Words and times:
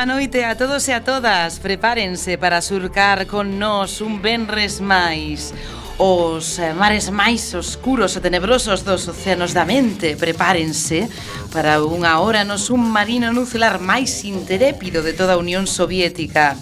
boa 0.00 0.16
noite 0.16 0.44
a 0.48 0.56
todos 0.56 0.88
e 0.88 0.96
a 0.96 1.04
todas. 1.04 1.60
Prepárense 1.60 2.40
para 2.40 2.64
surcar 2.64 3.28
con 3.28 3.60
nós 3.60 4.00
un 4.00 4.24
benres 4.24 4.80
máis 4.80 5.52
os 6.00 6.56
eh, 6.56 6.72
mares 6.72 7.12
máis 7.12 7.52
oscuros 7.52 8.16
e 8.16 8.24
tenebrosos 8.24 8.80
dos 8.80 9.04
océanos 9.12 9.52
da 9.52 9.68
mente. 9.68 10.16
Prepárense 10.16 11.04
para 11.52 11.84
unha 11.84 12.16
hora 12.16 12.48
no 12.48 12.56
submarino 12.56 13.28
nuclear 13.28 13.76
máis 13.76 14.24
interépido 14.24 15.04
de 15.04 15.12
toda 15.12 15.36
a 15.36 15.42
Unión 15.44 15.68
Soviética. 15.68 16.56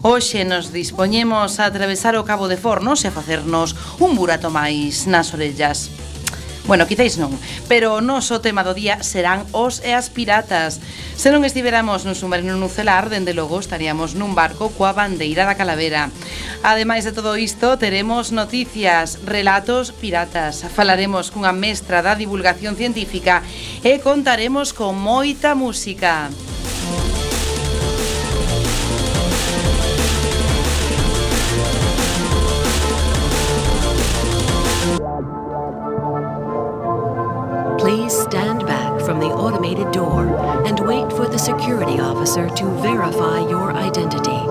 Hoxe 0.00 0.48
nos 0.48 0.72
dispoñemos 0.72 1.60
a 1.60 1.68
atravesar 1.68 2.16
o 2.16 2.24
Cabo 2.24 2.48
de 2.48 2.56
Fornos 2.56 3.04
e 3.04 3.12
a 3.12 3.16
facernos 3.16 3.76
un 4.00 4.16
burato 4.16 4.48
máis 4.48 5.04
nas 5.04 5.36
orellas. 5.36 5.92
Bueno, 6.70 6.86
quizáis 6.86 7.18
non, 7.18 7.34
pero 7.66 7.98
o 7.98 8.00
noso 8.00 8.38
tema 8.38 8.62
do 8.62 8.78
día 8.78 9.02
serán 9.02 9.42
os 9.50 9.82
e 9.82 9.90
as 9.90 10.06
piratas. 10.06 10.78
Se 11.18 11.34
non 11.34 11.42
estiveramos 11.42 12.06
nun 12.06 12.14
submarino 12.14 12.54
nucelar, 12.54 13.10
dende 13.10 13.34
logo 13.34 13.58
estaríamos 13.58 14.14
nun 14.14 14.38
barco 14.38 14.70
coa 14.78 14.94
bandeira 14.94 15.50
da 15.50 15.58
calavera. 15.58 16.14
Ademais 16.62 17.02
de 17.02 17.10
todo 17.10 17.34
isto, 17.34 17.74
teremos 17.74 18.30
noticias, 18.30 19.18
relatos 19.26 19.90
piratas, 19.90 20.62
falaremos 20.70 21.34
cunha 21.34 21.50
mestra 21.50 22.06
da 22.06 22.14
divulgación 22.14 22.78
científica 22.78 23.42
e 23.82 23.98
contaremos 23.98 24.70
con 24.70 24.94
moita 24.94 25.58
música. 25.58 26.30
Please 37.90 38.22
stand 38.22 38.64
back 38.66 39.00
from 39.00 39.18
the 39.18 39.26
automated 39.26 39.90
door 39.90 40.22
and 40.64 40.78
wait 40.78 41.10
for 41.12 41.26
the 41.26 41.36
security 41.36 41.98
officer 41.98 42.48
to 42.48 42.64
verify 42.78 43.40
your 43.50 43.74
identity. 43.74 44.46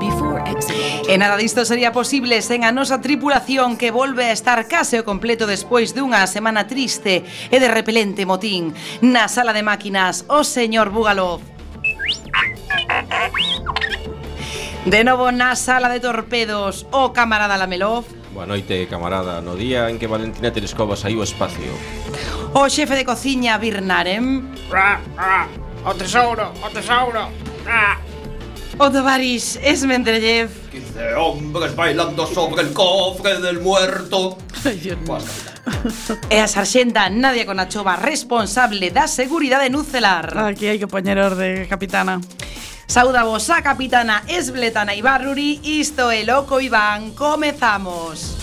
Before 0.00 0.40
exiting... 0.48 1.04
E 1.12 1.18
nada 1.18 1.36
disto 1.36 1.68
sería 1.68 1.92
posible 1.92 2.40
sen 2.40 2.64
a 2.64 2.72
nosa 2.72 3.04
tripulación 3.04 3.76
que 3.76 3.92
volve 3.92 4.24
a 4.24 4.32
estar 4.32 4.64
case 4.64 4.96
o 4.96 5.04
completo 5.04 5.44
despois 5.44 5.92
dunha 5.92 6.24
semana 6.24 6.64
triste 6.64 7.20
e 7.52 7.56
de 7.60 7.68
repelente 7.68 8.24
motín 8.24 8.72
na 9.04 9.28
sala 9.28 9.52
de 9.52 9.60
máquinas 9.60 10.24
o 10.32 10.40
señor 10.40 10.88
Bugalov. 10.88 11.44
De 14.88 15.04
novo 15.04 15.28
na 15.36 15.52
sala 15.52 15.92
de 15.92 16.00
torpedos 16.00 16.88
o 16.96 17.12
camarada 17.12 17.60
Lamelov 17.60 18.17
Boa 18.38 18.46
noite, 18.46 18.86
camarada. 18.86 19.42
No 19.42 19.58
día 19.58 19.90
en 19.90 19.98
que 19.98 20.06
Valentina 20.06 20.54
Terescova 20.54 20.94
saiu 20.94 21.18
ao 21.18 21.26
espacio. 21.26 21.74
O 22.54 22.70
xefe 22.70 22.94
de 22.94 23.02
cociña 23.02 23.58
Birnarem. 23.58 24.54
Ah, 24.70 25.02
ah, 25.18 25.50
o 25.82 25.90
tesouro, 25.98 26.54
o 26.62 26.70
tesouro. 26.70 27.34
Ah. 27.66 27.98
O 28.78 28.86
Tavaris 28.94 29.58
Esmendrellev. 29.58 30.54
15 30.70 31.18
hombres 31.18 31.74
bailando 31.74 32.30
sobre 32.30 32.62
el 32.62 32.70
cofre 32.70 33.42
del 33.42 33.58
muerto. 33.58 34.38
Ay, 34.62 34.86
Dios 34.86 35.02
mío. 35.02 35.18
E 36.30 36.38
a 36.38 36.46
sarxenta 36.54 37.10
Nadia 37.10 37.42
Conachova, 37.42 37.98
responsable 37.98 38.94
da 38.94 39.10
seguridade 39.10 39.66
nucelar. 39.66 40.30
Aquí 40.46 40.70
hai 40.70 40.78
que 40.78 40.86
poñer 40.86 41.18
orde, 41.18 41.66
capitana. 41.66 42.22
Saudavos 42.88 43.50
a 43.50 43.60
capitana 43.60 44.22
Esbletana 44.26 44.94
Ibarruri, 44.94 45.60
isto 45.62 46.10
é 46.10 46.24
Loco 46.24 46.58
Iván, 46.58 47.10
comezamos. 47.12 48.37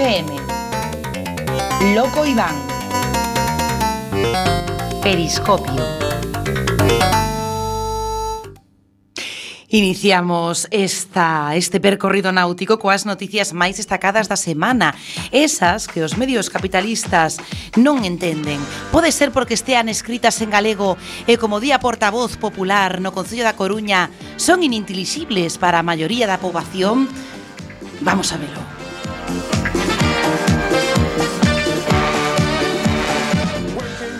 FM. 0.00 0.32
Loco 1.94 2.24
Iván. 2.24 2.56
Periscopio. 5.02 5.84
Iniciamos 9.68 10.68
esta, 10.70 11.54
este 11.54 11.80
percorrido 11.80 12.32
náutico 12.32 12.80
coas 12.80 13.04
noticias 13.04 13.52
máis 13.52 13.76
destacadas 13.76 14.24
da 14.24 14.40
semana 14.40 14.96
Esas 15.36 15.84
que 15.84 16.00
os 16.00 16.16
medios 16.16 16.48
capitalistas 16.48 17.36
non 17.76 18.00
entenden 18.08 18.56
Pode 18.88 19.12
ser 19.12 19.36
porque 19.36 19.52
estean 19.52 19.92
escritas 19.92 20.40
en 20.40 20.48
galego 20.48 20.96
E 21.28 21.36
como 21.36 21.60
día 21.60 21.76
portavoz 21.76 22.40
popular 22.40 23.04
no 23.04 23.12
Concello 23.12 23.44
da 23.44 23.54
Coruña 23.54 24.08
Son 24.40 24.64
inintelixibles 24.64 25.60
para 25.60 25.84
a 25.84 25.86
maioría 25.86 26.24
da 26.24 26.40
poboación 26.40 27.04
Vamos 28.00 28.32
a 28.32 28.40
verlo 28.40 28.79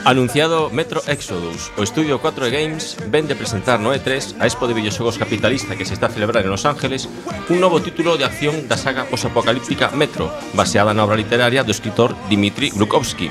Anunciado 0.05 0.71
Metro 0.71 1.03
Exodus, 1.06 1.71
o 1.77 1.84
estudio 1.84 2.25
4 2.25 2.49
Games 2.49 2.97
ven 3.13 3.28
de 3.28 3.36
presentar 3.36 3.77
no 3.77 3.92
E3 3.92 4.41
a 4.41 4.48
Expo 4.48 4.65
de 4.65 4.72
Videoxogos 4.72 5.21
Capitalista 5.21 5.77
que 5.77 5.84
se 5.84 5.92
está 5.92 6.07
a 6.07 6.15
celebrar 6.15 6.42
en 6.42 6.51
Los 6.51 6.65
Ángeles 6.65 7.07
un 7.51 7.60
novo 7.60 7.84
título 7.84 8.16
de 8.16 8.24
acción 8.24 8.65
da 8.65 8.80
saga 8.80 9.04
posapocalíptica 9.04 9.92
Metro, 9.92 10.33
baseada 10.57 10.97
na 10.97 11.04
obra 11.04 11.21
literaria 11.21 11.60
do 11.69 11.74
escritor 11.77 12.16
Dmitry 12.33 12.72
Glukovsky. 12.72 13.28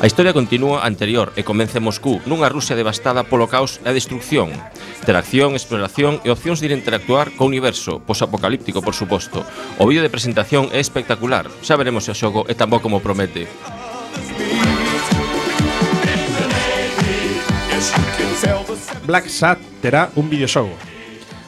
A 0.00 0.04
historia 0.04 0.36
continúa 0.36 0.84
anterior 0.84 1.32
e 1.40 1.42
convence 1.44 1.80
en 1.80 1.88
Moscú, 1.88 2.20
nunha 2.28 2.52
Rusia 2.52 2.76
devastada 2.76 3.24
polo 3.24 3.48
caos 3.48 3.80
e 3.80 3.88
a 3.88 3.96
destrucción. 3.96 4.52
Interacción, 5.00 5.56
exploración 5.56 6.20
e 6.20 6.28
opcións 6.28 6.60
de 6.60 6.68
ir 6.68 6.76
interactuar 6.76 7.32
co 7.32 7.48
universo, 7.48 8.04
posapocalíptico 8.04 8.84
por 8.84 8.92
suposto. 8.92 9.40
O 9.80 9.88
vídeo 9.88 10.04
de 10.04 10.12
presentación 10.12 10.68
é 10.68 10.84
espectacular, 10.84 11.48
xa 11.64 11.80
veremos 11.80 12.04
se 12.04 12.12
o 12.12 12.18
xogo 12.18 12.44
é 12.44 12.52
tan 12.52 12.68
bo 12.68 12.84
como 12.84 13.00
promete. 13.00 13.48
Black 19.06 19.28
Sat 19.28 19.58
terá 19.80 20.10
un 20.16 20.28
videoxogo. 20.30 20.72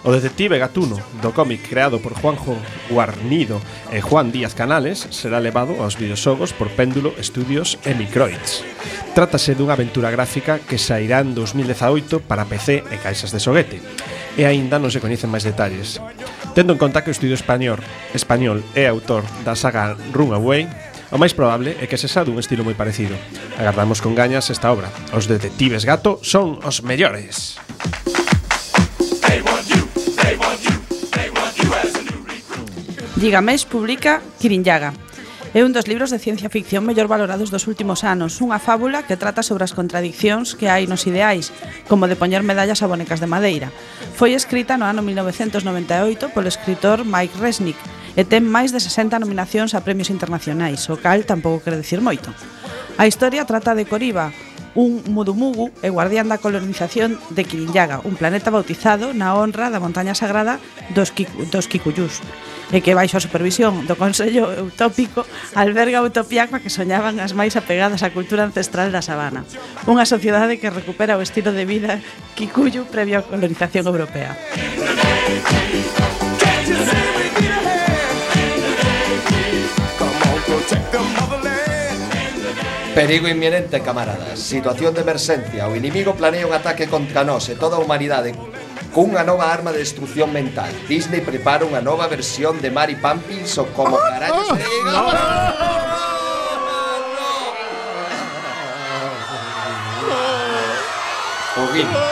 O 0.02 0.10
detective 0.10 0.58
Gatuno, 0.58 0.98
do 1.22 1.30
cómic 1.30 1.62
creado 1.62 2.02
por 2.02 2.18
Juanjo 2.18 2.58
Guarnido 2.90 3.62
e 3.94 4.02
Juan 4.02 4.34
Díaz 4.34 4.50
Canales, 4.50 5.06
será 5.14 5.38
levado 5.38 5.78
aos 5.78 5.94
videoxogos 5.94 6.50
por 6.50 6.74
Péndulo 6.74 7.14
Studios 7.22 7.78
e 7.86 7.94
Microids. 7.94 8.66
Trátase 9.14 9.54
dunha 9.54 9.78
aventura 9.78 10.10
gráfica 10.10 10.58
que 10.58 10.74
sairá 10.74 11.22
en 11.22 11.38
2018 11.38 12.18
para 12.26 12.50
PC 12.50 12.82
e 12.82 12.96
caixas 12.98 13.30
de 13.30 13.38
xoguete, 13.38 13.78
e 14.34 14.42
aínda 14.42 14.82
non 14.82 14.90
se 14.90 14.98
coñecen 14.98 15.30
máis 15.30 15.46
detalles. 15.46 16.02
Tendo 16.50 16.74
en 16.74 16.82
conta 16.82 17.06
que 17.06 17.12
o 17.12 17.16
estudio 17.16 17.38
español, 17.38 17.78
español 18.10 18.58
é 18.74 18.90
autor 18.90 19.22
da 19.46 19.54
saga 19.54 19.94
Runaway, 20.10 20.66
O 21.12 21.20
máis 21.20 21.36
probable 21.36 21.76
é 21.76 21.84
que 21.84 22.00
se 22.00 22.08
xa 22.08 22.24
dun 22.24 22.40
estilo 22.40 22.64
moi 22.64 22.72
parecido. 22.72 23.12
Agardamos 23.60 24.00
con 24.00 24.16
gañas 24.16 24.48
esta 24.48 24.72
obra. 24.72 24.88
Os 25.12 25.28
detectives 25.28 25.84
gato 25.84 26.16
son 26.24 26.56
os 26.64 26.80
mellores. 26.80 27.60
They 29.20 29.44
Gigamés 33.22 33.62
publica 33.68 34.18
Kirinyaga, 34.40 34.90
É 35.52 35.60
un 35.60 35.76
dos 35.76 35.84
libros 35.84 36.08
de 36.08 36.18
ciencia 36.18 36.48
ficción 36.48 36.88
mellor 36.88 37.12
valorados 37.12 37.52
dos 37.52 37.68
últimos 37.68 38.08
anos, 38.08 38.40
unha 38.40 38.56
fábula 38.56 39.04
que 39.04 39.20
trata 39.20 39.44
sobre 39.44 39.68
as 39.68 39.76
contradiccións 39.76 40.56
que 40.56 40.72
hai 40.72 40.88
nos 40.88 41.04
ideais, 41.04 41.52
como 41.92 42.08
de 42.08 42.16
poñer 42.16 42.40
medallas 42.40 42.80
a 42.80 42.88
bonecas 42.88 43.20
de 43.20 43.28
madeira. 43.28 43.68
Foi 44.16 44.32
escrita 44.32 44.80
no 44.80 44.88
ano 44.88 45.04
1998 45.04 46.32
polo 46.32 46.48
escritor 46.48 47.04
Mike 47.04 47.36
Resnick, 47.36 47.76
e 48.16 48.22
ten 48.28 48.44
máis 48.44 48.70
de 48.70 48.80
60 48.80 49.16
nominacións 49.18 49.72
a 49.72 49.80
premios 49.80 50.12
internacionais, 50.12 50.84
o 50.92 51.00
cal 51.00 51.24
tampouco 51.24 51.64
quere 51.64 51.80
dicir 51.80 52.04
moito. 52.04 52.28
A 53.00 53.08
historia 53.08 53.48
trata 53.48 53.72
de 53.72 53.88
Coriba, 53.88 54.30
un 54.74 55.04
mudumugu 55.12 55.68
e 55.84 55.92
guardián 55.92 56.28
da 56.32 56.40
colonización 56.40 57.20
de 57.32 57.44
Kirinyaga, 57.44 58.00
un 58.04 58.16
planeta 58.16 58.48
bautizado 58.48 59.12
na 59.12 59.36
honra 59.36 59.68
da 59.68 59.80
montaña 59.80 60.16
sagrada 60.16 60.56
dos, 60.96 61.12
Kiku, 61.12 61.44
dos 61.52 61.68
Kikuyús, 61.68 62.24
e 62.72 62.80
que 62.80 62.96
baixo 62.96 63.20
a 63.20 63.24
supervisión 63.24 63.84
do 63.84 64.00
Consello 64.00 64.48
Utópico 64.64 65.28
alberga 65.52 66.00
a 66.00 66.06
utopía 66.06 66.48
coa 66.48 66.64
que 66.64 66.72
soñaban 66.72 67.20
as 67.20 67.36
máis 67.36 67.52
apegadas 67.52 68.00
á 68.00 68.08
cultura 68.08 68.48
ancestral 68.48 68.88
da 68.88 69.04
sabana. 69.04 69.44
Unha 69.84 70.08
sociedade 70.08 70.56
que 70.56 70.72
recupera 70.72 71.20
o 71.20 71.24
estilo 71.24 71.52
de 71.52 71.68
vida 71.68 72.00
Kikuyu 72.32 72.88
previo 72.88 73.20
á 73.20 73.26
colonización 73.28 73.84
europea. 73.84 74.32
Perigo 82.94 83.26
inminente, 83.26 83.80
camaradas. 83.80 84.38
Situación 84.38 84.92
de 84.92 85.00
emerxencia. 85.00 85.66
O 85.66 85.74
inimigo 85.74 86.14
planea 86.14 86.46
un 86.46 86.52
ataque 86.52 86.86
contra 86.88 87.24
nós 87.24 87.48
e 87.48 87.56
toda 87.56 87.76
a 87.76 87.80
humanidade 87.80 88.36
cunha 88.92 89.24
nova 89.24 89.48
arma 89.48 89.72
de 89.72 89.80
destrucción 89.80 90.28
mental. 90.28 90.68
Disney 90.84 91.24
prepara 91.24 91.64
unha 91.64 91.80
nova 91.80 92.04
versión 92.04 92.60
de 92.60 92.68
Mary 92.68 93.00
Pumpkins 93.00 93.56
ou 93.56 93.72
como 93.72 93.96
carallo 93.96 94.44
se 94.44 94.60
diga. 94.60 94.92
No, 94.92 95.08
no, 95.08 95.24
no. 95.24 95.72
O 101.52 101.72
Guinness. 101.72 102.11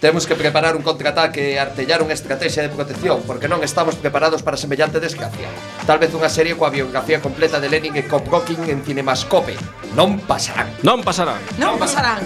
Temos 0.00 0.28
que 0.28 0.36
preparar 0.36 0.76
un 0.76 0.86
contraataque 0.86 1.54
e 1.54 1.58
artellar 1.58 2.06
unha 2.06 2.14
estrategia 2.14 2.62
de 2.62 2.70
protección, 2.70 3.18
porque 3.26 3.50
non 3.50 3.66
estamos 3.66 3.98
preparados 3.98 4.46
para 4.46 4.54
semellante 4.54 5.02
desgracia. 5.02 5.50
Tal 5.90 5.98
vez 5.98 6.14
unha 6.14 6.30
serie 6.30 6.54
coa 6.54 6.70
biografía 6.70 7.18
completa 7.18 7.58
de 7.58 7.66
Lenin 7.66 7.98
e 7.98 8.06
Koprokin 8.06 8.62
en 8.70 8.86
Cinemascope. 8.86 9.58
Non 9.98 10.22
pasarán. 10.22 10.70
Non 10.86 11.02
pasarán. 11.02 11.42
Non 11.58 11.74
pasarán. 11.82 12.22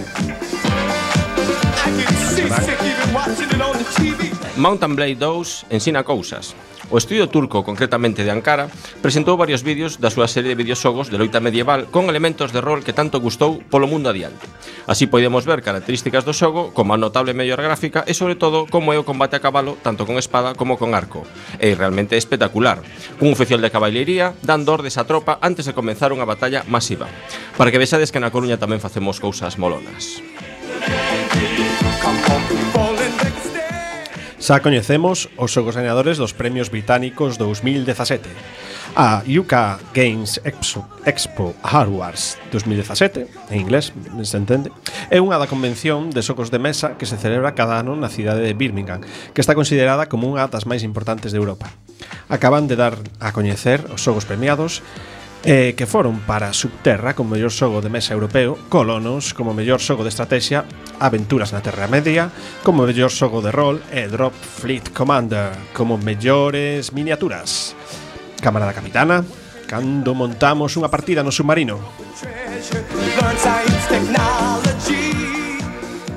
Mountain 4.61 4.93
Blade 4.93 5.17
2 5.17 5.73
ensina 5.73 6.05
cousas. 6.05 6.53
O 6.93 7.01
estudio 7.01 7.33
turco, 7.33 7.65
concretamente 7.65 8.21
de 8.21 8.29
Ankara, 8.29 8.69
presentou 9.01 9.41
varios 9.41 9.65
vídeos 9.65 9.97
da 9.97 10.13
súa 10.13 10.29
serie 10.29 10.53
de 10.53 10.61
videoxogos 10.61 11.09
de 11.09 11.17
loita 11.17 11.41
medieval 11.41 11.89
con 11.89 12.13
elementos 12.13 12.53
de 12.53 12.61
rol 12.61 12.85
que 12.85 12.93
tanto 12.93 13.17
gustou 13.17 13.65
polo 13.73 13.89
mundo 13.89 14.13
adiante. 14.13 14.45
Así 14.85 15.09
podemos 15.09 15.49
ver 15.49 15.65
características 15.65 16.29
do 16.29 16.37
xogo, 16.37 16.69
como 16.77 16.93
a 16.93 17.01
notable 17.01 17.33
mellor 17.33 17.65
gráfica 17.65 18.05
e, 18.05 18.13
sobre 18.13 18.37
todo, 18.37 18.69
como 18.69 18.93
é 18.93 19.01
o 19.01 19.09
combate 19.09 19.41
a 19.41 19.41
cabalo, 19.41 19.81
tanto 19.81 20.05
con 20.05 20.21
espada 20.21 20.53
como 20.53 20.77
con 20.77 20.93
arco. 20.93 21.25
É 21.57 21.73
realmente 21.73 22.21
espectacular. 22.21 22.85
Un 23.25 23.33
oficial 23.33 23.65
de 23.65 23.73
caballería 23.73 24.37
dando 24.45 24.77
ordes 24.77 25.01
á 25.01 25.09
tropa 25.09 25.41
antes 25.41 25.65
de 25.65 25.73
comenzar 25.73 26.13
unha 26.13 26.29
batalla 26.29 26.61
masiva. 26.69 27.09
Para 27.57 27.73
que 27.73 27.81
vexades 27.81 28.13
que 28.13 28.21
na 28.21 28.29
Coruña 28.29 28.61
tamén 28.61 28.85
facemos 28.85 29.17
cousas 29.17 29.57
molonas. 29.57 30.21
Come 32.05 32.21
on, 32.77 32.92
Xa 34.43 34.59
coñecemos 34.59 35.31
os 35.39 35.55
xogos 35.55 35.79
gañadores 35.79 36.19
dos 36.19 36.35
premios 36.35 36.67
británicos 36.67 37.39
2017 37.39 38.27
A 38.99 39.23
UK 39.23 39.55
Games 39.95 40.43
Expo, 40.43 40.83
Expo 41.07 41.55
Hardwares 41.63 42.43
2017 42.51 43.31
En 43.55 43.63
inglés, 43.63 43.95
se 43.95 44.35
entende 44.35 44.75
É 45.15 45.23
unha 45.23 45.39
da 45.39 45.47
convención 45.47 46.11
de 46.11 46.27
xogos 46.27 46.51
de 46.51 46.59
mesa 46.59 46.99
que 46.99 47.07
se 47.07 47.23
celebra 47.23 47.55
cada 47.55 47.79
ano 47.79 47.95
na 47.95 48.11
cidade 48.11 48.43
de 48.43 48.59
Birmingham 48.59 49.07
Que 49.31 49.39
está 49.39 49.55
considerada 49.55 50.11
como 50.11 50.27
unha 50.27 50.51
das 50.51 50.67
máis 50.67 50.83
importantes 50.83 51.31
de 51.31 51.39
Europa. 51.39 51.71
Acaban 52.27 52.67
de 52.67 52.75
dar 52.75 52.99
a 53.23 53.31
coñecer 53.31 53.87
os 53.95 54.03
xogos 54.03 54.27
premiados 54.27 54.83
eh, 55.45 55.75
que 55.77 55.87
foron 55.87 56.23
para 56.23 56.53
Subterra 56.53 57.15
como 57.15 57.35
mellor 57.35 57.51
xogo 57.51 57.83
de 57.83 57.91
mesa 57.91 58.15
europeo, 58.15 58.59
Colonos 58.69 59.35
como 59.35 59.55
mellor 59.55 59.83
xogo 59.83 60.07
de 60.07 60.13
estrategia, 60.15 60.65
Aventuras 61.03 61.51
na 61.51 61.65
Terra 61.65 61.91
Media 61.91 62.31
como 62.63 62.87
mellor 62.87 63.11
xogo 63.11 63.43
de 63.43 63.51
rol 63.51 63.83
e 63.91 64.07
Drop 64.07 64.35
Fleet 64.35 64.95
Commander 64.95 65.75
como 65.75 65.99
mellores 65.99 66.95
miniaturas. 66.95 67.75
Cámara 68.39 68.67
da 68.67 68.77
Capitana, 68.77 69.27
cando 69.67 70.15
montamos 70.15 70.79
unha 70.79 70.91
partida 70.91 71.27
no 71.27 71.35
submarino. 71.35 71.79
Learn 73.19 73.39
science, 73.43 73.87
technology 73.91 75.02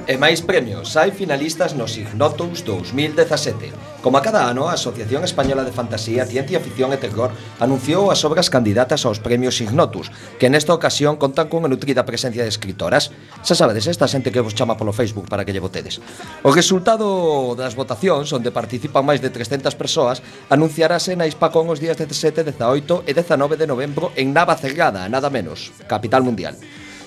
e 0.07 0.17
máis 0.21 0.41
premios. 0.45 0.93
Hai 0.93 1.09
finalistas 1.09 1.73
nos 1.73 1.97
Ignotus 1.97 2.61
2017. 2.61 3.73
Como 4.05 4.17
a 4.17 4.21
cada 4.21 4.45
ano, 4.45 4.69
a 4.69 4.77
Asociación 4.77 5.25
Española 5.25 5.65
de 5.65 5.73
Fantasía, 5.73 6.29
Ciencia 6.29 6.61
Ficción 6.61 6.93
e 6.93 7.01
Terror 7.01 7.33
anunciou 7.57 8.13
as 8.13 8.21
obras 8.21 8.53
candidatas 8.53 9.01
aos 9.01 9.17
premios 9.17 9.57
Ignotus, 9.57 10.13
que 10.37 10.45
nesta 10.45 10.77
ocasión 10.77 11.17
contan 11.17 11.49
cunha 11.49 11.65
nutrida 11.65 12.05
presencia 12.05 12.45
de 12.45 12.53
escritoras. 12.53 13.09
Xa 13.41 13.57
sabedes, 13.57 13.89
esta 13.89 14.05
xente 14.05 14.29
que 14.29 14.45
vos 14.45 14.53
chama 14.53 14.77
polo 14.77 14.93
Facebook 14.93 15.25
para 15.25 15.41
que 15.41 15.49
lle 15.49 15.63
votedes. 15.63 15.97
O 16.45 16.53
resultado 16.53 17.57
das 17.57 17.73
votacións, 17.73 18.29
onde 18.29 18.53
participan 18.53 19.01
máis 19.01 19.25
de 19.25 19.33
300 19.33 19.73
persoas, 19.73 20.21
anunciarase 20.53 21.17
na 21.17 21.25
Hispacón 21.25 21.73
os 21.73 21.81
días 21.81 21.97
17, 21.97 22.45
18 22.45 23.09
e 23.09 23.11
19 23.17 23.57
de 23.57 23.65
novembro 23.65 24.13
en 24.13 24.37
Nava 24.37 24.53
Cerrada, 24.53 25.09
nada 25.09 25.33
menos, 25.33 25.73
capital 25.89 26.21
mundial. 26.21 26.53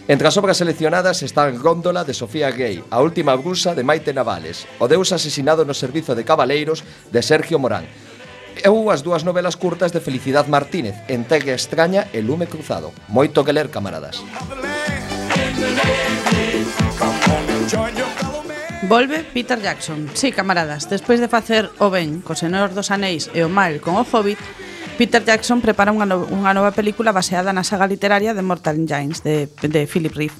Entre 0.09 0.27
as 0.27 0.41
obras 0.41 0.57
seleccionadas 0.57 1.23
están 1.23 1.61
Góndola 1.61 2.01
de 2.03 2.17
Sofía 2.17 2.51
Gay, 2.51 2.83
A 2.89 3.05
última 3.05 3.37
brusa 3.37 3.77
de 3.77 3.85
Maite 3.85 4.17
Navales, 4.17 4.65
O 4.81 4.89
deus 4.89 5.13
asesinado 5.13 5.69
no 5.69 5.77
servizo 5.77 6.17
de 6.17 6.25
cabaleiros 6.25 6.81
de 7.13 7.21
Sergio 7.21 7.61
Morán, 7.61 7.85
ou 8.65 8.89
as 8.89 9.05
dúas 9.05 9.21
novelas 9.21 9.61
curtas 9.61 9.93
de 9.93 10.01
Felicidad 10.01 10.49
Martínez, 10.49 10.97
Entrega 11.13 11.53
extraña 11.53 12.09
e 12.17 12.25
Lume 12.25 12.49
cruzado. 12.49 12.97
Moito 13.13 13.45
que 13.45 13.53
ler, 13.53 13.69
camaradas. 13.69 14.25
Volve 18.89 19.29
Peter 19.37 19.61
Jackson. 19.61 20.09
Sí, 20.17 20.33
camaradas, 20.33 20.89
despois 20.89 21.21
de 21.21 21.29
facer 21.29 21.69
o 21.85 21.93
ben 21.93 22.25
co 22.25 22.33
Senhor 22.33 22.73
dos 22.73 22.89
Anéis 22.89 23.29
e 23.37 23.45
o 23.45 23.53
mal 23.53 23.77
con 23.85 24.01
o 24.01 24.09
Hobbit, 24.09 24.41
Peter 24.99 25.23
Jackson 25.23 25.63
prepara 25.63 25.95
unha, 25.95 26.03
no, 26.03 26.27
unha 26.27 26.51
nova 26.51 26.75
película 26.75 27.15
baseada 27.15 27.55
na 27.55 27.63
saga 27.63 27.87
literaria 27.87 28.35
de 28.35 28.43
Mortal 28.43 28.83
Engines 28.83 29.23
de, 29.23 29.47
de 29.47 29.87
Philip 29.87 30.11
Reeve. 30.11 30.35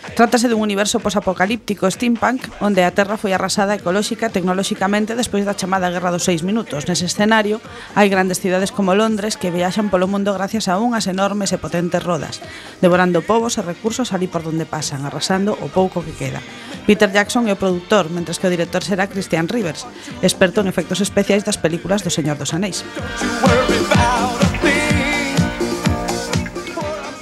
Trátase 0.00 0.48
dun 0.48 0.64
universo 0.64 0.96
posapocalíptico 1.00 1.84
steampunk 1.88 2.48
onde 2.64 2.80
a 2.80 2.90
Terra 2.92 3.20
foi 3.20 3.36
arrasada 3.36 3.76
ecolóxica 3.76 4.28
e 4.28 4.34
tecnolóxicamente 4.34 5.12
despois 5.12 5.44
da 5.44 5.52
chamada 5.52 5.92
Guerra 5.92 6.08
dos 6.08 6.24
Seis 6.24 6.40
Minutos. 6.40 6.88
Nese 6.88 7.04
escenario 7.04 7.60
hai 7.92 8.08
grandes 8.08 8.40
cidades 8.40 8.72
como 8.72 8.96
Londres 8.96 9.36
que 9.36 9.52
viaxan 9.52 9.92
polo 9.92 10.08
mundo 10.08 10.32
gracias 10.32 10.72
a 10.72 10.80
unhas 10.80 11.04
enormes 11.04 11.52
e 11.52 11.60
potentes 11.60 12.00
rodas, 12.00 12.40
devorando 12.80 13.20
povos 13.20 13.60
e 13.60 13.62
recursos 13.62 14.16
ali 14.16 14.24
por 14.24 14.40
donde 14.40 14.64
pasan, 14.64 15.04
arrasando 15.04 15.52
o 15.60 15.68
pouco 15.68 16.00
que 16.00 16.16
queda. 16.16 16.40
Peter 16.88 17.12
Jackson 17.12 17.44
é 17.46 17.52
o 17.52 17.60
produtor, 17.60 18.08
mentres 18.08 18.40
que 18.40 18.48
o 18.48 18.52
director 18.52 18.80
será 18.80 19.06
Christian 19.06 19.46
Rivers, 19.46 19.84
experto 20.24 20.64
en 20.64 20.72
efectos 20.72 21.04
especiais 21.04 21.44
das 21.44 21.60
películas 21.60 22.00
do 22.00 22.10
Señor 22.10 22.40
dos 22.40 22.56
Anéis. 22.56 22.82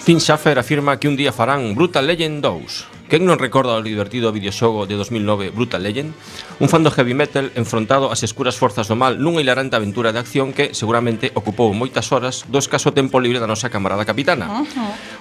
Tim 0.09 0.21
Schafer 0.21 0.59
afirma 0.59 0.99
que 0.99 1.07
un 1.07 1.19
día 1.21 1.37
farán 1.37 1.75
Brutal 1.75 2.07
Legend 2.07 2.41
2. 2.41 3.13
Quen 3.13 3.29
non 3.29 3.37
recorda 3.37 3.77
o 3.77 3.85
divertido 3.85 4.33
videoxogo 4.33 4.89
de 4.89 4.97
2009 4.97 5.53
Brutal 5.53 5.85
Legend? 5.85 6.17
Un 6.65 6.73
fan 6.73 6.81
do 6.81 6.89
heavy 6.89 7.13
metal 7.13 7.53
enfrontado 7.61 8.09
ás 8.09 8.25
escuras 8.25 8.57
forzas 8.57 8.89
do 8.89 8.97
mal 8.97 9.21
nunha 9.21 9.45
hilarante 9.45 9.77
aventura 9.77 10.09
de 10.09 10.17
acción 10.17 10.57
que 10.57 10.73
seguramente 10.73 11.29
ocupou 11.37 11.77
moitas 11.77 12.09
horas 12.09 12.49
do 12.49 12.57
escaso 12.57 12.97
tempo 12.97 13.21
libre 13.21 13.37
da 13.37 13.45
nosa 13.45 13.69
camarada 13.69 14.09
capitana. 14.09 14.65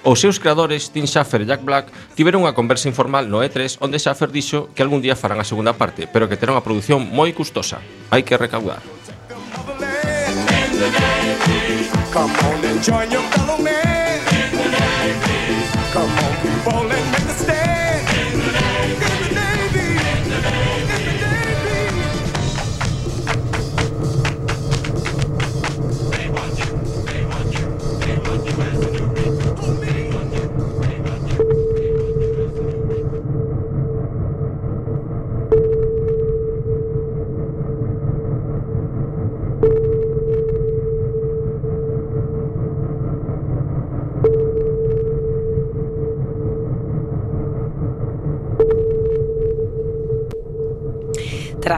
Os 0.07 0.23
seus 0.23 0.39
creadores, 0.39 0.87
Tim 0.95 1.03
Schafer 1.03 1.43
e 1.43 1.51
Jack 1.51 1.67
Black, 1.67 1.91
tiveron 2.15 2.47
unha 2.47 2.55
conversa 2.55 2.87
informal 2.87 3.27
no 3.27 3.43
E3 3.43 3.83
onde 3.83 3.99
Schafer 3.99 4.31
dixo 4.31 4.71
que 4.71 4.87
algún 4.87 5.03
día 5.03 5.19
farán 5.19 5.43
a 5.43 5.43
segunda 5.43 5.75
parte, 5.75 6.07
pero 6.07 6.31
que 6.31 6.39
terá 6.39 6.55
unha 6.55 6.63
produción 6.63 7.03
moi 7.11 7.35
custosa. 7.35 7.83
Hai 8.07 8.23
que 8.23 8.39
recaudar. 8.39 8.79
Come 12.15 12.31
on 12.39 12.63
and 12.63 12.79
join 12.79 13.11
your 13.11 13.27
fellow 13.35 13.59
man. 13.59 14.26
Come 15.93 16.11
on, 16.11 16.35
people, 16.41 16.91
and 16.91 17.16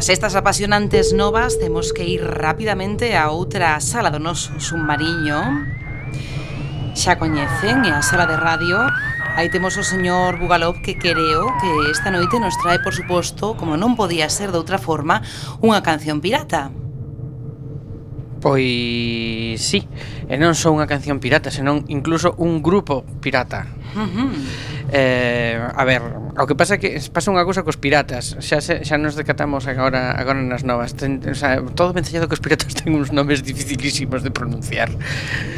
estas 0.10 0.34
apasionantes 0.34 1.14
novas 1.14 1.60
temos 1.60 1.94
que 1.94 2.04
ir 2.04 2.26
rapidamente 2.26 3.14
a 3.14 3.30
outra 3.30 3.78
sala 3.78 4.10
do 4.10 4.18
noso 4.18 4.58
submarino. 4.58 5.70
Xa 6.98 7.22
coñecen, 7.22 7.86
é 7.86 7.94
a 7.94 8.02
sala 8.02 8.26
de 8.26 8.34
radio. 8.34 8.90
Aí 9.38 9.54
temos 9.54 9.78
o 9.78 9.86
señor 9.86 10.42
Bugalov 10.42 10.82
que 10.82 10.98
creo 10.98 11.54
que 11.62 11.94
esta 11.94 12.10
noite 12.10 12.42
nos 12.42 12.58
trae, 12.58 12.82
por 12.82 12.98
suposto, 12.98 13.54
como 13.54 13.78
non 13.78 13.94
podía 13.94 14.34
ser 14.34 14.50
de 14.50 14.58
outra 14.58 14.82
forma, 14.82 15.22
unha 15.62 15.86
canción 15.86 16.26
pirata. 16.26 16.74
Pois 18.40 19.60
sí, 19.60 19.84
e 20.32 20.40
non 20.40 20.56
só 20.56 20.72
unha 20.72 20.88
canción 20.88 21.20
pirata, 21.20 21.52
senón 21.52 21.84
incluso 21.92 22.40
un 22.40 22.64
grupo 22.64 23.04
pirata. 23.20 23.68
Eh, 24.92 25.60
a 25.60 25.84
ver, 25.84 26.02
o 26.40 26.48
que 26.48 26.56
pasa 26.56 26.76
é 26.76 26.80
que 26.80 26.96
pasa 27.12 27.36
unha 27.36 27.44
cousa 27.44 27.68
cos 27.68 27.76
piratas, 27.76 28.40
xa 28.40 28.64
se, 28.64 28.88
xa 28.88 28.96
nos 28.96 29.20
decatamos 29.20 29.68
agora 29.68 30.16
agora 30.16 30.40
nas 30.40 30.64
novas. 30.64 30.96
Ten, 30.96 31.20
o 31.28 31.36
sea, 31.36 31.60
todo 31.76 31.92
vencellado 31.92 32.32
que 32.32 32.40
os 32.40 32.44
piratas 32.44 32.72
ten 32.80 32.96
uns 32.96 33.12
nomes 33.12 33.44
dificilísimos 33.44 34.24
de 34.24 34.32
pronunciar. 34.32 34.88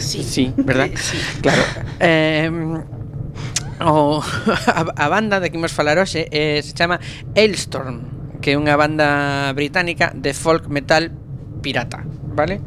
Sí, 0.01 0.25
sí 0.25 0.50
verdad? 0.57 0.89
sí. 0.97 1.21
Claro. 1.39 1.61
Eh, 2.01 2.50
o, 3.85 4.21
a, 4.21 4.81
a 4.89 5.07
banda 5.07 5.38
de 5.38 5.53
que 5.53 5.57
imos 5.57 5.71
falar 5.71 6.01
hoxe 6.01 6.25
eh, 6.33 6.61
se 6.65 6.73
chama 6.73 6.97
Elstorm 7.38 8.21
que 8.41 8.53
é 8.53 8.57
unha 8.57 8.73
banda 8.73 9.53
británica 9.53 10.09
de 10.17 10.33
folk 10.33 10.65
metal 10.67 11.13
pirata 11.61 12.01
vale? 12.33 12.61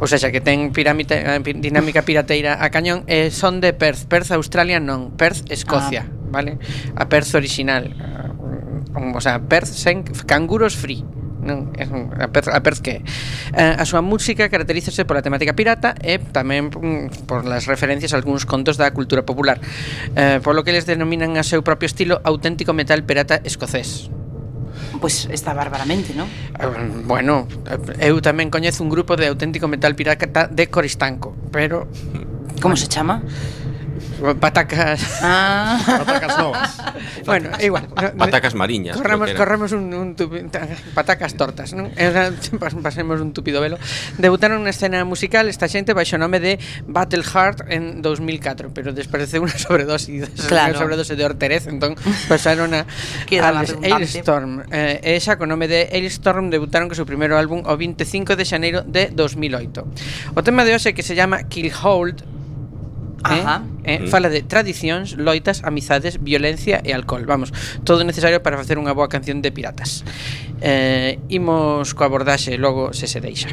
O 0.00 0.06
sea, 0.06 0.32
que 0.32 0.40
ten 0.40 0.72
pirámide, 0.72 1.20
eh, 1.20 1.40
dinámica 1.60 2.02
pirateira 2.02 2.56
a 2.64 2.72
cañón 2.72 3.04
eh, 3.06 3.28
son 3.28 3.60
de 3.60 3.76
Perth, 3.76 4.08
Perth 4.08 4.32
Australia 4.32 4.80
non, 4.80 5.12
Perth 5.12 5.52
Escocia, 5.52 6.08
ah. 6.08 6.32
vale? 6.32 6.56
A 6.96 7.04
Perth 7.12 7.36
original. 7.36 7.92
O 8.96 9.20
sea, 9.20 9.44
Perth 9.44 9.68
sen 9.68 10.02
canguros 10.24 10.74
free 10.74 11.04
non 11.40 11.72
é 11.76 11.88
a 11.88 12.28
Perth, 12.28 12.52
a 12.52 12.60
Perth 12.60 12.80
que 12.84 13.00
eh, 13.56 13.74
a 13.76 13.84
súa 13.88 14.04
música 14.04 14.52
caracterízase 14.52 15.08
pola 15.08 15.24
temática 15.24 15.56
pirata 15.56 15.96
e 16.04 16.20
tamén 16.20 16.68
mm, 16.68 17.24
por 17.24 17.48
las 17.48 17.64
referencias 17.64 18.12
a 18.12 18.20
algúns 18.20 18.44
contos 18.44 18.76
da 18.76 18.92
cultura 18.92 19.24
popular 19.24 19.56
eh, 20.14 20.38
polo 20.44 20.62
que 20.62 20.76
les 20.76 20.84
denominan 20.84 21.40
a 21.40 21.44
seu 21.44 21.64
propio 21.64 21.88
estilo 21.88 22.20
auténtico 22.28 22.76
metal 22.76 23.02
pirata 23.08 23.40
escocés 23.42 24.12
pois 25.00 25.26
está 25.32 25.56
bárbaramente, 25.56 26.12
non? 26.12 26.28
Ah, 26.54 26.68
bueno, 27.08 27.48
eu 27.98 28.20
tamén 28.20 28.52
coñezo 28.52 28.84
un 28.84 28.92
grupo 28.92 29.16
de 29.16 29.32
auténtico 29.32 29.66
metal 29.66 29.96
pirata 29.96 30.46
de 30.46 30.68
Coristanco, 30.68 31.32
pero... 31.50 31.88
Como 32.60 32.76
bueno. 32.76 32.84
se 32.84 32.86
chama? 32.92 33.24
patacas 34.40 35.20
Ah. 35.22 35.80
Patacas 35.86 36.38
novas. 36.38 36.78
bueno, 37.26 37.50
igual. 37.60 37.88
patacas 38.16 38.54
mariñas. 38.54 38.96
Corremos, 38.96 39.30
corremos 39.32 39.72
un, 39.72 39.92
un 39.94 40.16
tupi... 40.16 40.44
patacas 40.94 41.34
tortas, 41.34 41.72
non? 41.72 41.88
Eh, 41.96 42.32
pasemos 42.82 43.20
un 43.20 43.32
tupido 43.32 43.60
velo. 43.60 43.78
Debutaron 44.18 44.60
na 44.64 44.72
escena 44.72 45.04
musical 45.04 45.48
esta 45.48 45.68
xente 45.68 45.92
baixo 45.96 46.16
o 46.16 46.20
nome 46.20 46.40
de 46.40 46.60
Battle 46.86 47.24
Heart 47.24 47.72
en 47.72 48.02
2004, 48.02 48.72
pero 48.72 48.92
despareceu 48.92 49.40
unha 49.44 49.56
sobredose, 49.56 50.24
claro. 50.50 50.76
unha 50.76 50.80
sobredose 50.80 51.14
de 51.16 51.24
Orterez, 51.24 51.68
entón 51.68 51.96
pasaron 52.28 52.72
a, 52.76 52.84
a 53.44 53.48
Ailstorm. 53.60 54.68
Eh, 54.70 55.16
esa 55.16 55.36
con 55.36 55.48
nome 55.48 55.68
de 55.68 55.88
Ailstorm 55.92 56.52
debutaron 56.52 56.88
co 56.88 56.96
seu 56.96 57.08
primeiro 57.08 57.36
álbum 57.36 57.64
o 57.64 57.72
25 57.76 58.36
de 58.36 58.44
xaneiro 58.44 58.80
de 58.84 59.12
2008. 59.12 60.36
O 60.36 60.40
tema 60.44 60.64
de 60.64 60.76
hoxe 60.76 60.92
que 60.92 61.04
se 61.04 61.16
chama 61.16 61.46
Kill 61.48 61.72
Hold 61.72 62.39
Ajá. 63.22 63.62
Eh, 63.84 63.94
eh, 63.94 63.98
mm. 64.00 64.08
Fala 64.08 64.28
de 64.28 64.42
tradicións, 64.42 65.16
loitas, 65.16 65.64
amizades, 65.64 66.20
violencia 66.20 66.80
e 66.84 66.92
alcohol. 66.92 67.24
Vamos, 67.26 67.52
todo 67.84 68.04
necesario 68.04 68.40
para 68.40 68.56
facer 68.56 68.76
unha 68.80 68.92
boa 68.92 69.08
canción 69.08 69.40
de 69.44 69.50
piratas. 69.52 70.04
Eh, 70.60 71.20
Imos 71.28 71.96
coa 71.96 72.08
abordaxe 72.08 72.56
logo 72.56 72.92
se 72.92 73.08
se 73.08 73.20
deixa. 73.20 73.52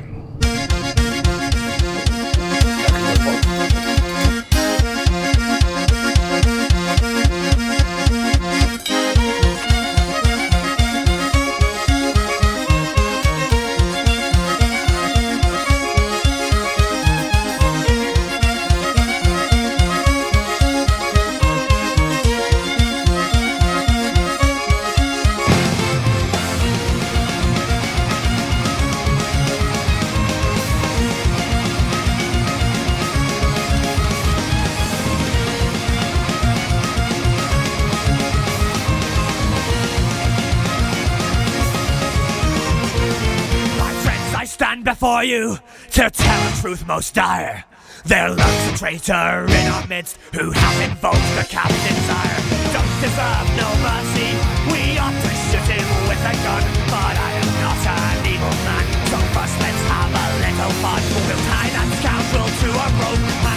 You 45.27 45.59
to 45.91 46.09
tell 46.09 46.41
a 46.47 46.51
truth 46.61 46.87
most 46.87 47.13
dire. 47.13 47.65
There 48.05 48.29
lurks 48.29 48.65
a 48.71 48.77
traitor 48.77 49.45
in 49.51 49.65
our 49.67 49.85
midst 49.87 50.17
who 50.33 50.51
hath 50.51 50.79
invoked 50.87 51.27
the 51.35 51.43
captain's 51.43 52.07
ire. 52.07 52.39
Don't 52.71 52.95
deserve 53.03 53.47
no 53.59 53.67
mercy. 53.83 54.31
We 54.71 54.95
ought 54.95 55.11
to 55.11 55.31
shoot 55.51 55.67
him 55.67 55.87
with 56.07 56.23
a 56.23 56.35
gun, 56.47 56.63
but 56.87 57.15
I 57.19 57.31
am 57.43 57.49
not 57.59 57.79
an 57.83 58.17
evil 58.31 58.55
man. 58.63 58.85
So 59.11 59.17
first 59.35 59.55
let's 59.59 59.83
have 59.91 60.13
a 60.15 60.27
little 60.47 60.73
fun. 60.79 61.01
We'll 61.27 61.43
tie 61.51 61.71
that 61.75 61.89
scoundrel 61.99 62.47
to 62.47 62.69
a 62.71 62.87
rope 63.03 63.56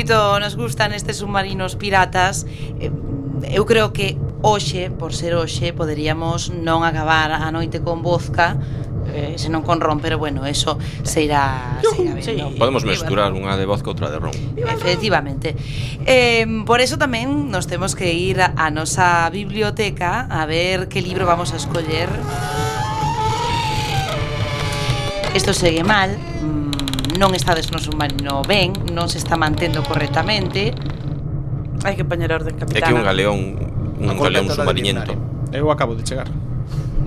moito 0.00 0.40
nos 0.40 0.56
gustan 0.56 0.96
estes 0.96 1.20
submarinos 1.20 1.76
piratas 1.76 2.48
eh, 2.80 2.88
eu 3.52 3.68
creo 3.68 3.92
que 3.92 4.16
hoxe, 4.40 4.88
por 4.88 5.12
ser 5.12 5.36
hoxe, 5.36 5.76
poderíamos 5.76 6.48
non 6.48 6.88
acabar 6.88 7.36
a 7.36 7.44
noite 7.52 7.84
con 7.84 8.00
vodka 8.00 8.56
eh, 9.12 9.36
senón 9.36 9.60
con 9.60 9.76
ron, 9.76 10.00
pero 10.00 10.16
bueno, 10.16 10.48
eso 10.48 10.80
se 11.04 11.28
irá, 11.28 11.80
se 11.84 12.00
irá 12.00 12.16
vendo. 12.16 12.48
Sí. 12.48 12.56
Podemos 12.56 12.80
mesturar 12.88 13.28
unha 13.36 13.60
de 13.60 13.68
vodka 13.68 13.92
outra 13.92 14.08
de 14.08 14.16
ron. 14.16 14.32
Efectivamente. 14.56 15.52
Eh, 16.08 16.48
por 16.64 16.80
eso 16.80 16.96
tamén 16.96 17.52
nos 17.52 17.68
temos 17.68 17.92
que 17.92 18.08
ir 18.08 18.40
á 18.40 18.72
nosa 18.72 19.28
biblioteca 19.28 20.24
a 20.32 20.48
ver 20.48 20.88
que 20.88 21.04
libro 21.04 21.28
vamos 21.28 21.52
a 21.52 21.60
escoller. 21.60 22.08
Esto 25.36 25.52
segue 25.52 25.84
mal, 25.84 26.16
non 27.20 27.36
estades 27.36 27.68
no 27.68 27.76
submarino 27.76 28.40
ben, 28.48 28.72
non 28.96 29.12
se 29.12 29.20
está 29.20 29.36
mantendo 29.36 29.84
correctamente. 29.84 30.72
Hai 31.84 31.92
que 31.92 32.08
poñer 32.08 32.32
orden, 32.32 32.56
capitán. 32.56 32.80
É 32.80 32.88
que 32.88 32.96
un 32.96 33.04
galeón, 33.04 33.38
un 34.00 34.16
galeón 34.16 34.48
submarinento. 34.48 35.12
Eu 35.52 35.68
acabo 35.68 35.92
de 35.92 36.00
chegar. 36.08 36.32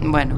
Bueno, 0.06 0.38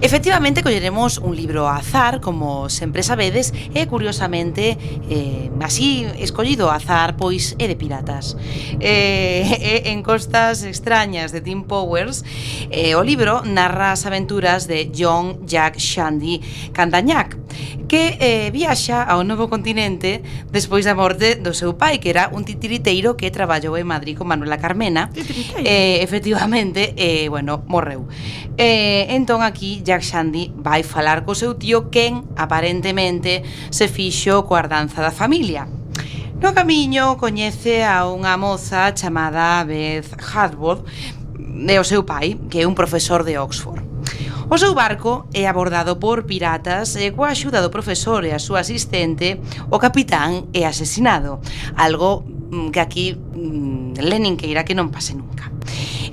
Efectivamente, 0.00 0.62
colleremos 0.62 1.18
un 1.18 1.34
libro 1.34 1.68
azar, 1.68 2.20
como 2.20 2.68
sempre 2.68 3.02
sabedes, 3.02 3.52
e 3.74 3.86
curiosamente 3.90 4.78
eh, 5.10 5.50
así 5.58 6.06
escollido 6.22 6.70
azar, 6.70 7.16
pois 7.18 7.58
é 7.58 7.66
de 7.66 7.74
piratas. 7.74 8.38
Eh, 8.78 9.82
e 9.82 9.90
en 9.90 10.06
costas 10.06 10.62
extrañas 10.62 11.34
de 11.34 11.42
Tim 11.42 11.66
Powers, 11.66 12.22
eh, 12.70 12.94
o 12.94 13.02
libro 13.02 13.42
narra 13.42 13.90
as 13.90 14.06
aventuras 14.06 14.70
de 14.70 14.94
John 14.94 15.42
Jack 15.42 15.82
Shandy 15.82 16.46
Candañac, 16.70 17.34
que 17.88 18.20
eh, 18.20 18.50
viaxa 18.52 19.02
ao 19.02 19.24
novo 19.24 19.50
continente 19.50 20.22
despois 20.52 20.84
da 20.84 20.94
morte 20.94 21.40
do 21.40 21.56
seu 21.56 21.74
pai, 21.74 21.98
que 21.98 22.12
era 22.12 22.30
un 22.30 22.44
titiriteiro 22.46 23.16
que 23.18 23.32
traballou 23.34 23.74
en 23.74 23.88
Madrid 23.88 24.14
con 24.14 24.30
Manuela 24.30 24.62
Carmena. 24.62 25.10
Eh, 25.64 26.04
efectivamente, 26.04 26.94
eh, 26.94 27.26
bueno, 27.26 27.64
morreu. 27.66 28.06
Eh, 28.60 29.10
entón 29.16 29.42
aquí 29.42 29.82
Jack 29.88 30.04
Shandy 30.04 30.52
vai 30.54 30.84
falar 30.84 31.24
co 31.24 31.32
seu 31.32 31.56
tío 31.56 31.88
quen 31.88 32.28
aparentemente 32.36 33.40
se 33.72 33.88
fixo 33.88 34.44
coa 34.44 34.60
ardanza 34.60 35.00
da 35.00 35.08
familia. 35.08 35.64
No 36.44 36.52
camiño 36.52 37.16
coñece 37.16 37.88
a 37.88 38.04
unha 38.04 38.36
moza 38.36 38.92
chamada 38.92 39.64
Beth 39.64 40.12
Hadworth 40.20 40.84
e 41.40 41.76
o 41.80 41.88
seu 41.88 42.04
pai, 42.04 42.36
que 42.52 42.60
é 42.60 42.68
un 42.68 42.76
profesor 42.76 43.24
de 43.24 43.40
Oxford. 43.40 43.80
O 44.52 44.60
seu 44.60 44.76
barco 44.76 45.24
é 45.32 45.48
abordado 45.48 45.96
por 45.96 46.28
piratas 46.28 46.92
e 47.00 47.08
coa 47.16 47.32
axuda 47.32 47.64
do 47.64 47.72
profesor 47.72 48.28
e 48.28 48.36
a 48.36 48.40
súa 48.40 48.60
asistente, 48.60 49.40
o 49.72 49.80
capitán 49.80 50.52
é 50.52 50.68
asesinado, 50.68 51.40
algo 51.80 52.37
Mm, 52.50 52.70
que 52.70 52.80
aquí 52.80 53.14
mm, 53.14 54.00
Lenin 54.00 54.36
queira 54.36 54.64
que 54.64 54.74
non 54.74 54.88
pase 54.88 55.12
nunca. 55.12 55.52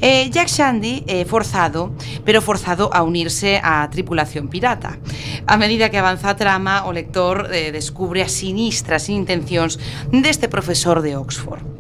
Eh, 0.04 0.27
Jack 0.27 0.51
Shandy 0.51 1.08
é 1.08 1.24
eh, 1.24 1.25
forzado, 1.25 1.96
pero 2.27 2.44
forzado 2.44 2.92
a 2.92 3.04
unirse 3.08 3.63
á 3.63 3.88
tripulación 3.88 4.51
pirata. 4.51 5.00
A 5.48 5.56
medida 5.56 5.88
que 5.88 5.98
avanza 5.98 6.36
a 6.36 6.39
trama, 6.39 6.84
o 6.84 6.92
lector 6.92 7.48
eh, 7.56 7.72
descubre 7.72 8.20
as 8.20 8.36
sinistras 8.36 9.07
intencións 9.07 9.79
deste 10.12 10.51
profesor 10.51 11.00
de 11.00 11.16
Oxford. 11.16 11.75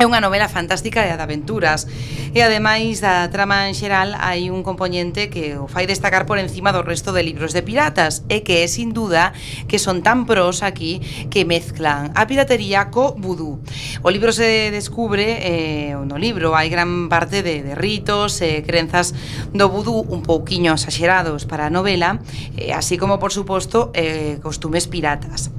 É 0.00 0.08
unha 0.08 0.24
novela 0.24 0.48
fantástica 0.48 1.04
e 1.04 1.12
de 1.12 1.20
aventuras 1.20 1.84
E 2.32 2.40
ademais 2.40 3.04
da 3.04 3.28
trama 3.28 3.68
en 3.68 3.76
xeral 3.76 4.16
hai 4.16 4.48
un 4.48 4.64
componente 4.64 5.28
que 5.28 5.60
o 5.60 5.68
fai 5.68 5.84
destacar 5.84 6.24
por 6.24 6.40
encima 6.40 6.72
do 6.72 6.80
resto 6.80 7.12
de 7.12 7.20
libros 7.20 7.52
de 7.52 7.60
piratas 7.60 8.24
E 8.32 8.40
que 8.40 8.64
é 8.64 8.66
sin 8.72 8.96
duda 8.96 9.36
que 9.68 9.76
son 9.76 10.00
tan 10.00 10.24
pros 10.24 10.64
aquí 10.64 11.04
que 11.28 11.44
mezclan 11.44 12.08
a 12.16 12.24
piratería 12.24 12.88
co 12.88 13.12
vudú. 13.20 13.60
O 14.00 14.08
libro 14.08 14.32
se 14.32 14.72
descubre, 14.72 15.44
eh, 15.44 15.92
no 15.92 16.16
libro 16.16 16.56
hai 16.56 16.72
gran 16.72 17.12
parte 17.12 17.44
de, 17.44 17.60
de 17.60 17.76
ritos 17.76 18.40
e 18.40 18.58
eh, 18.58 18.64
crenzas 18.64 19.12
do 19.52 19.68
vudú 19.68 20.00
un 20.08 20.24
pouquiño 20.24 20.72
exagerados 20.72 21.44
para 21.44 21.68
a 21.68 21.70
novela 21.70 22.24
eh, 22.56 22.72
Así 22.72 22.96
como 22.96 23.20
por 23.20 23.28
suposto 23.28 23.92
eh, 23.92 24.40
costumes 24.40 24.88
piratas. 24.88 25.52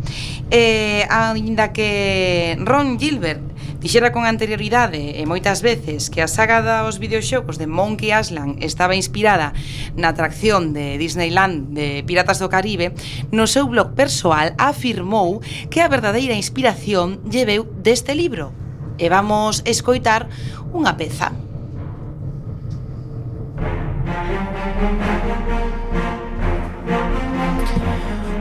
Eh, 0.49 1.05
Ainda 1.13 1.69
que 1.69 2.57
Ron 2.57 2.97
Gilbert 2.97 3.52
Dixera 3.83 4.15
con 4.15 4.23
anterioridade 4.23 5.19
e 5.19 5.27
moitas 5.27 5.59
veces 5.59 6.07
que 6.07 6.23
a 6.23 6.31
saga 6.31 6.63
dos 6.63 7.03
videoxogos 7.03 7.59
de 7.59 7.67
Monkey 7.67 8.15
Island 8.15 8.63
estaba 8.63 8.95
inspirada 8.95 9.51
na 9.99 10.15
atracción 10.15 10.71
de 10.71 10.95
Disneyland 10.95 11.75
de 11.75 11.99
Piratas 12.07 12.39
do 12.39 12.47
Caribe, 12.47 12.95
no 13.35 13.43
seu 13.43 13.67
blog 13.67 13.91
persoal 13.91 14.55
afirmou 14.55 15.43
que 15.67 15.83
a 15.83 15.91
verdadeira 15.91 16.31
inspiración 16.31 17.19
lle 17.27 17.43
veu 17.43 17.67
deste 17.83 18.15
libro. 18.15 18.55
E 18.95 19.11
vamos 19.11 19.59
escoitar 19.67 20.31
unha 20.71 20.95
peza. 20.95 21.35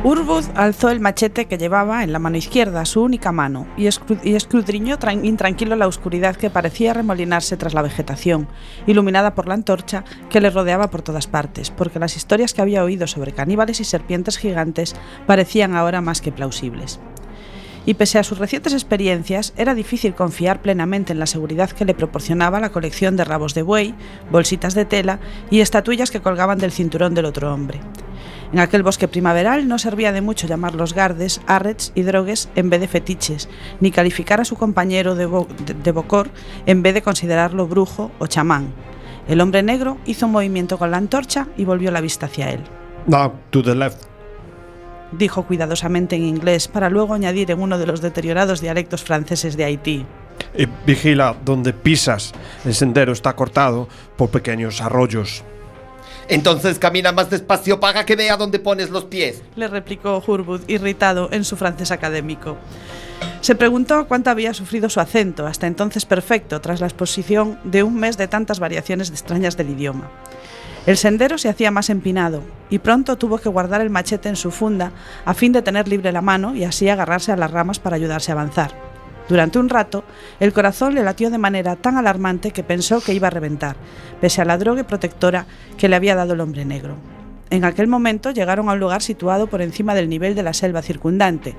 Urwood 0.04 0.46
alzó 0.56 0.90
el 0.90 0.98
machete 0.98 1.44
que 1.44 1.58
llevaba 1.58 2.02
en 2.02 2.12
la 2.12 2.18
mano 2.18 2.36
izquierda, 2.36 2.84
su 2.84 3.02
única 3.02 3.30
mano, 3.30 3.68
y, 3.76 3.86
escudriñó 3.86 4.98
tran- 4.98 5.24
intranquilo 5.24 5.76
la 5.76 5.86
oscuridad 5.86 6.34
que 6.34 6.50
parecía 6.50 6.92
remolinarse 6.92 7.56
tras 7.56 7.72
la 7.72 7.82
vegetación, 7.82 8.48
iluminada 8.88 9.36
por 9.36 9.46
la 9.46 9.54
antorcha 9.54 10.02
que 10.28 10.40
le 10.40 10.50
rodeaba 10.50 10.90
por 10.90 11.02
todas 11.02 11.28
partes, 11.28 11.70
porque 11.70 12.00
las 12.00 12.16
historias 12.16 12.52
que 12.52 12.62
había 12.62 12.82
oído 12.82 13.06
sobre 13.06 13.30
caníbales 13.30 13.78
y 13.78 13.84
serpientes 13.84 14.38
gigantes 14.38 14.96
parecían 15.28 15.76
ahora 15.76 16.00
más 16.00 16.20
que 16.20 16.32
plausibles. 16.32 16.98
Y 17.86 17.94
pese 17.94 18.18
a 18.18 18.24
sus 18.24 18.38
recientes 18.38 18.72
experiencias, 18.72 19.52
era 19.56 19.72
difícil 19.72 20.14
confiar 20.16 20.62
plenamente 20.62 21.12
en 21.12 21.20
la 21.20 21.26
seguridad 21.26 21.70
que 21.70 21.84
le 21.84 21.94
proporcionaba 21.94 22.58
la 22.58 22.70
colección 22.70 23.16
de 23.16 23.24
rabos 23.24 23.54
de 23.54 23.62
buey, 23.62 23.94
bolsitas 24.32 24.74
de 24.74 24.84
tela 24.84 25.20
y 25.48 25.60
estatuillas 25.60 26.10
que 26.10 26.20
colgaban 26.20 26.58
del 26.58 26.72
cinturón 26.72 27.14
del 27.14 27.26
otro 27.26 27.54
hombre. 27.54 27.80
En 28.52 28.58
aquel 28.58 28.82
bosque 28.82 29.08
primaveral 29.08 29.66
no 29.66 29.78
servía 29.78 30.12
de 30.12 30.20
mucho 30.20 30.46
llamar 30.46 30.74
los 30.74 30.92
gardes, 30.94 31.40
arrets 31.46 31.90
y 31.94 32.02
drogues 32.02 32.50
en 32.54 32.68
vez 32.68 32.80
de 32.80 32.88
fetiches, 32.88 33.48
ni 33.80 33.90
calificar 33.90 34.40
a 34.40 34.44
su 34.44 34.56
compañero 34.56 35.14
de, 35.14 35.24
bo- 35.26 35.48
de- 35.82 35.92
bocor 35.92 36.28
en 36.66 36.82
vez 36.82 36.92
de 36.92 37.00
considerarlo 37.02 37.66
brujo 37.66 38.10
o 38.18 38.26
chamán. 38.26 38.74
El 39.26 39.40
hombre 39.40 39.62
negro 39.62 39.96
hizo 40.04 40.26
un 40.26 40.32
movimiento 40.32 40.76
con 40.78 40.90
la 40.90 40.98
antorcha 40.98 41.48
y 41.56 41.64
volvió 41.64 41.90
la 41.90 42.00
vista 42.02 42.26
hacia 42.26 42.50
él. 42.50 42.60
Now 43.06 43.32
to 43.50 43.62
the 43.62 43.74
left. 43.74 44.02
Dijo 45.12 45.44
cuidadosamente 45.44 46.16
en 46.16 46.24
inglés 46.24 46.68
para 46.68 46.90
luego 46.90 47.14
añadir 47.14 47.50
en 47.50 47.60
uno 47.60 47.78
de 47.78 47.86
los 47.86 48.00
deteriorados 48.00 48.60
dialectos 48.60 49.02
franceses 49.02 49.56
de 49.56 49.64
Haití. 49.64 50.06
Y 50.56 50.66
vigila 50.86 51.36
donde 51.44 51.72
pisas. 51.72 52.32
El 52.64 52.74
sendero 52.74 53.12
está 53.12 53.34
cortado 53.34 53.88
por 54.16 54.30
pequeños 54.30 54.80
arroyos. 54.80 55.44
Entonces 56.28 56.78
camina 56.78 57.12
más 57.12 57.30
despacio 57.30 57.80
para 57.80 58.06
que 58.06 58.16
vea 58.16 58.36
dónde 58.36 58.58
pones 58.58 58.90
los 58.90 59.04
pies. 59.04 59.42
le 59.56 59.68
replicó 59.68 60.22
Hurwood, 60.26 60.62
irritado 60.68 61.28
en 61.32 61.44
su 61.44 61.56
francés 61.56 61.90
académico. 61.90 62.56
Se 63.40 63.54
preguntó 63.54 64.06
cuánto 64.06 64.30
había 64.30 64.54
sufrido 64.54 64.88
su 64.88 65.00
acento, 65.00 65.46
hasta 65.46 65.66
entonces 65.66 66.06
perfecto, 66.06 66.60
tras 66.60 66.80
la 66.80 66.86
exposición 66.86 67.58
de 67.64 67.82
un 67.82 67.96
mes 67.96 68.16
de 68.16 68.28
tantas 68.28 68.60
variaciones 68.60 69.10
extrañas 69.10 69.56
del 69.56 69.70
idioma. 69.70 70.10
El 70.86 70.96
sendero 70.96 71.38
se 71.38 71.48
hacía 71.48 71.70
más 71.70 71.90
empinado, 71.90 72.42
y 72.70 72.78
pronto 72.78 73.16
tuvo 73.16 73.38
que 73.38 73.48
guardar 73.48 73.80
el 73.80 73.90
machete 73.90 74.28
en 74.28 74.36
su 74.36 74.50
funda 74.50 74.92
a 75.24 75.34
fin 75.34 75.52
de 75.52 75.62
tener 75.62 75.88
libre 75.88 76.12
la 76.12 76.22
mano 76.22 76.54
y 76.56 76.64
así 76.64 76.88
agarrarse 76.88 77.32
a 77.32 77.36
las 77.36 77.50
ramas 77.50 77.78
para 77.78 77.96
ayudarse 77.96 78.32
a 78.32 78.34
avanzar. 78.34 78.91
Durante 79.28 79.58
un 79.58 79.68
rato, 79.68 80.04
el 80.40 80.52
corazón 80.52 80.94
le 80.94 81.02
latió 81.02 81.30
de 81.30 81.38
manera 81.38 81.76
tan 81.76 81.96
alarmante 81.96 82.50
que 82.50 82.64
pensó 82.64 83.00
que 83.00 83.14
iba 83.14 83.28
a 83.28 83.30
reventar, 83.30 83.76
pese 84.20 84.42
a 84.42 84.44
la 84.44 84.58
droga 84.58 84.84
protectora 84.84 85.46
que 85.76 85.88
le 85.88 85.96
había 85.96 86.14
dado 86.14 86.34
el 86.34 86.40
hombre 86.40 86.64
negro. 86.64 86.96
En 87.50 87.64
aquel 87.64 87.86
momento 87.86 88.30
llegaron 88.30 88.68
a 88.68 88.72
un 88.72 88.80
lugar 88.80 89.02
situado 89.02 89.46
por 89.46 89.60
encima 89.60 89.94
del 89.94 90.08
nivel 90.08 90.34
de 90.34 90.42
la 90.42 90.54
selva 90.54 90.80
circundante. 90.80 91.54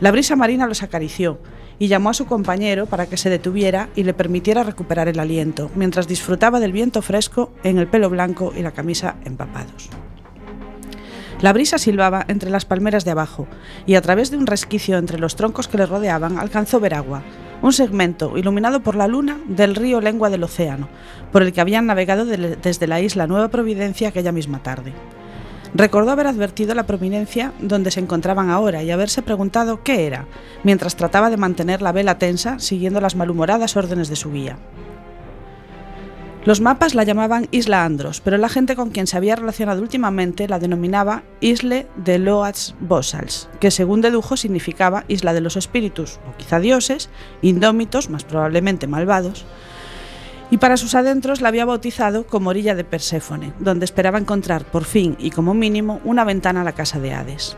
La 0.00 0.10
brisa 0.10 0.34
marina 0.34 0.66
los 0.66 0.82
acarició 0.82 1.38
y 1.78 1.88
llamó 1.88 2.10
a 2.10 2.14
su 2.14 2.26
compañero 2.26 2.86
para 2.86 3.06
que 3.06 3.18
se 3.18 3.30
detuviera 3.30 3.90
y 3.94 4.04
le 4.04 4.14
permitiera 4.14 4.62
recuperar 4.62 5.08
el 5.08 5.20
aliento, 5.20 5.70
mientras 5.74 6.08
disfrutaba 6.08 6.58
del 6.58 6.72
viento 6.72 7.02
fresco 7.02 7.52
en 7.64 7.78
el 7.78 7.86
pelo 7.86 8.08
blanco 8.08 8.52
y 8.56 8.62
la 8.62 8.72
camisa 8.72 9.16
empapados. 9.24 9.90
La 11.42 11.52
brisa 11.52 11.76
silbaba 11.76 12.24
entre 12.28 12.48
las 12.50 12.64
palmeras 12.64 13.04
de 13.04 13.10
abajo, 13.10 13.46
y 13.84 13.94
a 13.94 14.00
través 14.02 14.30
de 14.30 14.38
un 14.38 14.46
resquicio 14.46 14.96
entre 14.96 15.18
los 15.18 15.36
troncos 15.36 15.68
que 15.68 15.76
le 15.76 15.84
rodeaban 15.86 16.38
alcanzó 16.38 16.80
ver 16.80 16.94
agua, 16.94 17.22
un 17.60 17.72
segmento 17.74 18.38
iluminado 18.38 18.80
por 18.80 18.96
la 18.96 19.06
luna 19.06 19.38
del 19.46 19.74
río 19.74 20.00
Lengua 20.00 20.30
del 20.30 20.44
Océano, 20.44 20.88
por 21.32 21.42
el 21.42 21.52
que 21.52 21.60
habían 21.60 21.86
navegado 21.86 22.24
de- 22.24 22.56
desde 22.56 22.86
la 22.86 23.00
isla 23.02 23.26
Nueva 23.26 23.48
Providencia 23.48 24.08
aquella 24.08 24.32
misma 24.32 24.62
tarde. 24.62 24.94
Recordó 25.74 26.10
haber 26.12 26.26
advertido 26.26 26.74
la 26.74 26.86
prominencia 26.86 27.52
donde 27.60 27.90
se 27.90 28.00
encontraban 28.00 28.48
ahora 28.48 28.82
y 28.82 28.90
haberse 28.90 29.20
preguntado 29.20 29.82
qué 29.82 30.06
era, 30.06 30.26
mientras 30.64 30.96
trataba 30.96 31.28
de 31.28 31.36
mantener 31.36 31.82
la 31.82 31.92
vela 31.92 32.18
tensa 32.18 32.58
siguiendo 32.60 33.00
las 33.02 33.14
malhumoradas 33.14 33.76
órdenes 33.76 34.08
de 34.08 34.16
su 34.16 34.32
guía. 34.32 34.56
Los 36.46 36.60
mapas 36.60 36.94
la 36.94 37.02
llamaban 37.02 37.48
Isla 37.50 37.84
Andros, 37.84 38.20
pero 38.20 38.38
la 38.38 38.48
gente 38.48 38.76
con 38.76 38.90
quien 38.90 39.08
se 39.08 39.16
había 39.16 39.34
relacionado 39.34 39.82
últimamente 39.82 40.46
la 40.46 40.60
denominaba 40.60 41.24
Isle 41.40 41.88
de 41.96 42.20
Loats 42.20 42.76
Bossals, 42.78 43.48
que 43.58 43.72
según 43.72 44.00
dedujo 44.00 44.36
significaba 44.36 45.02
Isla 45.08 45.34
de 45.34 45.40
los 45.40 45.56
Espíritus, 45.56 46.20
o 46.24 46.36
quizá 46.36 46.60
dioses, 46.60 47.10
indómitos, 47.42 48.10
más 48.10 48.22
probablemente 48.22 48.86
malvados, 48.86 49.44
y 50.48 50.58
para 50.58 50.76
sus 50.76 50.94
adentros 50.94 51.40
la 51.40 51.48
había 51.48 51.64
bautizado 51.64 52.28
como 52.28 52.50
Orilla 52.50 52.76
de 52.76 52.84
Perséfone, 52.84 53.52
donde 53.58 53.84
esperaba 53.84 54.18
encontrar 54.18 54.64
por 54.66 54.84
fin 54.84 55.16
y 55.18 55.30
como 55.30 55.52
mínimo 55.52 56.00
una 56.04 56.22
ventana 56.22 56.60
a 56.60 56.64
la 56.64 56.76
casa 56.76 57.00
de 57.00 57.12
Hades. 57.12 57.56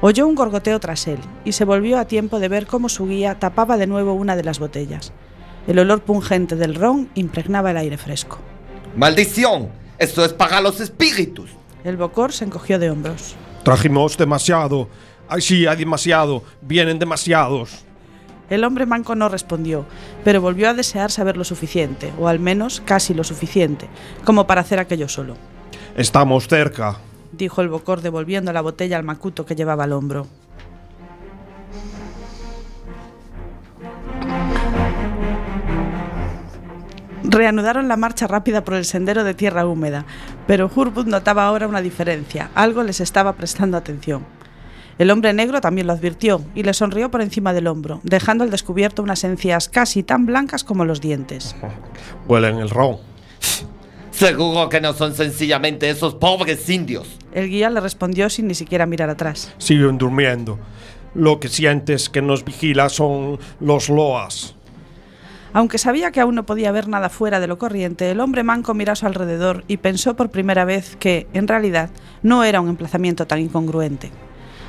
Oyó 0.00 0.26
un 0.26 0.34
gorgoteo 0.34 0.80
tras 0.80 1.06
él 1.06 1.20
y 1.44 1.52
se 1.52 1.64
volvió 1.64 2.00
a 2.00 2.06
tiempo 2.06 2.40
de 2.40 2.48
ver 2.48 2.66
cómo 2.66 2.88
su 2.88 3.06
guía 3.06 3.38
tapaba 3.38 3.76
de 3.76 3.86
nuevo 3.86 4.14
una 4.14 4.34
de 4.34 4.42
las 4.42 4.58
botellas. 4.58 5.12
El 5.66 5.78
olor 5.78 6.02
pungente 6.02 6.56
del 6.56 6.74
ron 6.74 7.08
impregnaba 7.14 7.70
el 7.70 7.76
aire 7.76 7.96
fresco. 7.98 8.38
¡Maldición! 8.96 9.68
Esto 9.98 10.24
es 10.24 10.32
para 10.32 10.60
los 10.60 10.80
espíritus. 10.80 11.50
El 11.84 11.96
bocor 11.96 12.32
se 12.32 12.44
encogió 12.44 12.78
de 12.78 12.90
hombros. 12.90 13.34
Trajimos 13.62 14.16
demasiado. 14.18 14.88
Ay, 15.28 15.40
sí, 15.40 15.66
hay 15.66 15.76
demasiado. 15.76 16.42
Vienen 16.60 16.98
demasiados. 16.98 17.84
El 18.50 18.64
hombre 18.64 18.84
manco 18.86 19.14
no 19.14 19.28
respondió, 19.28 19.86
pero 20.24 20.40
volvió 20.42 20.68
a 20.68 20.74
desear 20.74 21.10
saber 21.10 21.36
lo 21.36 21.44
suficiente, 21.44 22.12
o 22.18 22.28
al 22.28 22.38
menos 22.38 22.82
casi 22.84 23.14
lo 23.14 23.24
suficiente, 23.24 23.88
como 24.24 24.46
para 24.46 24.60
hacer 24.60 24.78
aquello 24.78 25.08
solo, 25.08 25.36
Estamos 25.96 26.48
cerca. 26.48 26.98
dijo 27.32 27.62
el 27.62 27.68
bocor 27.68 28.02
devolviendo 28.02 28.52
la 28.52 28.60
botella 28.60 28.98
al 28.98 29.04
macuto 29.04 29.46
que 29.46 29.54
llevaba 29.54 29.84
al 29.84 29.92
hombro. 29.92 30.26
Reanudaron 37.24 37.88
la 37.88 37.96
marcha 37.96 38.26
rápida 38.26 38.64
por 38.64 38.74
el 38.74 38.84
sendero 38.84 39.24
de 39.24 39.34
tierra 39.34 39.66
húmeda, 39.66 40.04
pero 40.46 40.70
Hurwood 40.74 41.06
notaba 41.06 41.46
ahora 41.46 41.68
una 41.68 41.80
diferencia, 41.80 42.50
algo 42.54 42.82
les 42.82 43.00
estaba 43.00 43.34
prestando 43.34 43.76
atención. 43.76 44.24
El 44.98 45.10
hombre 45.10 45.32
negro 45.32 45.60
también 45.60 45.86
lo 45.86 45.92
advirtió 45.92 46.44
y 46.54 46.64
le 46.64 46.74
sonrió 46.74 47.10
por 47.10 47.22
encima 47.22 47.52
del 47.52 47.66
hombro, 47.66 48.00
dejando 48.02 48.44
al 48.44 48.50
descubierto 48.50 49.02
unas 49.02 49.24
encías 49.24 49.68
casi 49.68 50.02
tan 50.02 50.26
blancas 50.26 50.64
como 50.64 50.84
los 50.84 51.00
dientes. 51.00 51.56
Huelen 52.28 52.58
el 52.58 52.70
ron. 52.70 52.98
Seguro 54.10 54.68
que 54.68 54.80
no 54.80 54.92
son 54.92 55.14
sencillamente 55.14 55.88
esos 55.88 56.14
pobres 56.14 56.68
indios. 56.68 57.18
El 57.32 57.48
guía 57.48 57.70
le 57.70 57.80
respondió 57.80 58.28
sin 58.28 58.46
ni 58.46 58.54
siquiera 58.54 58.84
mirar 58.84 59.08
atrás. 59.08 59.52
Siguen 59.58 59.96
durmiendo. 59.96 60.58
Lo 61.14 61.40
que 61.40 61.48
sientes 61.48 62.08
que 62.08 62.20
nos 62.20 62.44
vigila 62.44 62.88
son 62.88 63.38
los 63.60 63.88
loas. 63.88 64.54
Aunque 65.54 65.78
sabía 65.78 66.12
que 66.12 66.20
aún 66.20 66.34
no 66.34 66.46
podía 66.46 66.72
ver 66.72 66.88
nada 66.88 67.10
fuera 67.10 67.38
de 67.38 67.46
lo 67.46 67.58
corriente, 67.58 68.10
el 68.10 68.20
hombre 68.20 68.42
manco 68.42 68.72
miró 68.72 68.92
a 68.92 68.96
su 68.96 69.06
alrededor 69.06 69.64
y 69.68 69.76
pensó 69.76 70.16
por 70.16 70.30
primera 70.30 70.64
vez 70.64 70.96
que, 70.96 71.26
en 71.34 71.46
realidad, 71.46 71.90
no 72.22 72.42
era 72.42 72.60
un 72.60 72.70
emplazamiento 72.70 73.26
tan 73.26 73.40
incongruente. 73.40 74.10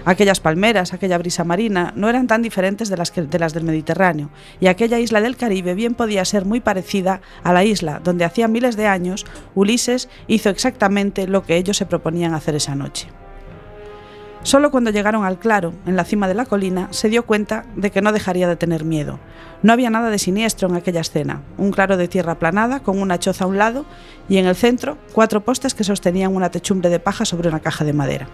Aquellas 0.06 0.42
palmeras, 0.42 0.92
aquella 0.92 1.18
brisa 1.18 1.46
marina, 1.46 1.94
no 1.96 2.10
eran 2.10 2.28
tan 2.28 2.42
diferentes 2.42 2.90
de 2.90 2.98
las, 2.98 3.14
de 3.16 3.40
las 3.40 3.54
del 3.54 3.64
Mediterráneo, 3.64 4.30
y 4.60 4.68
aquella 4.68 5.00
isla 5.00 5.22
del 5.22 5.38
Caribe 5.38 5.74
bien 5.76 5.94
podía 5.94 6.26
ser 6.26 6.44
muy 6.44 6.60
parecida 6.60 7.22
a 7.44 7.54
la 7.54 7.64
isla 7.64 8.02
donde 8.04 8.26
hacía 8.26 8.50
miles 8.50 8.76
de 8.76 8.88
años 8.88 9.26
Ulises 9.56 10.10
hizo 10.28 10.50
exactamente 10.50 11.28
lo 11.28 11.44
que 11.44 11.56
ellos 11.56 11.78
se 11.78 11.86
proponían 11.86 12.34
hacer 12.34 12.56
esa 12.56 12.76
noche. 12.76 13.08
Solo 14.44 14.72
cuando 14.72 14.92
llegaron 14.92 15.24
al 15.24 15.40
claro, 15.40 15.74
en 15.86 15.96
la 15.96 16.04
cima 16.04 16.28
de 16.28 16.34
la 16.34 16.46
colina, 16.46 16.90
se 16.92 17.08
dio 17.08 17.26
cuenta 17.26 17.66
de 17.78 17.92
que 17.92 18.02
no 18.02 18.12
dejaría 18.12 18.48
de 18.48 18.58
tener 18.58 18.84
miedo. 18.84 19.20
No 19.62 19.72
había 19.72 19.90
nada 19.90 20.10
de 20.10 20.20
siniestro 20.20 20.68
en 20.68 20.76
aquella 20.76 21.00
escena. 21.00 21.42
Un 21.58 21.72
claro 21.72 21.96
de 21.96 22.10
tierra 22.10 22.34
aplanada, 22.34 22.82
con 22.82 23.00
una 23.00 23.20
choza 23.20 23.46
a 23.46 23.48
un 23.48 23.58
lado, 23.58 23.86
y 24.28 24.38
en 24.38 24.46
el 24.46 24.58
centro, 24.58 24.98
cuatro 25.14 25.46
postes 25.46 25.74
que 25.74 25.86
sostenían 25.86 26.36
una 26.36 26.52
techumbre 26.52 26.90
de 26.90 27.00
paja 27.00 27.24
sobre 27.24 27.48
una 27.48 27.62
caja 27.62 27.86
de 27.86 27.94
madera. 27.94 28.28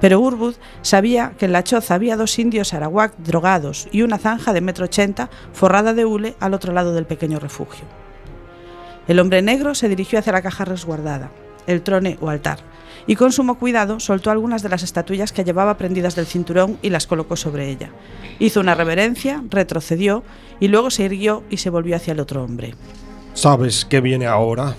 Pero 0.00 0.18
Urwood 0.18 0.56
sabía 0.82 1.34
que 1.38 1.44
en 1.44 1.52
la 1.52 1.62
choza 1.62 1.94
había 1.94 2.16
dos 2.16 2.36
indios 2.38 2.74
arawak 2.74 3.16
drogados 3.18 3.86
y 3.92 4.02
una 4.02 4.18
zanja 4.18 4.52
de 4.52 4.62
metro 4.62 4.86
ochenta 4.86 5.30
forrada 5.52 5.94
de 5.94 6.06
hule 6.06 6.34
al 6.40 6.54
otro 6.54 6.72
lado 6.72 6.92
del 6.92 7.06
pequeño 7.06 7.38
refugio. 7.38 7.84
El 9.06 9.20
hombre 9.20 9.42
negro 9.42 9.74
se 9.74 9.88
dirigió 9.88 10.18
hacia 10.18 10.32
la 10.32 10.42
caja 10.42 10.64
resguardada, 10.64 11.30
el 11.66 11.82
trone 11.82 12.16
o 12.20 12.30
altar, 12.30 12.60
y 13.06 13.16
con 13.16 13.32
sumo 13.32 13.58
cuidado 13.58 14.00
soltó 14.00 14.30
algunas 14.30 14.62
de 14.62 14.68
las 14.68 14.82
estatuillas 14.82 15.32
que 15.32 15.44
llevaba 15.44 15.76
prendidas 15.76 16.14
del 16.14 16.26
cinturón 16.26 16.78
y 16.82 16.90
las 16.90 17.06
colocó 17.06 17.36
sobre 17.36 17.70
ella. 17.70 17.90
Hizo 18.38 18.60
una 18.60 18.74
reverencia, 18.74 19.42
retrocedió 19.48 20.22
y 20.60 20.68
luego 20.68 20.90
se 20.90 21.04
irguió 21.04 21.42
y 21.50 21.58
se 21.58 21.70
volvió 21.70 21.96
hacia 21.96 22.12
el 22.12 22.20
otro 22.20 22.44
hombre. 22.44 22.74
¿Sabes 23.34 23.84
qué 23.84 24.00
viene 24.00 24.26
ahora? 24.26 24.74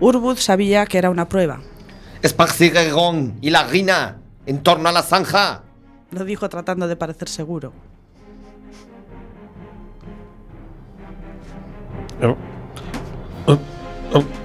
Urwood 0.00 0.36
sabía 0.38 0.86
que 0.86 0.98
era 0.98 1.10
una 1.10 1.28
prueba. 1.28 1.60
Y 3.40 3.50
la 3.50 3.60
harina 3.60 4.18
en 4.46 4.62
torno 4.62 4.88
a 4.88 4.92
la 4.92 5.02
zanja. 5.02 5.62
Lo 6.10 6.24
dijo 6.24 6.48
tratando 6.48 6.88
de 6.88 6.96
parecer 6.96 7.28
seguro. 7.28 7.72
Oh. 12.22 12.36
Oh. 13.46 13.58
Oh. 14.14 14.41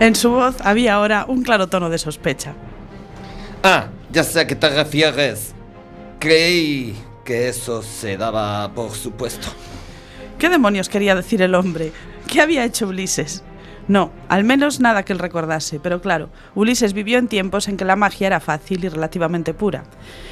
En 0.00 0.14
su 0.14 0.30
voz 0.30 0.56
había 0.62 0.94
ahora 0.94 1.26
un 1.28 1.42
claro 1.42 1.66
tono 1.68 1.90
de 1.90 1.98
sospecha. 1.98 2.54
Ah, 3.62 3.88
ya 4.10 4.24
sé 4.24 4.40
a 4.40 4.46
qué 4.46 4.56
te 4.56 4.70
refieres. 4.70 5.52
Creí 6.18 6.96
que 7.22 7.50
eso 7.50 7.82
se 7.82 8.16
daba 8.16 8.72
por 8.74 8.92
supuesto. 8.92 9.48
¿Qué 10.38 10.48
demonios 10.48 10.88
quería 10.88 11.14
decir 11.14 11.42
el 11.42 11.54
hombre? 11.54 11.92
¿Qué 12.26 12.40
había 12.40 12.64
hecho 12.64 12.88
Ulises? 12.88 13.44
No, 13.88 14.10
al 14.30 14.42
menos 14.42 14.80
nada 14.80 15.02
que 15.02 15.12
él 15.12 15.18
recordase, 15.18 15.80
pero 15.80 16.00
claro, 16.00 16.30
Ulises 16.54 16.94
vivió 16.94 17.18
en 17.18 17.28
tiempos 17.28 17.68
en 17.68 17.76
que 17.76 17.84
la 17.84 17.96
magia 17.96 18.28
era 18.28 18.40
fácil 18.40 18.82
y 18.82 18.88
relativamente 18.88 19.52
pura. 19.52 19.84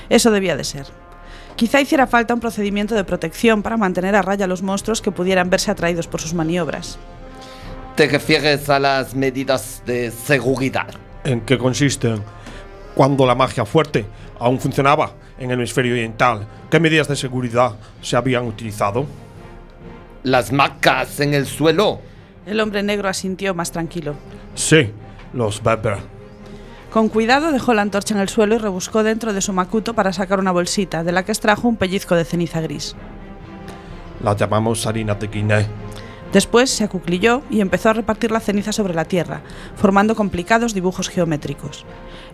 Eso 0.09 0.31
debía 0.31 0.57
de 0.57 0.64
ser. 0.64 0.87
Quizá 1.57 1.81
hiciera 1.83 2.07
falta 2.07 2.33
un 2.33 2.40
procedimiento 2.40 2.94
de 2.94 3.04
protección 3.04 3.62
para 3.62 3.76
mantener 3.76 4.16
a 4.16 4.22
raya 4.22 4.46
a 4.46 4.48
los 4.48 4.62
monstruos 4.62 5.02
que 5.02 5.12
pudieran 5.12 5.50
verse 5.50 5.70
atraídos 5.70 6.07
por 6.07 6.22
sus 6.22 6.33
maniobras. 6.33 6.98
¿Te 7.98 8.06
refieres 8.06 8.70
a 8.70 8.78
las 8.78 9.16
medidas 9.16 9.82
de 9.84 10.12
seguridad? 10.12 10.87
¿En 11.24 11.40
qué 11.40 11.58
consisten? 11.58 12.22
Cuando 12.94 13.26
la 13.26 13.34
magia 13.34 13.64
fuerte 13.64 14.06
aún 14.38 14.61
funcionaba 14.61 15.14
en 15.37 15.50
el 15.50 15.58
hemisferio 15.58 15.94
oriental, 15.94 16.46
¿qué 16.70 16.78
medidas 16.78 17.08
de 17.08 17.16
seguridad 17.16 17.74
se 18.00 18.14
habían 18.14 18.46
utilizado? 18.46 19.04
Las 20.22 20.52
macas 20.52 21.18
en 21.18 21.34
el 21.34 21.44
suelo. 21.44 21.98
El 22.46 22.61
hombre 22.61 22.84
negro 22.84 23.08
asintió 23.08 23.52
más 23.52 23.72
tranquilo. 23.72 24.14
Sí, 24.54 24.92
los 25.32 25.61
Weber. 25.64 25.98
Con 26.92 27.08
cuidado 27.08 27.50
dejó 27.50 27.74
la 27.74 27.82
antorcha 27.82 28.14
en 28.14 28.20
el 28.20 28.28
suelo 28.28 28.54
y 28.54 28.58
rebuscó 28.58 29.02
dentro 29.02 29.32
de 29.32 29.40
su 29.40 29.52
macuto 29.52 29.94
para 29.94 30.12
sacar 30.12 30.38
una 30.38 30.52
bolsita, 30.52 31.02
de 31.02 31.11
la 31.11 31.24
que 31.24 31.32
extrajo 31.32 31.66
un 31.66 31.74
pellizco 31.74 32.14
de 32.14 32.24
ceniza 32.24 32.61
gris. 32.61 32.94
La 34.22 34.37
llamamos 34.37 34.87
harina 34.87 35.16
de 35.16 35.26
Guinea. 35.26 35.66
Después 36.32 36.70
se 36.70 36.84
acuclilló 36.84 37.42
y 37.50 37.60
empezó 37.60 37.88
a 37.88 37.94
repartir 37.94 38.30
la 38.30 38.40
ceniza 38.40 38.72
sobre 38.72 38.94
la 38.94 39.06
tierra, 39.06 39.40
formando 39.76 40.14
complicados 40.14 40.74
dibujos 40.74 41.08
geométricos. 41.08 41.86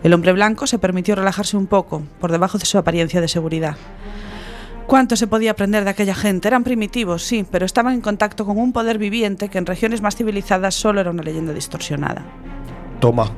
El 0.03 0.13
hombre 0.13 0.33
blanco 0.33 0.67
se 0.67 0.79
permitió 0.79 1.15
relajarse 1.15 1.55
un 1.55 1.67
poco, 1.67 2.03
por 2.19 2.31
debajo 2.31 2.57
de 2.57 2.65
su 2.65 2.77
apariencia 2.77 3.21
de 3.21 3.27
seguridad. 3.29 3.77
¿Cuánto 4.85 5.15
se 5.15 5.27
podía 5.27 5.51
aprender 5.51 5.83
de 5.83 5.89
aquella 5.89 6.13
gente? 6.13 6.47
Eran 6.47 6.63
primitivos, 6.63 7.23
sí, 7.23 7.45
pero 7.49 7.65
estaban 7.65 7.93
en 7.93 8.01
contacto 8.01 8.45
con 8.45 8.57
un 8.57 8.71
poder 8.73 8.97
viviente 8.99 9.49
que 9.49 9.57
en 9.57 9.65
regiones 9.65 10.01
más 10.01 10.15
civilizadas 10.15 10.75
solo 10.75 11.01
era 11.01 11.09
una 11.09 11.23
leyenda 11.23 11.53
distorsionada. 11.53 12.23
Toma, 12.99 13.31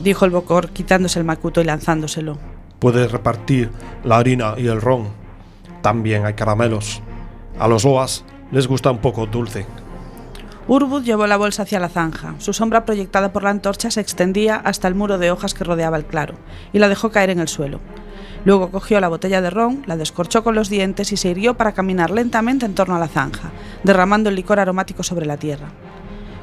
Dijo 0.00 0.24
el 0.26 0.32
bocor, 0.32 0.70
quitándose 0.70 1.18
el 1.18 1.24
macuto 1.24 1.60
y 1.60 1.64
lanzándoselo. 1.64 2.36
puedes 2.78 3.10
repartir 3.10 3.70
la 4.02 4.18
harina 4.18 4.54
y 4.58 4.66
el 4.66 4.80
ron. 4.82 5.08
También 5.80 6.26
hay 6.26 6.34
caramelos. 6.34 7.00
A 7.58 7.68
los 7.68 7.84
oas 7.86 8.24
les 8.50 8.66
gusta 8.66 8.90
un 8.90 8.98
poco 8.98 9.26
dulce. 9.26 9.66
Urbud 10.66 11.04
llevó 11.04 11.26
la 11.26 11.36
bolsa 11.36 11.64
hacia 11.64 11.78
la 11.78 11.90
zanja. 11.90 12.34
Su 12.38 12.54
sombra 12.54 12.86
proyectada 12.86 13.32
por 13.32 13.42
la 13.42 13.50
antorcha 13.50 13.90
se 13.90 14.00
extendía 14.00 14.56
hasta 14.56 14.88
el 14.88 14.94
muro 14.94 15.18
de 15.18 15.30
hojas 15.30 15.52
que 15.52 15.64
rodeaba 15.64 15.98
el 15.98 16.06
claro 16.06 16.36
y 16.72 16.78
la 16.78 16.88
dejó 16.88 17.10
caer 17.10 17.28
en 17.30 17.40
el 17.40 17.48
suelo. 17.48 17.80
Luego 18.46 18.70
cogió 18.70 18.98
la 19.00 19.08
botella 19.08 19.42
de 19.42 19.50
ron, 19.50 19.82
la 19.86 19.96
descorchó 19.96 20.42
con 20.42 20.54
los 20.54 20.70
dientes 20.70 21.12
y 21.12 21.16
se 21.16 21.30
irguió 21.30 21.54
para 21.54 21.72
caminar 21.72 22.10
lentamente 22.10 22.64
en 22.64 22.74
torno 22.74 22.96
a 22.96 22.98
la 22.98 23.08
zanja, 23.08 23.50
derramando 23.82 24.30
el 24.30 24.36
licor 24.36 24.58
aromático 24.58 25.02
sobre 25.02 25.26
la 25.26 25.36
tierra. 25.36 25.68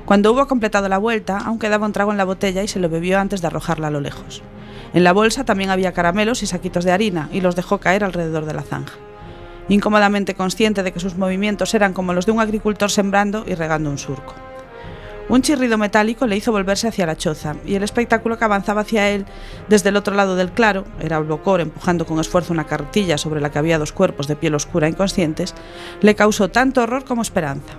Cuando 0.05 0.31
hubo 0.31 0.47
completado 0.47 0.89
la 0.89 0.97
vuelta, 0.97 1.37
aún 1.37 1.57
quedaba 1.57 1.85
un 1.85 1.93
trago 1.93 2.11
en 2.11 2.17
la 2.17 2.25
botella 2.25 2.63
y 2.63 2.67
se 2.67 2.79
lo 2.79 2.89
bebió 2.89 3.19
antes 3.19 3.41
de 3.41 3.47
arrojarla 3.47 3.87
a 3.87 3.91
lo 3.91 4.01
lejos. 4.01 4.43
En 4.93 5.03
la 5.03 5.13
bolsa 5.13 5.45
también 5.45 5.69
había 5.69 5.93
caramelos 5.93 6.43
y 6.43 6.47
saquitos 6.47 6.83
de 6.83 6.91
harina 6.91 7.29
y 7.31 7.41
los 7.41 7.55
dejó 7.55 7.79
caer 7.79 8.03
alrededor 8.03 8.45
de 8.45 8.53
la 8.53 8.63
zanja. 8.63 8.93
Incómodamente 9.71 10.36
consciente 10.36 10.84
de 10.84 10.91
que 10.91 10.99
sus 10.99 11.15
movimientos 11.15 11.73
eran 11.73 11.93
como 11.93 12.12
los 12.12 12.25
de 12.25 12.34
un 12.34 12.41
agricultor 12.41 12.91
sembrando 12.91 13.45
y 13.47 13.55
regando 13.55 13.89
un 13.89 13.97
surco. 13.97 14.36
Un 15.29 15.43
chirrido 15.43 15.77
metálico 15.77 16.27
le 16.27 16.36
hizo 16.36 16.51
volverse 16.51 16.89
hacia 16.89 17.05
la 17.05 17.15
choza, 17.15 17.55
y 17.65 17.75
el 17.75 17.84
espectáculo 17.84 18.38
que 18.38 18.43
avanzaba 18.43 18.81
hacia 18.81 19.07
él 19.12 19.25
desde 19.69 19.88
el 19.88 19.95
otro 19.95 20.13
lado 20.13 20.36
del 20.36 20.51
claro, 20.51 20.84
era 20.99 21.15
el 21.19 21.23
bocor 21.23 21.62
empujando 21.62 22.05
con 22.05 22.19
esfuerzo 22.19 22.51
una 22.51 22.67
carretilla 22.67 23.17
sobre 23.17 23.39
la 23.39 23.49
que 23.49 23.60
había 23.60 23.79
dos 23.79 23.93
cuerpos 23.93 24.27
de 24.27 24.36
piel 24.36 24.55
oscura 24.55 24.89
inconscientes, 24.89 25.55
le 26.01 26.15
causó 26.15 26.49
tanto 26.49 26.84
horror 26.84 27.05
como 27.05 27.21
esperanza. 27.21 27.75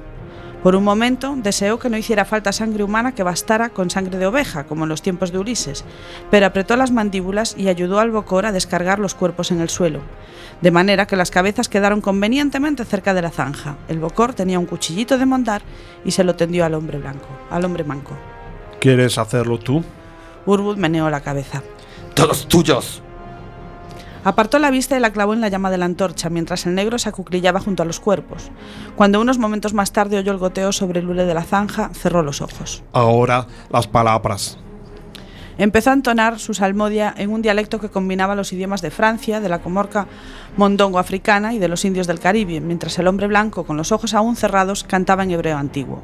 Por 0.62 0.77
un 0.77 0.85
momento 0.85 1.35
deseó 1.37 1.81
que 1.81 1.90
no 1.90 1.96
hiciera 1.96 2.25
falta 2.25 2.53
sangre 2.53 2.85
humana 2.85 3.14
que 3.14 3.25
bastara 3.25 3.70
con 3.70 3.90
sangre 3.90 4.18
de 4.18 4.27
oveja, 4.27 4.64
como 4.64 4.85
en 4.85 4.90
los 4.90 5.03
tiempos 5.03 5.33
de 5.33 5.38
Ulises, 5.38 5.85
pero 6.31 6.46
apretó 6.46 6.77
las 6.77 6.92
mandíbulas 6.92 7.57
y 7.59 7.68
ayudó 7.68 7.98
al 7.98 8.12
bocor 8.12 8.46
a 8.46 8.53
descargar 8.53 9.01
los 9.01 9.14
cuerpos 9.14 9.51
en 9.51 9.61
el 9.61 9.68
suelo, 9.68 10.01
de 10.61 10.70
manera 10.70 11.07
que 11.07 11.16
las 11.16 11.33
cabezas 11.33 11.68
quedaron 11.68 12.01
convenientemente 12.01 12.85
cerca 12.85 13.12
de 13.12 13.22
la 13.22 13.31
zanja. 13.31 13.77
El 13.88 13.98
bocor 13.98 14.35
tenía 14.35 14.61
un 14.61 14.66
cuchillito 14.66 15.18
de 15.18 15.27
mondar 15.27 15.62
y 16.05 16.12
se 16.12 16.22
lo 16.22 16.37
tendió 16.37 16.64
al 16.64 16.75
hombre 16.75 16.98
blanco, 16.98 17.27
al 17.51 17.64
hombre 17.64 17.83
manco. 17.83 18.16
¿Quieres 18.79 19.18
hacerlo 19.18 19.59
tú? 19.59 19.83
Urbud 20.46 20.77
meneó 20.77 21.11
la 21.11 21.22
cabeza. 21.22 21.62
¡Todos 22.14 22.46
tuyos! 22.46 23.03
Apartó 24.24 24.58
la 24.58 24.70
vista 24.70 24.96
y 24.96 25.00
la 25.00 25.12
clavó 25.12 25.35
en 25.35 25.40
la 25.40 25.48
llama 25.48 25.70
de 25.70 25.78
la 25.78 25.85
antorcha, 25.85 26.30
mientras 26.30 26.66
el 26.66 26.74
negro 26.74 26.98
se 26.98 27.08
acuclillaba 27.08 27.61
junto 27.61 27.82
a 27.82 27.87
los 27.87 27.98
cuerpos. 27.98 28.50
Cuando 28.94 29.20
unos 29.20 29.38
momentos 29.38 29.74
más 29.74 29.92
tarde 29.92 30.18
oyó 30.18 30.32
el 30.32 30.38
goteo 30.38 30.72
sobre 30.72 31.00
el 31.00 31.08
hule 31.08 31.24
de 31.24 31.35
la 31.35 31.42
zanja, 31.42 31.90
cerró 31.92 32.22
los 32.22 32.40
ojos. 32.40 32.85
Ahora 32.92 33.46
las 33.70 33.88
palabras. 33.88 34.58
Empezó 35.58 35.90
a 35.90 35.94
entonar 35.94 36.38
su 36.38 36.54
salmodia 36.54 37.12
en 37.16 37.30
un 37.30 37.42
dialecto 37.42 37.78
que 37.78 37.90
combinaba 37.90 38.35
los 38.35 38.52
idiomas 38.52 38.80
de 38.80 38.90
Francia, 38.90 39.40
de 39.40 39.48
la 39.48 39.61
comorca 39.61 40.06
mondongo 40.56 40.98
africana 40.98 41.52
y 41.52 41.58
de 41.58 41.68
los 41.68 41.85
indios 41.85 42.06
del 42.06 42.20
Caribe, 42.20 42.61
mientras 42.61 42.98
el 42.98 43.06
hombre 43.06 43.26
blanco, 43.26 43.64
con 43.64 43.76
los 43.76 43.92
ojos 43.92 44.14
aún 44.14 44.37
cerrados, 44.37 44.85
cantaba 44.85 45.24
en 45.24 45.32
hebreo 45.32 45.58
antiguo. 45.58 46.02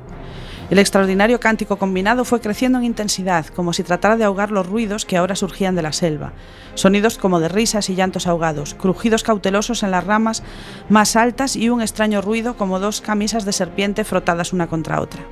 El 0.71 0.79
extraordinario 0.79 1.41
cántico 1.41 1.79
combinado 1.79 2.27
fue 2.27 2.43
creciendo 2.43 2.79
en 2.79 2.85
intensidad, 2.85 3.47
como 3.47 3.73
si 3.73 3.83
tratara 3.83 4.19
de 4.19 4.25
ahogar 4.25 4.51
los 4.51 4.67
ruidos 4.67 5.07
que 5.07 5.17
ahora 5.17 5.35
surgían 5.35 5.75
de 5.75 5.81
la 5.81 5.93
selva. 5.93 6.33
Sonidos 6.75 7.17
como 7.17 7.41
de 7.41 7.49
risas 7.49 7.89
y 7.89 7.95
llantos 7.95 8.27
ahogados, 8.27 8.75
crujidos 8.75 9.23
cautelosos 9.23 9.83
en 9.83 9.93
las 9.93 10.05
ramas 10.05 10.43
más 10.91 11.17
altas 11.17 11.57
y 11.57 11.71
un 11.71 11.81
extraño 11.81 12.21
ruido 12.21 12.59
como 12.59 12.81
dos 12.81 13.01
camisas 13.01 13.47
de 13.47 13.53
serpiente 13.53 14.05
frotadas 14.05 14.53
una 14.53 14.67
contra 14.67 15.01
otra. 15.01 15.23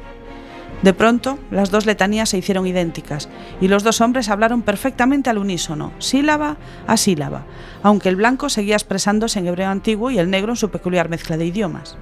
De 0.82 0.94
pronto, 0.94 1.38
las 1.50 1.70
dos 1.70 1.84
letanías 1.84 2.30
se 2.30 2.38
hicieron 2.38 2.66
idénticas 2.66 3.28
y 3.60 3.68
los 3.68 3.82
dos 3.82 4.00
hombres 4.00 4.30
hablaron 4.30 4.62
perfectamente 4.62 5.28
al 5.28 5.38
unísono, 5.38 5.92
sílaba 5.98 6.56
a 6.86 6.96
sílaba, 6.96 7.44
aunque 7.82 8.08
el 8.08 8.16
blanco 8.16 8.48
seguía 8.48 8.76
expresándose 8.76 9.38
en 9.38 9.48
hebreo 9.48 9.68
antiguo 9.68 10.10
y 10.10 10.18
el 10.18 10.30
negro 10.30 10.52
en 10.52 10.56
su 10.56 10.70
peculiar 10.70 11.10
mezcla 11.10 11.36
de 11.36 11.46
idiomas. 11.46 11.96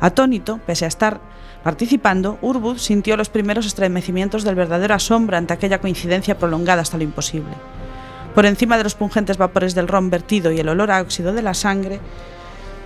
Atónito, 0.00 0.58
pese 0.66 0.84
a 0.84 0.88
estar 0.88 1.20
participando, 1.62 2.38
Urbud 2.42 2.78
sintió 2.78 3.16
los 3.16 3.28
primeros 3.28 3.66
estremecimientos 3.66 4.44
del 4.44 4.54
verdadero 4.54 4.94
asombro 4.94 5.36
ante 5.36 5.54
aquella 5.54 5.80
coincidencia 5.80 6.38
prolongada 6.38 6.82
hasta 6.82 6.96
lo 6.96 7.04
imposible. 7.04 7.52
Por 8.34 8.46
encima 8.46 8.78
de 8.78 8.84
los 8.84 8.94
pungentes 8.94 9.36
vapores 9.36 9.74
del 9.74 9.88
ron 9.88 10.10
vertido 10.10 10.52
y 10.52 10.60
el 10.60 10.68
olor 10.68 10.90
a 10.90 11.00
óxido 11.00 11.32
de 11.32 11.42
la 11.42 11.54
sangre, 11.54 12.00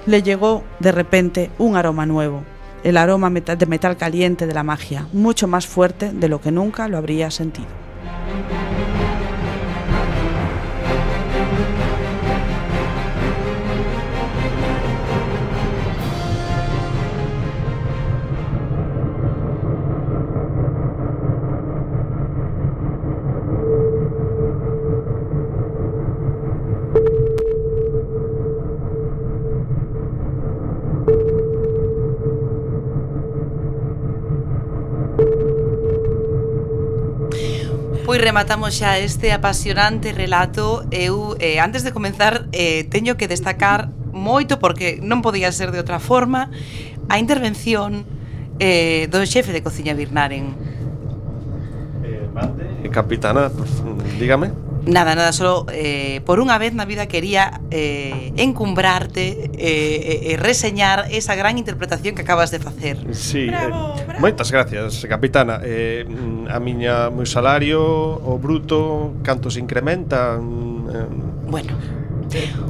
le 0.07 0.23
llegó 0.23 0.65
de 0.81 0.93
repente 0.93 1.51
un 1.59 1.77
aroma 1.77 2.07
nuevo, 2.07 2.43
el 2.85 2.97
aroma 2.97 3.31
de 3.31 3.67
metal 3.67 3.97
caliente 3.97 4.47
de 4.47 4.55
la 4.55 4.63
magia, 4.63 5.07
mucho 5.13 5.49
más 5.49 5.67
fuerte 5.67 6.13
de 6.13 6.29
lo 6.29 6.41
que 6.41 6.53
nunca 6.53 6.89
lo 6.89 6.99
habría 6.99 7.31
sentido. 7.31 7.69
rematamos 38.37 38.77
xa 38.77 39.01
este 39.01 39.33
apasionante 39.33 40.13
relato, 40.13 40.85
eu 40.93 41.41
eh, 41.41 41.57
antes 41.57 41.89
de 41.89 41.91
comenzar 41.97 42.53
eh, 42.53 42.85
teño 42.85 43.17
que 43.17 43.33
destacar 43.33 43.89
moito 44.13 44.61
porque 44.61 45.01
non 45.01 45.25
podía 45.25 45.49
ser 45.57 45.73
de 45.73 45.81
outra 45.81 45.97
forma 45.97 46.53
a 47.09 47.17
intervención 47.17 48.05
eh, 48.61 49.09
do 49.09 49.25
xefe 49.25 49.57
de 49.57 49.65
cociña 49.65 49.97
Birnaren. 49.97 50.53
Eh, 52.05 52.29
Marte, 52.29 52.85
eh, 52.85 52.93
capitana, 52.93 53.49
dígame. 54.21 54.53
Nada, 54.87 55.17
nada, 55.17 55.33
solo 55.33 55.67
eh, 55.75 56.23
por 56.23 56.39
unha 56.39 56.63
vez 56.63 56.71
na 56.71 56.87
vida 56.87 57.11
quería 57.11 57.59
eh, 57.75 58.31
encumbrarte 58.39 59.51
eh, 59.59 59.59
e 59.59 60.31
eh, 60.31 60.31
eh, 60.31 60.37
reseñar 60.39 61.11
esa 61.11 61.35
gran 61.35 61.59
interpretación 61.59 62.15
que 62.15 62.23
acabas 62.23 62.55
de 62.55 62.63
facer. 62.63 63.03
Sí, 63.11 63.51
eh, 63.51 63.51
bravo, 63.51 63.99
eh, 63.99 64.05
bravo. 64.07 64.21
moitas 64.23 64.49
gracias, 64.55 65.03
capitana. 65.11 65.59
Eh, 65.67 66.07
a 66.47 66.63
miña 66.63 67.11
meu 67.11 67.27
salario, 67.27 67.83
o 67.83 68.39
bruto, 68.39 69.19
canto 69.27 69.51
se 69.51 69.59
incrementa? 69.59 70.39
Eh, 70.39 71.11
bueno. 71.51 72.06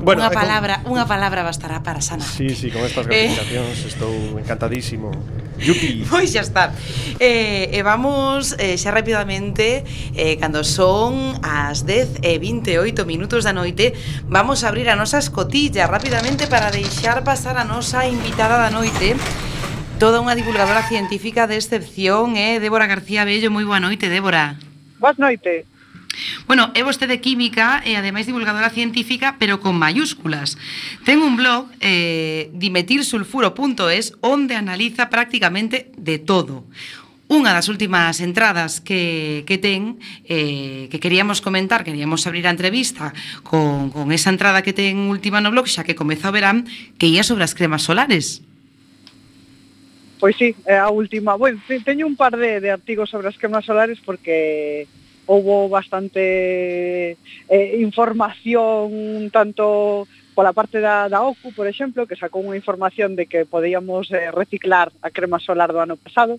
Bueno, 0.05 0.23
unha 0.23 0.33
palabra, 0.33 0.85
con... 0.85 0.95
unha 0.95 1.05
palabra 1.09 1.41
bastará 1.43 1.81
para 1.83 2.05
sanar. 2.05 2.29
Sí, 2.29 2.53
sí, 2.53 2.69
con 2.69 2.85
estas 2.85 3.09
eh. 3.09 3.33
gratificacións 3.33 3.79
eh... 3.83 3.91
estou 3.91 4.15
encantadísimo. 4.37 5.11
Yupi. 5.59 6.05
Pois 6.13 6.31
xa 6.33 6.45
está. 6.45 6.65
Eh, 7.19 7.73
e 7.73 7.81
vamos 7.81 8.55
eh, 8.61 8.77
xa 8.77 8.93
rapidamente 8.93 9.83
eh, 10.15 10.37
cando 10.37 10.63
son 10.63 11.41
as 11.41 11.89
10 11.89 12.21
e 12.21 12.37
28 12.37 13.09
minutos 13.09 13.49
da 13.49 13.57
noite, 13.57 13.97
vamos 14.29 14.63
a 14.63 14.69
abrir 14.69 14.93
a 14.93 14.97
nosa 14.97 15.19
escotilla 15.19 15.89
rapidamente 15.89 16.47
para 16.47 16.69
deixar 16.71 17.25
pasar 17.25 17.57
a 17.57 17.65
nosa 17.65 18.05
invitada 18.05 18.61
da 18.61 18.69
noite. 18.69 19.17
Toda 19.97 20.21
unha 20.21 20.37
divulgadora 20.37 20.85
científica 20.85 21.49
de 21.49 21.57
excepción, 21.57 22.37
eh, 22.37 22.61
Débora 22.61 22.85
García 22.85 23.25
Bello, 23.25 23.49
moi 23.49 23.65
boa 23.65 23.81
noite, 23.81 24.13
Débora. 24.13 24.61
Boas 25.01 25.17
noites. 25.17 25.65
Bueno, 26.47 26.71
é 26.75 26.83
vostede 26.83 27.21
química 27.21 27.83
e 27.85 27.97
ademais 27.97 28.27
divulgadora 28.27 28.71
científica, 28.71 29.37
pero 29.39 29.61
con 29.61 29.77
mayúsculas. 29.77 30.57
Ten 31.05 31.21
un 31.21 31.37
blog 31.37 31.69
eh, 31.81 32.51
dimetilsulfuro.es 32.55 34.17
onde 34.21 34.55
analiza 34.57 35.11
prácticamente 35.11 35.93
de 35.97 36.17
todo. 36.19 36.65
Unha 37.27 37.51
das 37.51 37.67
últimas 37.67 38.23
entradas 38.23 38.79
que, 38.79 39.43
que 39.51 39.59
ten 39.59 39.99
eh, 40.31 40.87
que 40.95 41.03
queríamos 41.03 41.43
comentar, 41.43 41.83
queríamos 41.83 42.23
abrir 42.23 42.47
a 42.47 42.55
entrevista 42.55 43.11
con, 43.43 43.91
con 43.91 44.15
esa 44.15 44.31
entrada 44.31 44.63
que 44.63 44.71
ten 44.71 45.11
última 45.11 45.43
no 45.43 45.51
blog, 45.51 45.67
xa 45.67 45.83
que 45.83 45.99
comeza 45.99 46.31
o 46.31 46.35
verán, 46.35 46.71
que 47.03 47.11
ia 47.11 47.27
sobre 47.27 47.43
as 47.43 47.59
cremas 47.59 47.83
solares. 47.83 48.47
Pois 50.23 50.39
sí, 50.39 50.55
é 50.65 50.79
a 50.79 50.89
última. 50.89 51.35
Bueno, 51.35 51.59
teño 51.85 52.07
un 52.07 52.15
par 52.15 52.39
de, 52.39 52.63
de 52.63 52.71
artigos 52.71 53.11
sobre 53.11 53.27
as 53.27 53.37
cremas 53.37 53.67
solares 53.67 53.99
porque 54.01 54.87
houbo 55.27 55.69
bastante 55.69 57.19
eh, 57.51 57.77
información 57.79 59.31
tanto 59.31 60.07
pola 60.37 60.53
parte 60.53 60.81
da, 60.81 61.09
da 61.09 61.23
OCU, 61.23 61.53
por 61.57 61.67
exemplo, 61.67 62.07
que 62.07 62.15
sacou 62.15 62.45
unha 62.45 62.61
información 62.61 63.17
de 63.17 63.25
que 63.25 63.49
podíamos 63.49 64.13
eh, 64.13 64.29
reciclar 64.31 64.93
a 65.01 65.09
crema 65.09 65.41
solar 65.41 65.73
do 65.73 65.81
ano 65.81 65.97
pasado, 65.97 66.37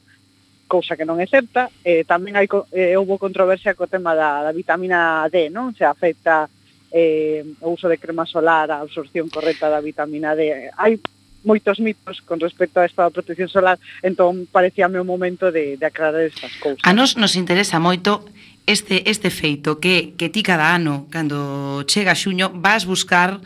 cousa 0.70 0.94
que 0.94 1.08
non 1.08 1.18
é 1.18 1.26
certa, 1.26 1.74
eh, 1.82 2.06
tamén 2.06 2.38
hai, 2.38 2.46
eh, 2.76 2.94
houbo 2.94 3.18
controversia 3.18 3.74
co 3.74 3.90
tema 3.90 4.14
da, 4.14 4.46
da 4.46 4.54
vitamina 4.54 5.26
D, 5.34 5.50
non? 5.50 5.74
Se 5.74 5.82
afecta 5.82 6.46
eh, 6.94 7.42
o 7.66 7.74
uso 7.74 7.90
de 7.90 7.98
crema 7.98 8.30
solar, 8.30 8.70
a 8.70 8.86
absorción 8.86 9.34
correcta 9.34 9.66
da 9.66 9.82
vitamina 9.82 10.38
D. 10.38 10.70
Hai 10.78 11.02
moitos 11.48 11.80
mitos 11.80 12.22
con 12.22 12.40
respecto 12.40 12.80
a 12.80 12.86
esta 12.86 13.10
protección 13.10 13.50
solar, 13.50 13.80
entón 14.04 14.46
parecíame 14.52 15.00
o 15.00 15.08
momento 15.08 15.50
de, 15.50 15.78
de 15.78 15.86
aclarar 15.88 16.22
estas 16.22 16.54
cousas. 16.62 16.84
A 16.84 16.94
nos 16.94 17.16
nos 17.16 17.34
interesa 17.34 17.80
moito 17.80 18.22
este, 18.68 19.10
este 19.10 19.32
feito 19.32 19.80
que, 19.80 20.14
que 20.20 20.30
ti 20.30 20.44
cada 20.44 20.76
ano, 20.76 21.08
cando 21.10 21.82
chega 21.88 22.14
xuño, 22.14 22.52
vas 22.54 22.86
buscar 22.86 23.42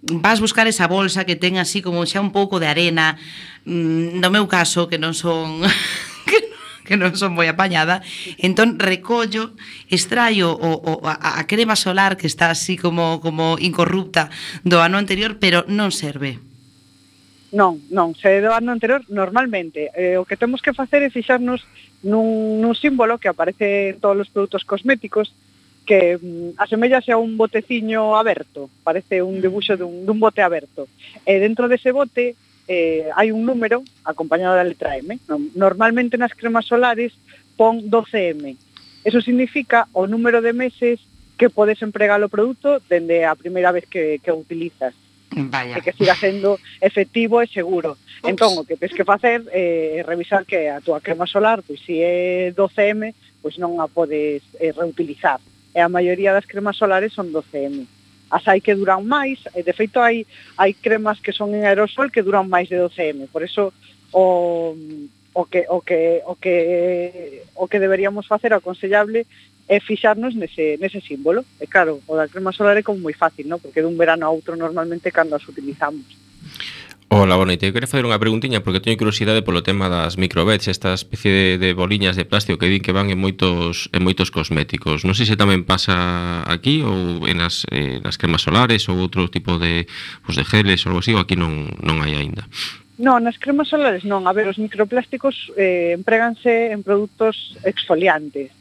vas 0.00 0.40
buscar 0.40 0.66
esa 0.66 0.88
bolsa 0.88 1.26
que 1.28 1.36
ten 1.36 1.60
así 1.60 1.82
como 1.82 2.08
xa 2.08 2.24
un 2.24 2.32
pouco 2.32 2.56
de 2.56 2.70
arena. 2.72 3.20
Mm, 3.68 4.16
no 4.22 4.32
meu 4.32 4.48
caso 4.48 4.88
que 4.88 4.96
non 4.96 5.12
son 5.12 5.60
que 6.88 6.96
non 6.96 7.12
son 7.14 7.36
moi 7.36 7.46
apañada 7.46 8.00
entón 8.40 8.80
recollo 8.80 9.52
extraio 9.92 10.50
o, 10.50 10.70
o, 10.80 10.92
a, 11.04 11.38
a 11.38 11.44
crema 11.44 11.76
solar 11.76 12.16
que 12.16 12.26
está 12.26 12.50
así 12.50 12.80
como, 12.80 13.20
como 13.20 13.60
incorrupta 13.60 14.32
do 14.64 14.80
ano 14.80 14.96
anterior 14.96 15.36
pero 15.36 15.68
non 15.68 15.92
serve. 15.92 16.49
Non, 17.50 17.82
non, 17.90 18.14
se 18.14 18.38
é 18.38 18.38
do 18.38 18.54
ano 18.54 18.70
anterior 18.70 19.02
normalmente. 19.10 19.90
Eh, 19.98 20.14
o 20.14 20.24
que 20.24 20.38
temos 20.38 20.62
que 20.62 20.70
facer 20.70 21.02
é 21.02 21.10
fixarnos 21.10 21.66
nun, 22.06 22.62
nun 22.62 22.78
símbolo 22.78 23.18
que 23.18 23.26
aparece 23.26 23.90
en 23.90 23.98
todos 23.98 24.22
os 24.22 24.30
produtos 24.30 24.62
cosméticos 24.62 25.34
que 25.82 26.14
mm, 26.14 26.62
asemellase 26.62 27.10
a 27.10 27.18
un 27.18 27.34
boteciño 27.34 28.14
aberto, 28.14 28.70
parece 28.86 29.26
un 29.26 29.38
mm. 29.38 29.42
dibuxo 29.42 29.74
dun, 29.74 30.06
dun 30.06 30.22
bote 30.22 30.46
aberto. 30.46 30.86
E 31.26 31.42
dentro 31.42 31.66
dese 31.66 31.90
bote 31.90 32.38
eh, 32.70 33.10
hai 33.18 33.34
un 33.34 33.42
número 33.42 33.82
acompañado 34.06 34.54
da 34.54 34.62
letra 34.62 34.94
M. 34.94 35.18
Normalmente 35.58 36.14
nas 36.14 36.38
cremas 36.38 36.70
solares 36.70 37.10
pon 37.58 37.82
12M. 37.90 38.54
Eso 39.02 39.18
significa 39.18 39.90
o 39.90 40.06
número 40.06 40.38
de 40.38 40.54
meses 40.54 41.02
que 41.34 41.50
podes 41.50 41.82
empregar 41.82 42.22
o 42.22 42.30
produto 42.30 42.78
dende 42.86 43.26
a 43.26 43.34
primeira 43.34 43.74
vez 43.74 43.90
que, 43.90 44.22
que 44.22 44.30
o 44.30 44.38
utilizas. 44.38 44.94
Vaya. 45.30 45.78
e 45.78 45.80
que 45.82 45.94
siga 45.94 46.14
sendo 46.18 46.58
efectivo 46.80 47.38
e 47.42 47.46
seguro. 47.46 47.94
Ups. 47.94 48.26
Entón, 48.26 48.58
o 48.58 48.66
que 48.66 48.76
tens 48.76 48.92
que 48.92 49.06
facer 49.06 49.46
é 49.54 50.02
eh, 50.02 50.02
revisar 50.02 50.42
que 50.44 50.66
a 50.66 50.82
túa 50.82 51.00
crema 51.00 51.26
solar, 51.26 51.62
pois 51.62 51.78
se 51.86 52.02
é 52.02 52.50
12M, 52.50 53.14
pois 53.38 53.56
non 53.56 53.78
a 53.78 53.86
podes 53.86 54.42
eh, 54.58 54.74
reutilizar. 54.74 55.38
E 55.70 55.78
a 55.78 55.88
maioría 55.88 56.34
das 56.34 56.50
cremas 56.50 56.76
solares 56.76 57.14
son 57.14 57.30
12M. 57.30 57.86
As 58.30 58.46
hai 58.46 58.58
que 58.58 58.74
duran 58.74 59.06
máis, 59.06 59.42
e 59.54 59.62
de 59.62 59.74
feito 59.74 60.02
hai, 60.02 60.26
hai 60.58 60.74
cremas 60.74 61.22
que 61.22 61.34
son 61.34 61.54
en 61.54 61.62
aerosol 61.62 62.10
que 62.10 62.26
duran 62.26 62.50
máis 62.50 62.66
de 62.66 62.78
12M, 62.78 63.30
por 63.30 63.46
eso 63.46 63.70
o 64.10 64.74
o 65.32 65.46
que 65.46 65.66
o 65.70 65.80
que 65.80 66.22
o 66.26 66.34
que 66.34 67.46
o 67.54 67.70
que 67.70 67.78
deberíamos 67.78 68.26
facer 68.26 68.50
aconsellable 68.50 69.26
é 69.70 69.78
fixarnos 69.78 70.34
nese, 70.34 70.74
nese 70.82 70.98
símbolo. 70.98 71.46
E 71.62 71.70
claro, 71.70 72.02
o 72.10 72.18
da 72.18 72.26
crema 72.26 72.50
solar 72.50 72.74
é 72.74 72.82
como 72.82 72.98
moi 72.98 73.14
fácil, 73.14 73.46
¿no? 73.46 73.62
Porque 73.62 73.86
dun 73.86 73.94
verano 73.94 74.26
a 74.26 74.34
outro 74.34 74.58
normalmente 74.58 75.14
cando 75.14 75.38
as 75.38 75.46
utilizamos. 75.46 76.10
Ola, 77.12 77.34
bueno, 77.34 77.50
e 77.50 77.58
te 77.58 77.70
quero 77.70 77.90
facer 77.90 78.06
unha 78.06 78.18
preguntiña 78.18 78.62
porque 78.62 78.82
teño 78.82 78.98
curiosidade 78.98 79.46
polo 79.46 79.66
tema 79.66 79.86
das 79.86 80.14
microbets, 80.18 80.66
esta 80.66 80.94
especie 80.94 81.30
de, 81.30 81.46
de 81.58 81.70
boliñas 81.74 82.14
de 82.18 82.26
plástico 82.26 82.58
que 82.58 82.70
din 82.70 82.82
que 82.82 82.94
van 82.94 83.14
en 83.14 83.18
moitos 83.18 83.90
en 83.94 84.02
moitos 84.02 84.34
cosméticos. 84.34 85.06
Non 85.06 85.14
sei 85.14 85.26
se 85.26 85.38
tamén 85.38 85.62
pasa 85.62 86.42
aquí 86.50 86.82
ou 86.82 87.26
en 87.30 87.42
as, 87.42 87.66
eh, 87.70 88.02
nas 88.02 88.18
cremas 88.18 88.42
solares 88.42 88.90
ou 88.90 88.98
outro 88.98 89.30
tipo 89.30 89.58
de, 89.58 89.86
pues, 90.26 90.34
de 90.34 90.46
geles 90.46 90.82
ou 90.86 90.94
algo 90.94 91.02
así, 91.02 91.14
ou 91.14 91.22
aquí 91.22 91.38
non, 91.38 91.70
non 91.82 92.02
hai 92.02 92.14
aínda. 92.14 92.46
Non, 92.98 93.22
nas 93.22 93.38
cremas 93.42 93.70
solares 93.70 94.06
non. 94.06 94.26
A 94.26 94.34
ver, 94.34 94.46
os 94.50 94.58
microplásticos 94.62 95.50
eh, 95.58 95.94
empréganse 95.94 96.74
en 96.74 96.82
produtos 96.82 97.54
exfoliantes 97.66 98.54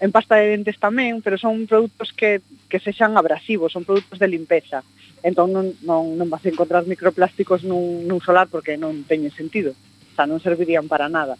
en 0.00 0.10
pasta 0.12 0.40
de 0.40 0.56
dentes 0.56 0.80
tamén, 0.80 1.20
pero 1.20 1.36
son 1.36 1.68
produtos 1.68 2.16
que, 2.16 2.40
que 2.72 2.80
sexan 2.80 3.20
abrasivos, 3.20 3.76
son 3.76 3.84
produtos 3.84 4.16
de 4.16 4.32
limpeza. 4.32 4.80
Entón 5.20 5.52
non, 5.52 5.76
non, 5.84 6.16
non 6.16 6.32
vas 6.32 6.40
a 6.42 6.52
encontrar 6.52 6.88
microplásticos 6.88 7.60
nun, 7.68 8.08
nun 8.08 8.24
solar 8.24 8.48
porque 8.48 8.80
non 8.80 9.04
teñen 9.04 9.28
sentido, 9.30 9.76
o 9.76 10.12
sea, 10.16 10.24
non 10.24 10.40
servirían 10.40 10.88
para 10.88 11.12
nada. 11.12 11.36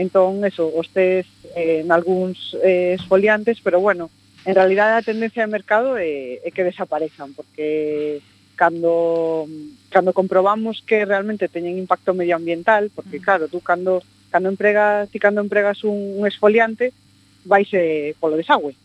Entón, 0.00 0.40
eso, 0.48 0.64
os 0.72 0.88
tes 0.88 1.28
eh, 1.52 1.84
en 1.84 1.92
algúns 1.92 2.56
eh, 2.64 2.96
esfoliantes, 2.96 3.60
pero 3.60 3.84
bueno, 3.84 4.08
en 4.48 4.56
realidad 4.56 4.96
a 4.96 5.04
tendencia 5.04 5.44
de 5.44 5.52
mercado 5.52 6.00
é, 6.00 6.40
é 6.40 6.48
que 6.48 6.64
desaparezan, 6.64 7.36
porque 7.36 8.24
cando, 8.56 9.44
cando 9.92 10.16
comprobamos 10.16 10.80
que 10.80 11.04
realmente 11.04 11.52
teñen 11.52 11.76
impacto 11.76 12.16
medioambiental, 12.16 12.88
porque 12.88 13.20
mm. 13.20 13.22
claro, 13.22 13.44
tú 13.52 13.60
cando, 13.60 14.00
cando 14.32 14.48
empregas, 14.48 15.12
ti 15.12 15.20
cando 15.20 15.44
empregas 15.44 15.84
un, 15.84 16.16
un 16.16 16.24
esfoliante, 16.24 16.96
vaise 17.48 18.12
polo 18.20 18.36
desagüe. 18.36 18.76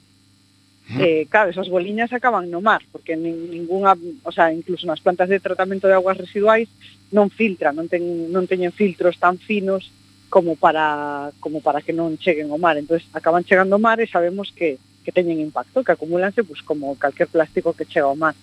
Eh, 1.00 1.28
claro, 1.32 1.50
esas 1.52 1.70
boliñas 1.70 2.12
acaban 2.12 2.52
no 2.52 2.60
mar, 2.60 2.84
porque 2.92 3.16
nin, 3.16 3.52
ninguna, 3.52 3.96
o 4.24 4.32
sea, 4.32 4.52
incluso 4.52 4.84
nas 4.88 5.00
plantas 5.00 5.32
de 5.32 5.40
tratamento 5.40 5.88
de 5.88 5.96
aguas 5.96 6.20
residuais 6.20 6.68
non 7.12 7.32
filtra, 7.32 7.76
non, 7.76 7.92
ten, 7.92 8.04
non 8.32 8.48
teñen 8.48 8.76
filtros 8.76 9.16
tan 9.20 9.40
finos 9.40 9.92
como 10.28 10.56
para 10.60 11.32
como 11.40 11.62
para 11.62 11.80
que 11.84 11.96
non 11.96 12.20
cheguen 12.20 12.52
ao 12.52 12.60
mar. 12.60 12.76
Entonces 12.76 13.08
acaban 13.16 13.48
chegando 13.48 13.76
ao 13.76 13.84
mar 13.84 14.00
e 14.00 14.08
sabemos 14.08 14.52
que 14.52 14.80
que 15.04 15.12
teñen 15.12 15.40
impacto, 15.40 15.84
que 15.84 15.92
acumulanse 15.92 16.44
pues, 16.44 16.64
como 16.64 16.96
calquer 16.96 17.28
plástico 17.28 17.76
que 17.76 17.86
chega 17.86 18.08
ao 18.08 18.16
mar. 18.16 18.36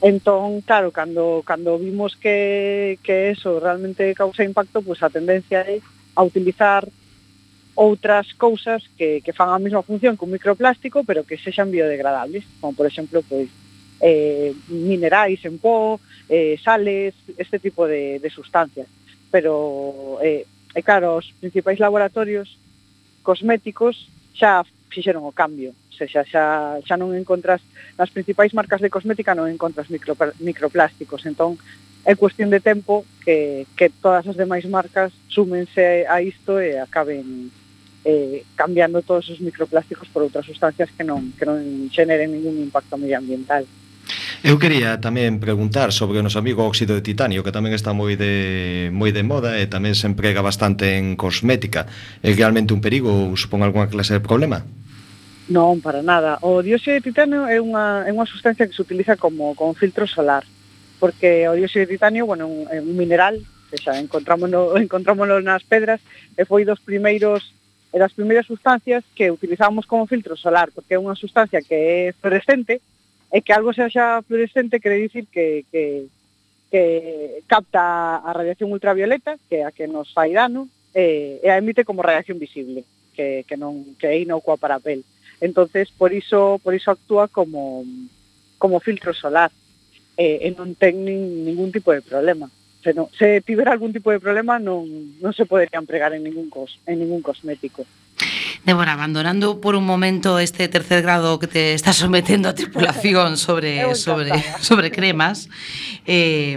Entón, 0.00 0.62
claro, 0.62 0.92
cando, 0.92 1.42
cando 1.44 1.78
vimos 1.78 2.16
que, 2.16 2.98
que 3.02 3.30
eso 3.30 3.60
realmente 3.60 4.14
causa 4.14 4.44
impacto, 4.44 4.80
pues 4.80 5.02
a 5.02 5.10
tendencia 5.10 5.60
é 5.60 5.82
a 6.16 6.22
utilizar 6.22 6.88
outras 7.80 8.36
cousas 8.36 8.84
que, 9.00 9.24
que 9.24 9.32
fan 9.32 9.56
a 9.56 9.58
mesma 9.58 9.80
función 9.80 10.12
que 10.12 10.28
un 10.28 10.36
microplástico, 10.36 11.00
pero 11.00 11.24
que 11.24 11.40
sexan 11.40 11.72
biodegradables, 11.72 12.44
como 12.60 12.76
por 12.76 12.84
exemplo, 12.84 13.24
pois, 13.24 13.48
eh, 14.04 14.52
minerais 14.68 15.40
en 15.48 15.56
pó, 15.56 15.96
eh, 16.28 16.60
sales, 16.60 17.16
este 17.40 17.56
tipo 17.56 17.88
de, 17.88 18.20
de 18.20 18.28
sustancias. 18.28 18.84
Pero, 19.32 20.20
eh, 20.20 20.44
e 20.76 20.80
claro, 20.84 21.16
os 21.16 21.32
principais 21.40 21.80
laboratorios 21.80 22.60
cosméticos 23.24 24.12
xa 24.36 24.60
fixeron 24.92 25.24
o 25.24 25.32
cambio. 25.32 25.72
Se 25.88 26.04
xa, 26.04 26.20
xa, 26.28 26.76
xa 26.84 27.00
non 27.00 27.16
encontras, 27.16 27.64
nas 27.96 28.12
principais 28.12 28.52
marcas 28.52 28.84
de 28.84 28.92
cosmética 28.92 29.32
non 29.32 29.48
encontras 29.48 29.88
micro, 29.88 30.12
microplásticos. 30.36 31.24
Entón, 31.24 31.56
é 32.04 32.12
cuestión 32.12 32.52
de 32.52 32.60
tempo 32.60 33.08
que, 33.24 33.64
que 33.72 33.88
todas 33.88 34.28
as 34.28 34.36
demais 34.36 34.68
marcas 34.68 35.16
súmense 35.32 36.04
a 36.04 36.20
isto 36.20 36.60
e 36.60 36.76
acaben 36.76 37.48
eh, 38.04 38.44
cambiando 38.56 39.02
todos 39.02 39.28
os 39.28 39.40
microplásticos 39.40 40.08
por 40.08 40.22
outras 40.24 40.46
sustancias 40.46 40.88
que 40.96 41.04
non, 41.04 41.36
que 41.36 41.44
non 41.44 41.60
xeneren 41.92 42.32
ningún 42.32 42.56
impacto 42.60 42.96
medioambiental. 42.96 43.68
Eu 44.40 44.56
quería 44.56 44.96
tamén 44.96 45.36
preguntar 45.36 45.92
sobre 45.92 46.16
o 46.16 46.24
noso 46.24 46.40
amigo 46.40 46.64
óxido 46.64 46.96
de 46.96 47.04
titanio, 47.04 47.44
que 47.44 47.52
tamén 47.52 47.76
está 47.76 47.92
moi 47.92 48.16
de 48.16 48.88
moi 48.88 49.12
de 49.12 49.20
moda 49.20 49.60
e 49.60 49.68
tamén 49.68 49.92
se 49.92 50.08
emprega 50.08 50.40
bastante 50.40 50.96
en 50.96 51.12
cosmética. 51.12 51.84
É 52.24 52.32
realmente 52.32 52.72
un 52.72 52.80
perigo 52.80 53.12
ou 53.12 53.36
supón 53.36 53.60
algunha 53.60 53.92
clase 53.92 54.16
de 54.16 54.24
problema? 54.24 54.64
Non, 55.52 55.84
para 55.84 56.00
nada. 56.00 56.40
O 56.40 56.64
dióxido 56.64 56.96
de 56.96 57.04
titanio 57.12 57.44
é 57.44 57.60
unha, 57.60 58.08
é 58.08 58.10
unha 58.16 58.24
sustancia 58.24 58.64
que 58.64 58.72
se 58.72 58.80
utiliza 58.80 59.20
como, 59.20 59.52
como 59.52 59.76
filtro 59.76 60.08
solar, 60.08 60.48
porque 60.96 61.44
o 61.44 61.52
dióxido 61.52 61.84
de 61.84 62.00
titanio 62.00 62.24
bueno, 62.24 62.48
é 62.48 62.48
un, 62.48 62.60
é 62.70 62.78
un 62.80 62.96
mineral, 62.96 63.36
que 63.68 63.76
xa 63.76 64.00
encontrámonos, 64.00 64.72
encontrámonos 64.80 65.44
nas 65.44 65.60
pedras, 65.68 66.00
e 66.32 66.48
foi 66.48 66.64
dos 66.64 66.80
primeiros 66.80 67.52
é 67.92 67.98
das 67.98 68.14
primeiras 68.14 68.46
sustancias 68.46 69.02
que 69.14 69.30
utilizamos 69.30 69.86
como 69.86 70.06
filtro 70.06 70.36
solar, 70.36 70.70
porque 70.70 70.94
é 70.94 71.02
unha 71.02 71.18
sustancia 71.18 71.58
que 71.58 71.74
é 71.74 72.14
fluorescente, 72.18 72.78
e 73.30 73.38
que 73.42 73.54
algo 73.54 73.74
sexa 73.74 74.22
fluorescente 74.26 74.78
quere 74.82 74.98
dicir 74.98 75.26
que, 75.30 75.66
que, 75.70 76.06
que 76.70 77.42
capta 77.46 78.22
a 78.22 78.30
radiación 78.34 78.70
ultravioleta, 78.70 79.38
que 79.50 79.62
é 79.62 79.64
a 79.66 79.74
que 79.74 79.86
nos 79.86 80.14
fai 80.14 80.34
dano, 80.34 80.70
e, 80.94 81.38
e 81.42 81.46
a 81.50 81.58
emite 81.58 81.86
como 81.86 82.02
radiación 82.02 82.38
visible, 82.38 82.86
que, 83.14 83.46
que, 83.46 83.56
non, 83.58 83.98
que 83.98 84.06
é 84.06 84.18
inocua 84.22 84.58
para 84.58 84.78
a 84.78 84.82
pel. 84.82 85.02
Entonces, 85.42 85.90
por 85.90 86.14
iso, 86.14 86.58
por 86.62 86.74
iso 86.74 86.90
actúa 86.90 87.26
como, 87.26 87.82
como 88.58 88.82
filtro 88.82 89.14
solar, 89.14 89.50
e, 90.18 90.46
e 90.46 90.48
non 90.54 90.74
ten 90.78 91.02
nin, 91.06 91.46
ningún 91.46 91.70
tipo 91.74 91.94
de 91.94 92.02
problema 92.02 92.50
se, 92.82 92.94
non, 92.96 93.12
se 93.12 93.40
tivera 93.44 93.72
algún 93.72 93.92
tipo 93.92 94.10
de 94.10 94.20
problema 94.20 94.58
non, 94.58 94.88
non 95.20 95.32
se 95.36 95.44
podería 95.44 95.80
empregar 95.80 96.16
en 96.16 96.24
ningún, 96.24 96.48
cos, 96.48 96.80
en 96.88 97.00
ningún 97.00 97.20
cosmético. 97.20 97.84
Débora, 98.64 98.92
abandonando 98.92 99.60
por 99.60 99.74
un 99.74 99.84
momento 99.84 100.38
este 100.38 100.68
tercer 100.68 101.00
grado 101.00 101.38
que 101.38 101.46
te 101.46 101.72
está 101.72 101.92
sometendo 101.92 102.48
a 102.48 102.54
tripulación 102.54 103.36
sobre, 103.40 103.94
sobre, 103.94 104.32
sobre 104.60 104.90
cremas, 104.90 105.48
eh, 106.06 106.56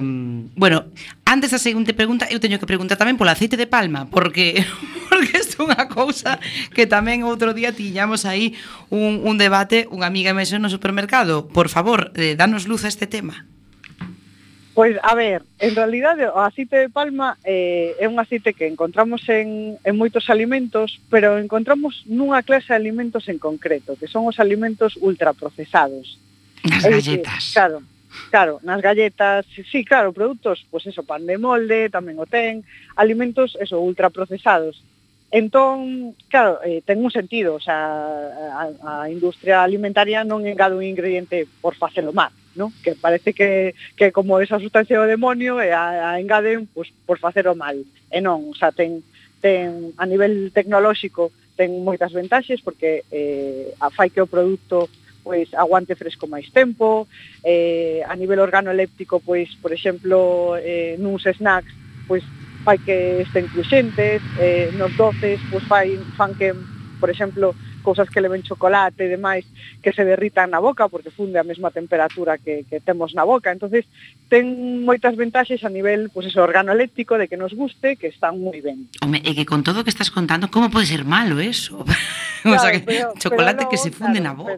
bueno, 0.56 0.86
antes 1.24 1.52
da 1.52 1.60
seguinte 1.60 1.96
pregunta, 1.96 2.28
eu 2.28 2.44
teño 2.44 2.60
que 2.60 2.68
preguntar 2.68 3.00
tamén 3.00 3.16
polo 3.16 3.32
aceite 3.32 3.56
de 3.56 3.68
palma, 3.68 4.12
porque 4.12 4.60
porque 5.08 5.40
isto 5.40 5.64
é 5.64 5.72
unha 5.72 5.88
cousa 5.88 6.42
que 6.76 6.84
tamén 6.90 7.24
outro 7.24 7.56
día 7.56 7.72
tiñamos 7.72 8.28
aí 8.28 8.58
un, 8.92 9.24
un 9.24 9.40
debate, 9.40 9.88
unha 9.88 10.10
amiga 10.12 10.36
e 10.36 10.60
no 10.60 10.68
supermercado. 10.68 11.48
Por 11.48 11.72
favor, 11.72 12.12
eh, 12.20 12.36
danos 12.36 12.68
luz 12.68 12.84
a 12.84 12.92
este 12.92 13.08
tema. 13.08 13.48
Pois, 14.74 14.98
a 15.04 15.14
ver, 15.14 15.44
en 15.60 15.76
realidad 15.76 16.18
o 16.34 16.42
aceite 16.42 16.78
de 16.78 16.90
palma 16.90 17.38
eh, 17.46 17.94
é 18.02 18.10
un 18.10 18.18
aceite 18.18 18.58
que 18.58 18.66
encontramos 18.66 19.22
en, 19.30 19.78
en 19.86 19.94
moitos 19.94 20.34
alimentos, 20.34 20.98
pero 21.14 21.38
encontramos 21.38 22.02
nunha 22.10 22.42
clase 22.42 22.74
de 22.74 22.82
alimentos 22.82 23.30
en 23.30 23.38
concreto, 23.38 23.94
que 23.94 24.10
son 24.10 24.26
os 24.26 24.42
alimentos 24.42 24.98
ultraprocesados. 24.98 26.18
Nas 26.66 26.82
galletas. 26.90 27.38
Dicir, 27.38 27.54
claro, 27.54 27.78
claro, 28.34 28.54
nas 28.66 28.82
galletas, 28.82 29.46
sí, 29.70 29.86
claro, 29.86 30.10
produtos, 30.10 30.66
pois 30.74 30.90
pues 30.90 30.98
eso, 30.98 31.06
pan 31.06 31.30
de 31.30 31.38
molde, 31.38 31.94
tamén 31.94 32.18
o 32.18 32.26
ten, 32.26 32.66
alimentos, 32.98 33.54
eso, 33.62 33.78
ultraprocesados. 33.78 34.82
Entón, 35.30 36.18
claro, 36.34 36.66
eh, 36.66 36.82
ten 36.82 36.98
un 36.98 37.14
sentido, 37.14 37.54
o 37.54 37.62
sea, 37.62 37.78
a, 38.58 39.06
a 39.06 39.06
industria 39.14 39.62
alimentaria 39.62 40.26
non 40.26 40.50
engado 40.50 40.82
un 40.82 40.86
ingrediente 40.86 41.46
por 41.62 41.78
facelo 41.78 42.10
mal 42.10 42.34
¿no? 42.56 42.72
que 42.84 42.96
parece 42.96 43.34
que, 43.34 43.76
que 43.96 44.12
como 44.12 44.40
esa 44.40 44.60
sustancia 44.60 45.02
o 45.02 45.10
demonio 45.10 45.62
e 45.62 45.74
a, 45.74 46.14
a 46.14 46.20
engaden 46.20 46.70
pues, 46.70 46.94
por 47.06 47.18
facer 47.20 47.48
o 47.48 47.56
mal. 47.56 47.82
E 48.14 48.20
non, 48.22 48.52
o 48.52 48.56
sea, 48.56 48.72
ten, 48.72 49.02
ten 49.42 49.92
a 49.98 50.06
nivel 50.06 50.54
tecnolóxico 50.54 51.34
ten 51.54 51.84
moitas 51.86 52.14
ventaxes 52.14 52.62
porque 52.62 53.06
eh, 53.14 53.74
a 53.78 53.90
fai 53.94 54.10
que 54.10 54.22
o 54.22 54.30
produto 54.30 54.90
pois 55.24 55.48
aguante 55.56 55.96
fresco 55.96 56.28
máis 56.28 56.52
tempo, 56.52 57.08
eh, 57.48 58.04
a 58.04 58.14
nivel 58.20 58.44
organoléptico, 58.44 59.24
pois, 59.24 59.48
por 59.64 59.72
exemplo, 59.72 60.60
eh, 60.60 61.00
nuns 61.00 61.24
snacks, 61.24 61.72
pois 62.06 62.22
fai 62.68 62.76
que 62.84 63.24
estén 63.24 63.48
cruxentes, 63.48 64.20
eh, 64.44 64.68
nos 64.76 64.92
doces, 65.00 65.40
pois 65.48 65.64
fai, 65.64 65.96
fan 66.20 66.36
que, 66.36 66.52
por 67.00 67.08
exemplo, 67.08 67.56
cousas 67.84 68.10
que 68.10 68.24
leven 68.24 68.48
chocolate 68.48 69.04
e 69.04 69.12
demais 69.12 69.44
que 69.84 69.92
se 69.92 70.08
derritan 70.08 70.50
na 70.50 70.64
boca 70.64 70.88
porque 70.88 71.12
funde 71.12 71.38
a 71.38 71.46
mesma 71.46 71.70
temperatura 71.70 72.40
que, 72.40 72.64
que 72.66 72.80
temos 72.80 73.12
na 73.12 73.28
boca. 73.28 73.52
entonces 73.52 73.86
ten 74.32 74.82
moitas 74.88 75.14
ventaxes 75.20 75.62
a 75.68 75.70
nivel 75.70 76.10
pues, 76.10 76.32
eso, 76.32 76.42
organoléptico 76.42 77.20
de 77.20 77.28
que 77.28 77.38
nos 77.38 77.54
guste, 77.54 78.00
que 78.00 78.08
están 78.08 78.40
moi 78.40 78.64
ben. 78.64 78.88
Home, 79.04 79.20
e 79.20 79.36
que 79.36 79.46
con 79.46 79.62
todo 79.62 79.84
que 79.84 79.92
estás 79.92 80.10
contando, 80.10 80.48
como 80.48 80.72
pode 80.72 80.88
ser 80.88 81.04
malo 81.04 81.44
eso? 81.44 81.84
Claro, 82.42 82.56
o 82.58 82.60
sea, 82.64 82.72
que 82.72 82.82
pero, 82.82 83.14
chocolate 83.20 83.68
pero, 83.68 83.70
que 83.70 83.78
se 83.78 83.92
funde 83.92 84.24
claro, 84.24 84.26
na 84.26 84.34
boca. 84.34 84.56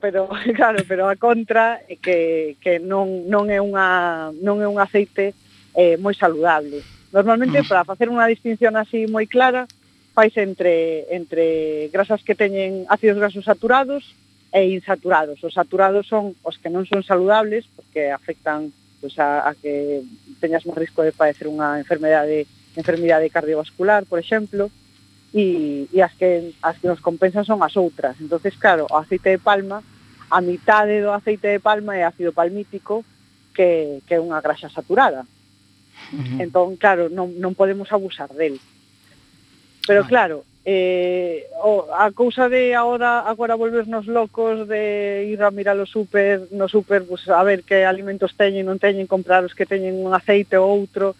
Pero, 0.00 0.28
pero, 0.28 0.54
claro, 0.58 0.78
pero 0.84 1.02
a 1.08 1.16
contra 1.16 1.80
é 1.88 1.96
que, 1.96 2.60
que 2.60 2.78
non, 2.78 3.26
non, 3.26 3.48
é 3.48 3.58
unha, 3.58 4.30
non 4.44 4.60
é 4.60 4.68
un 4.68 4.76
aceite 4.76 5.32
eh, 5.72 5.96
moi 5.96 6.12
saludable. 6.12 6.84
Normalmente, 7.08 7.64
mm. 7.64 7.68
para 7.68 7.88
facer 7.88 8.12
unha 8.12 8.28
distinción 8.28 8.76
así 8.76 9.08
moi 9.08 9.24
clara, 9.24 9.64
fais 10.18 10.34
entre, 10.34 11.06
entre 11.14 11.86
grasas 11.94 12.26
que 12.26 12.34
teñen 12.34 12.90
ácidos 12.90 13.22
grasos 13.22 13.46
saturados 13.46 14.18
e 14.50 14.66
insaturados. 14.66 15.38
Os 15.46 15.54
saturados 15.54 16.10
son 16.10 16.34
os 16.42 16.58
que 16.58 16.66
non 16.66 16.82
son 16.90 17.06
saludables 17.06 17.70
porque 17.78 18.10
afectan 18.10 18.74
pois, 18.98 19.14
a, 19.22 19.46
a 19.46 19.54
que 19.54 20.02
teñas 20.42 20.66
máis 20.66 20.90
risco 20.90 21.06
de 21.06 21.14
padecer 21.14 21.46
unha 21.46 21.78
enfermedade 21.78 22.50
enfermidade 22.74 23.30
cardiovascular, 23.30 24.10
por 24.10 24.18
exemplo, 24.18 24.74
e, 25.30 25.86
e 25.94 26.02
as, 26.02 26.10
que, 26.18 26.50
as 26.66 26.82
que 26.82 26.90
nos 26.90 26.98
compensan 26.98 27.46
son 27.46 27.62
as 27.62 27.78
outras. 27.78 28.18
entonces 28.18 28.58
claro, 28.58 28.90
o 28.90 28.98
aceite 28.98 29.30
de 29.30 29.38
palma, 29.38 29.86
a 30.34 30.42
mitade 30.42 30.98
do 30.98 31.14
aceite 31.14 31.46
de 31.46 31.62
palma 31.62 31.94
é 31.94 32.02
ácido 32.02 32.34
palmítico, 32.34 33.06
que, 33.54 34.02
que 34.02 34.18
é 34.18 34.22
unha 34.22 34.42
graxa 34.42 34.66
saturada. 34.66 35.22
Uh 36.10 36.18
-huh. 36.18 36.42
Entón, 36.42 36.74
claro, 36.74 37.06
non, 37.06 37.38
non 37.38 37.54
podemos 37.54 37.94
abusar 37.94 38.34
del. 38.34 38.58
Pero 39.88 40.04
claro, 40.04 40.44
eh, 40.66 41.48
o, 41.64 41.88
a 41.96 42.12
cousa 42.12 42.50
de 42.52 42.74
ahora 42.74 43.20
agora 43.20 43.56
volvernos 43.56 44.04
locos 44.04 44.68
de 44.68 45.24
ir 45.32 45.40
a 45.42 45.50
mirar 45.50 45.80
o 45.80 45.88
super, 45.88 46.44
no 46.52 46.68
super 46.68 47.08
pues, 47.08 47.24
a 47.32 47.42
ver 47.42 47.64
que 47.64 47.88
alimentos 47.88 48.36
teñen, 48.36 48.68
non 48.68 48.76
teñen, 48.76 49.08
comprar 49.08 49.48
os 49.48 49.56
que 49.56 49.64
teñen 49.64 49.96
un 49.96 50.12
aceite 50.12 50.60
ou 50.60 50.68
outro. 50.68 51.16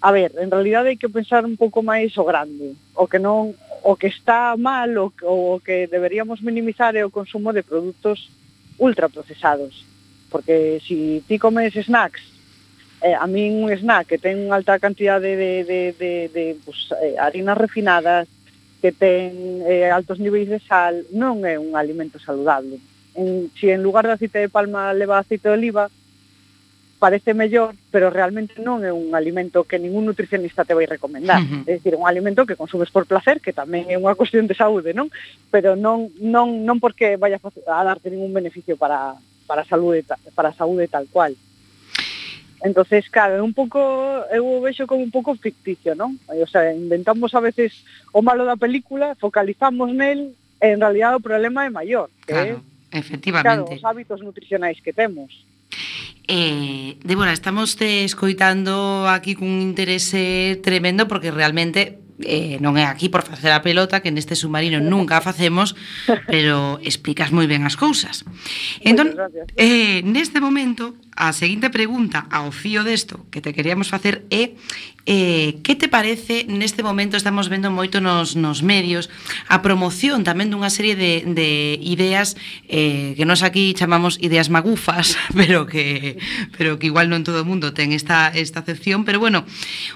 A 0.00 0.16
ver, 0.16 0.32
en 0.40 0.48
realidad 0.48 0.88
hai 0.88 0.96
que 0.96 1.12
pensar 1.12 1.44
un 1.44 1.60
pouco 1.60 1.84
máis 1.84 2.16
o 2.16 2.24
grande, 2.24 2.72
o 2.96 3.04
que 3.04 3.20
non 3.20 3.52
o 3.84 4.00
que 4.00 4.08
está 4.08 4.56
mal 4.56 4.96
o, 4.96 5.12
o 5.28 5.60
que 5.60 5.84
deberíamos 5.84 6.40
minimizar 6.40 6.96
é 6.96 7.04
o 7.04 7.12
consumo 7.12 7.52
de 7.52 7.60
produtos 7.60 8.32
ultraprocesados, 8.80 9.84
porque 10.32 10.80
si 10.80 11.20
ti 11.28 11.36
comes 11.36 11.76
snacks 11.76 12.35
eh, 13.02 13.14
a 13.14 13.26
min 13.26 13.64
un 13.64 13.70
snack 13.72 14.06
que 14.06 14.18
ten 14.18 14.48
unha 14.48 14.56
alta 14.56 14.80
cantidade 14.80 15.36
de, 15.36 15.64
de, 15.64 15.80
de, 15.92 16.12
de 16.32 16.44
pues, 16.64 16.88
eh, 17.02 17.16
harinas 17.20 17.58
refinadas, 17.58 18.28
que 18.80 18.92
ten 18.92 19.62
eh, 19.68 19.90
altos 19.90 20.18
niveis 20.18 20.48
de 20.48 20.60
sal, 20.60 21.04
non 21.12 21.44
é 21.44 21.60
un 21.60 21.76
alimento 21.76 22.16
saludable. 22.16 22.80
En, 23.16 23.48
si 23.56 23.68
en 23.72 23.84
lugar 23.84 24.06
de 24.06 24.16
aceite 24.16 24.40
de 24.40 24.52
palma 24.52 24.92
leva 24.96 25.20
aceite 25.20 25.48
de 25.48 25.56
oliva, 25.56 25.92
parece 26.98 27.34
mellor, 27.34 27.76
pero 27.92 28.08
realmente 28.08 28.56
non 28.64 28.80
é 28.80 28.88
un 28.88 29.12
alimento 29.12 29.68
que 29.68 29.76
ningún 29.76 30.08
nutricionista 30.08 30.64
te 30.64 30.72
vai 30.72 30.88
recomendar. 30.88 31.44
Uh 31.44 31.68
-huh. 31.68 31.68
É 31.68 31.76
dicir, 31.76 31.92
un 31.92 32.08
alimento 32.08 32.48
que 32.48 32.56
consumes 32.56 32.88
por 32.88 33.04
placer, 33.04 33.44
que 33.44 33.52
tamén 33.52 33.92
é 33.92 34.00
unha 34.00 34.16
cuestión 34.16 34.48
de 34.48 34.56
saúde, 34.56 34.96
non? 34.96 35.12
Pero 35.52 35.76
non 35.76 36.08
non 36.16 36.64
non 36.64 36.80
porque 36.80 37.20
vaya 37.20 37.36
a 37.36 37.84
darte 37.84 38.08
ningún 38.08 38.32
beneficio 38.32 38.80
para 38.80 39.20
para 39.44 39.62
a 39.62 39.68
saúde 39.68 40.08
para 40.32 40.50
a 40.50 40.56
saúde 40.56 40.88
tal 40.88 41.04
cual. 41.12 41.36
Uh 41.36 41.55
Entonces, 42.66 43.08
claro, 43.08 43.38
é 43.38 43.42
un 43.42 43.54
pouco, 43.54 43.78
eu 44.34 44.42
o 44.42 44.58
vexo 44.58 44.90
como 44.90 45.06
un 45.06 45.14
pouco 45.14 45.38
ficticio, 45.38 45.94
non? 45.94 46.18
Eh, 46.34 46.42
o 46.42 46.50
sea, 46.50 46.74
inventamos 46.74 47.30
a 47.38 47.40
veces 47.40 47.86
o 48.10 48.26
malo 48.26 48.42
da 48.42 48.58
película, 48.58 49.14
focalizamos 49.22 49.94
nel, 49.94 50.34
e 50.58 50.74
en 50.74 50.82
realidad 50.82 51.14
o 51.14 51.22
problema 51.22 51.62
é 51.62 51.70
maior. 51.70 52.10
Que 52.26 52.34
claro, 52.34 52.58
é, 52.90 52.98
efectivamente. 52.98 53.46
Claro, 53.46 53.70
os 53.70 53.84
hábitos 53.86 54.18
nutricionais 54.18 54.82
que 54.82 54.90
temos. 54.90 55.30
Eh, 56.26 56.98
Débora, 57.06 57.30
estamos 57.30 57.78
te 57.78 58.02
escoitando 58.02 59.06
aquí 59.06 59.38
cun 59.38 59.62
interese 59.62 60.58
tremendo 60.58 61.06
porque 61.06 61.30
realmente 61.30 62.02
eh, 62.24 62.56
non 62.64 62.80
é 62.80 62.88
aquí 62.88 63.12
por 63.12 63.20
facer 63.20 63.52
a 63.52 63.60
pelota 63.60 64.00
que 64.00 64.14
neste 64.14 64.32
submarino 64.32 64.80
nunca 64.80 65.20
facemos 65.20 65.76
pero 66.24 66.80
explicas 66.80 67.28
moi 67.32 67.44
ben 67.44 67.64
as 67.68 67.76
cousas. 67.76 68.24
Entón, 68.80 69.12
eh, 69.56 70.00
neste 70.06 70.40
momento 70.40 70.96
a 71.16 71.32
seguinte 71.36 71.68
pregunta 71.68 72.24
ao 72.32 72.52
fío 72.52 72.84
desto 72.84 73.28
que 73.28 73.44
te 73.44 73.52
queríamos 73.52 73.92
facer 73.92 74.24
é 74.32 74.56
Eh, 75.08 75.62
que 75.62 75.76
te 75.76 75.86
parece, 75.86 76.50
neste 76.50 76.82
momento 76.82 77.14
estamos 77.14 77.46
vendo 77.46 77.70
moito 77.70 78.02
nos, 78.02 78.34
nos 78.34 78.66
medios, 78.66 79.06
a 79.46 79.62
promoción 79.62 80.26
tamén 80.26 80.50
dunha 80.50 80.66
serie 80.66 80.98
de, 80.98 81.22
de 81.30 81.78
ideas 81.78 82.34
eh, 82.66 83.14
que 83.14 83.22
nos 83.22 83.46
aquí 83.46 83.70
chamamos 83.70 84.18
ideas 84.18 84.50
magufas, 84.50 85.14
pero 85.38 85.70
que, 85.70 86.18
pero 86.58 86.82
que 86.82 86.90
igual 86.90 87.06
non 87.06 87.22
todo 87.22 87.46
o 87.46 87.46
mundo 87.46 87.70
ten 87.70 87.94
esta, 87.94 88.34
esta 88.34 88.66
acepción, 88.66 89.06
pero 89.06 89.22
bueno, 89.22 89.46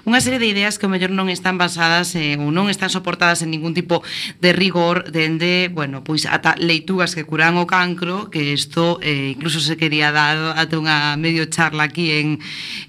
unha 0.06 0.22
serie 0.22 0.38
de 0.38 0.46
ideas 0.46 0.78
que 0.78 0.86
o 0.86 0.92
mellor 0.94 1.10
non 1.10 1.26
están 1.26 1.58
basadas 1.58 2.14
eh, 2.14 2.38
ou 2.38 2.54
non 2.54 2.70
están 2.70 2.94
soportadas 2.94 3.42
en 3.42 3.50
ningún 3.50 3.74
tipo 3.74 4.06
de 4.38 4.54
rigor 4.54 5.10
dende, 5.10 5.74
bueno, 5.74 6.06
pois 6.06 6.22
ata 6.22 6.54
leitugas 6.54 7.18
que 7.18 7.26
curan 7.26 7.58
o 7.58 7.66
cancro, 7.66 8.30
que 8.30 8.54
isto 8.54 9.02
eh, 9.02 9.34
incluso 9.34 9.58
se 9.58 9.74
quería 9.74 10.14
dar 10.14 10.54
ata 10.54 10.78
unha 10.78 11.18
medio 11.18 11.50
charla 11.50 11.90
aquí 11.90 12.14
en, 12.14 12.38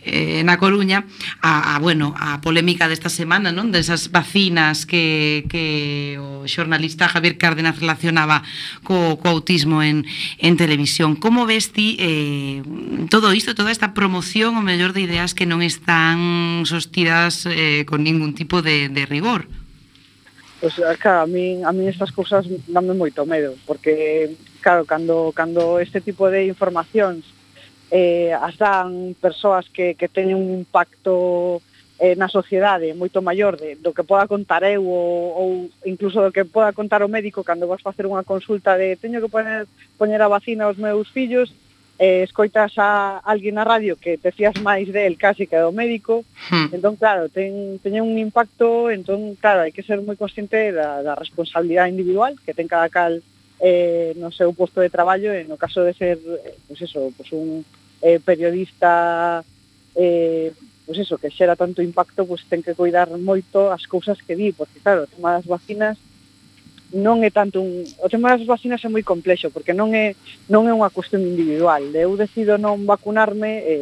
eh, 0.06 0.46
na 0.46 0.62
Coruña, 0.62 1.10
a, 1.42 1.74
a 1.74 1.82
bueno, 1.82 2.11
bueno, 2.12 2.16
a 2.20 2.41
polémica 2.41 2.88
desta 2.88 3.09
semana, 3.09 3.51
non? 3.51 3.72
Desas 3.72 4.12
vacinas 4.12 4.86
que, 4.86 5.45
que 5.47 6.18
o 6.20 6.47
xornalista 6.47 7.07
Javier 7.07 7.38
Cárdenas 7.38 7.80
relacionaba 7.80 8.43
co, 8.84 9.18
co 9.20 9.28
autismo 9.30 9.84
en, 9.84 10.05
en 10.39 10.57
televisión. 10.57 11.16
Como 11.16 11.45
ves 11.45 11.72
ti 11.72 11.95
eh, 11.99 12.62
todo 13.09 13.34
isto, 13.34 13.55
toda 13.55 13.72
esta 13.72 13.93
promoción, 13.93 14.57
o 14.57 14.62
mellor 14.62 14.93
de 14.93 15.01
ideas 15.05 15.34
que 15.34 15.47
non 15.47 15.64
están 15.64 16.66
sostidas 16.68 17.47
eh, 17.47 17.88
con 17.88 18.03
ningún 18.03 18.36
tipo 18.36 18.62
de, 18.62 18.89
de 18.89 19.05
rigor? 19.05 19.47
Pois, 20.59 20.78
pues, 20.78 20.97
claro, 20.99 21.26
a 21.26 21.28
min, 21.28 21.66
a 21.66 21.72
min 21.72 21.89
estas 21.89 22.12
cousas 22.12 22.45
danme 22.70 22.93
moito 22.93 23.26
medo, 23.26 23.55
porque, 23.66 24.36
claro, 24.62 24.86
cando, 24.86 25.32
cando 25.34 25.80
este 25.82 26.01
tipo 26.01 26.30
de 26.30 26.45
informacións 26.45 27.26
eh, 27.91 28.32
as 28.32 28.55
dan 28.55 29.14
persoas 29.20 29.68
que, 29.68 29.99
que 29.99 30.07
teñen 30.07 30.39
un 30.39 30.64
impacto 30.64 31.59
eh, 32.02 32.18
na 32.18 32.26
sociedade 32.26 32.97
moito 32.97 33.22
maior 33.22 33.54
de, 33.54 33.78
do 33.78 33.93
que 33.93 34.02
poda 34.02 34.26
contar 34.26 34.66
eu 34.66 34.82
ou, 34.82 35.38
ou 35.38 35.49
incluso 35.86 36.18
do 36.18 36.34
que 36.34 36.43
poda 36.43 36.74
contar 36.74 37.06
o 37.06 37.12
médico 37.14 37.45
cando 37.45 37.70
vas 37.70 37.86
facer 37.86 38.10
unha 38.10 38.26
consulta 38.26 38.74
de 38.74 38.97
teño 38.97 39.22
que 39.22 39.30
poner, 39.30 39.70
poñer 40.02 40.18
a 40.26 40.32
vacina 40.34 40.66
aos 40.66 40.82
meus 40.82 41.06
fillos 41.14 41.54
eh, 42.02 42.26
escoitas 42.26 42.74
a 42.82 43.22
alguén 43.22 43.54
na 43.54 43.62
radio 43.62 43.93
que 44.02 44.18
te 44.18 44.34
fías 44.34 44.58
máis 44.66 44.89
del 44.89 45.14
casi 45.22 45.45
que 45.45 45.62
do 45.62 45.70
médico 45.70 46.26
hmm. 46.49 46.74
entón 46.74 46.97
claro, 46.97 47.30
ten, 47.30 47.78
teñe 47.86 48.02
un 48.02 48.18
impacto 48.18 48.89
entón 48.89 49.38
claro, 49.38 49.62
hai 49.62 49.70
que 49.70 49.86
ser 49.86 50.02
moi 50.02 50.18
consciente 50.18 50.74
da, 50.74 51.06
da 51.06 51.14
responsabilidade 51.14 51.93
individual 51.93 52.34
que 52.41 52.58
ten 52.58 52.66
cada 52.66 52.89
cal 52.89 53.22
eh, 53.62 54.18
no 54.18 54.34
seu 54.34 54.49
posto 54.58 54.82
de 54.82 54.89
traballo 54.89 55.30
e 55.38 55.45
no 55.45 55.54
caso 55.54 55.86
de 55.86 55.93
ser 55.93 56.18
eh, 56.18 56.58
pues 56.66 56.82
eso, 56.82 57.14
pues 57.14 57.30
un 57.30 57.62
eh, 58.02 58.18
periodista 58.18 59.45
eh, 59.93 60.49
pois 60.86 60.98
eso, 61.00 61.18
que 61.18 61.32
xera 61.32 61.56
tanto 61.56 61.82
impacto, 61.82 62.26
pues 62.26 62.44
ten 62.50 62.64
que 62.66 62.76
cuidar 62.76 63.10
moito 63.18 63.72
as 63.72 63.86
cousas 63.86 64.20
que 64.22 64.36
di, 64.36 64.52
porque 64.52 64.82
claro, 64.82 65.06
o 65.06 65.12
tema 65.12 65.38
das 65.38 65.46
vacinas 65.46 65.98
non 66.92 67.24
é 67.24 67.32
tanto 67.32 67.64
un... 67.64 67.88
O 68.04 68.12
tema 68.12 68.36
das 68.36 68.44
vacinas 68.44 68.84
é 68.84 68.90
moi 68.92 69.04
complexo, 69.04 69.48
porque 69.48 69.72
non 69.72 69.96
é, 69.96 70.12
non 70.52 70.68
é 70.68 70.74
unha 70.76 70.92
cuestión 70.92 71.24
individual. 71.24 71.88
Eu 71.96 72.20
decido 72.20 72.60
non 72.60 72.84
vacunarme 72.84 73.64
e, 73.64 73.76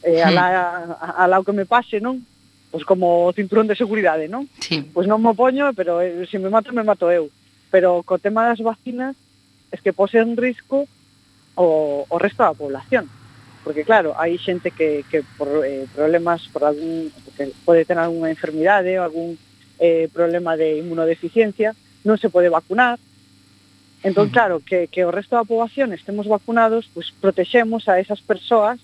eh, 0.00 0.20
eh, 0.20 0.24
alá, 0.24 0.46
hmm. 0.48 1.20
alá 1.20 1.36
o 1.36 1.44
que 1.44 1.52
me 1.52 1.68
pase, 1.68 2.00
non? 2.00 2.24
Pois 2.72 2.88
como 2.88 3.28
o 3.28 3.34
cinturón 3.36 3.68
de 3.68 3.76
seguridade, 3.76 4.24
non? 4.24 4.48
Sí. 4.64 4.80
Pois 4.88 5.04
non 5.04 5.20
mo 5.20 5.36
poño, 5.36 5.76
pero 5.76 6.00
eh, 6.00 6.24
se 6.24 6.40
me 6.40 6.48
mato, 6.48 6.72
me 6.72 6.80
mato 6.80 7.12
eu. 7.12 7.28
Pero 7.68 8.00
co 8.08 8.16
tema 8.16 8.48
das 8.48 8.64
vacinas, 8.64 9.12
es 9.68 9.84
que 9.84 9.92
pose 9.92 10.16
en 10.24 10.40
risco 10.40 10.88
o, 11.60 12.08
o 12.08 12.16
resto 12.16 12.40
da 12.40 12.56
población 12.56 13.04
porque 13.66 13.82
claro, 13.82 14.14
hai 14.14 14.38
xente 14.38 14.70
que, 14.70 15.02
que 15.10 15.26
por 15.34 15.66
eh, 15.66 15.90
problemas, 15.90 16.46
por 16.54 16.62
algún, 16.62 17.10
que 17.34 17.50
pode 17.66 17.82
ter 17.82 17.98
algunha 17.98 18.30
enfermidade 18.30 18.94
ou 18.94 19.02
algún 19.02 19.34
eh, 19.82 20.06
problema 20.14 20.54
de 20.54 20.78
inmunodeficiencia, 20.78 21.74
non 22.06 22.14
se 22.14 22.30
pode 22.30 22.46
vacunar, 22.46 23.02
Entón, 24.06 24.30
claro, 24.30 24.62
que, 24.62 24.86
que 24.86 25.02
o 25.02 25.10
resto 25.10 25.34
da 25.34 25.42
poboación 25.42 25.90
estemos 25.90 26.30
vacunados, 26.30 26.86
pois 26.94 27.10
pues, 27.10 27.18
protexemos 27.18 27.90
a 27.90 27.98
esas 27.98 28.22
persoas 28.22 28.78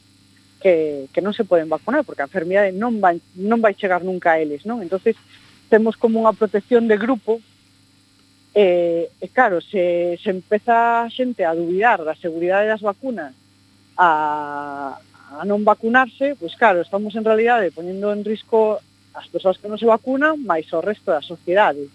que, 0.59 1.07
que 1.15 1.23
non 1.23 1.31
se 1.31 1.47
poden 1.47 1.71
vacunar, 1.71 2.03
porque 2.03 2.27
a 2.27 2.31
enfermidade 2.31 2.75
non 2.75 2.99
vai, 2.99 3.23
non 3.39 3.63
vai 3.63 3.79
chegar 3.79 4.03
nunca 4.03 4.35
a 4.35 4.43
eles, 4.43 4.67
non? 4.67 4.83
Entonces 4.83 5.15
temos 5.71 5.95
como 5.95 6.19
unha 6.19 6.35
protección 6.35 6.91
de 6.91 6.99
grupo, 6.99 7.39
eh, 8.59 9.15
e 9.23 9.27
claro, 9.31 9.63
se, 9.63 10.19
se 10.19 10.35
empeza 10.35 11.07
a 11.07 11.13
xente 11.13 11.47
a 11.47 11.55
dubidar 11.55 12.03
da 12.03 12.19
seguridade 12.19 12.67
das 12.67 12.83
vacunas 12.83 13.39
a, 13.97 14.99
a 15.41 15.45
non 15.45 15.65
vacunarse, 15.65 16.37
pois 16.37 16.55
claro, 16.57 16.81
estamos 16.81 17.15
en 17.17 17.25
realidade 17.25 17.73
poñendo 17.73 18.13
en 18.13 18.25
risco 18.25 18.81
as 19.13 19.29
persoas 19.29 19.61
que 19.61 19.69
non 19.69 19.81
se 19.81 19.89
vacunan, 19.89 20.41
máis 20.41 20.69
o 20.73 20.81
resto 20.81 21.13
da 21.13 21.25
sociedade. 21.25 21.89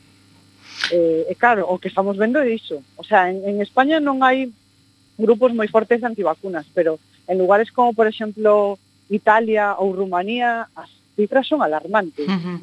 E, 0.93 1.25
e 1.25 1.33
claro, 1.33 1.65
o 1.65 1.81
que 1.81 1.89
estamos 1.89 2.17
vendo 2.17 2.37
é 2.37 2.49
iso. 2.53 2.85
O 2.95 3.03
sea, 3.03 3.29
en, 3.29 3.41
en 3.45 3.57
España 3.61 3.97
non 3.97 4.21
hai 4.21 4.49
grupos 5.17 5.53
moi 5.53 5.65
fortes 5.65 6.01
de 6.01 6.07
antivacunas, 6.07 6.69
pero 6.73 7.01
en 7.25 7.35
lugares 7.41 7.73
como, 7.73 7.93
por 7.93 8.05
exemplo, 8.05 8.77
Italia 9.09 9.75
ou 9.81 9.91
Rumanía, 9.93 10.69
as 10.77 10.89
cifras 11.17 11.49
son 11.49 11.65
alarmantes. 11.65 12.29
Uh 12.29 12.37
-huh. 12.37 12.57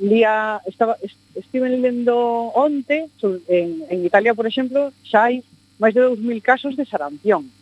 Lía, 0.00 0.60
estaba, 0.66 0.96
estive 1.34 1.68
lendo 1.68 2.16
onte, 2.56 3.08
en, 3.48 3.84
en 3.88 3.98
Italia, 4.04 4.32
por 4.32 4.48
exemplo, 4.48 4.92
xa 5.04 5.28
hai 5.28 5.44
máis 5.78 5.94
de 5.94 6.02
2.000 6.02 6.42
casos 6.42 6.72
de 6.74 6.88
sarampión 6.88 7.52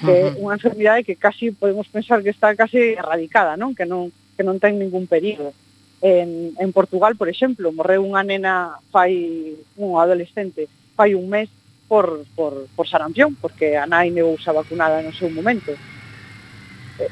que 0.00 0.12
é 0.12 0.24
unha 0.36 0.56
enfermidade 0.60 1.06
que 1.06 1.16
casi 1.16 1.52
podemos 1.52 1.88
pensar 1.88 2.20
que 2.20 2.34
está 2.34 2.52
casi 2.52 2.98
erradicada, 2.98 3.56
non? 3.56 3.72
Que 3.72 3.88
non 3.88 4.12
que 4.36 4.44
non 4.44 4.60
ten 4.60 4.76
ningún 4.76 5.08
perigo. 5.08 5.56
En, 6.04 6.52
en 6.60 6.70
Portugal, 6.76 7.16
por 7.16 7.32
exemplo, 7.32 7.72
morreu 7.72 8.04
unha 8.04 8.20
nena 8.20 8.76
fai 8.92 9.56
un 9.80 9.96
adolescente 9.96 10.68
fai 10.96 11.14
un 11.14 11.28
mes 11.28 11.48
por, 11.88 12.24
por, 12.34 12.66
por 12.74 12.88
sarampión, 12.88 13.36
porque 13.36 13.76
a 13.76 13.86
nai 13.86 14.10
negouse 14.10 14.50
vacunada 14.50 15.04
no 15.04 15.14
seu 15.14 15.30
momento. 15.30 15.76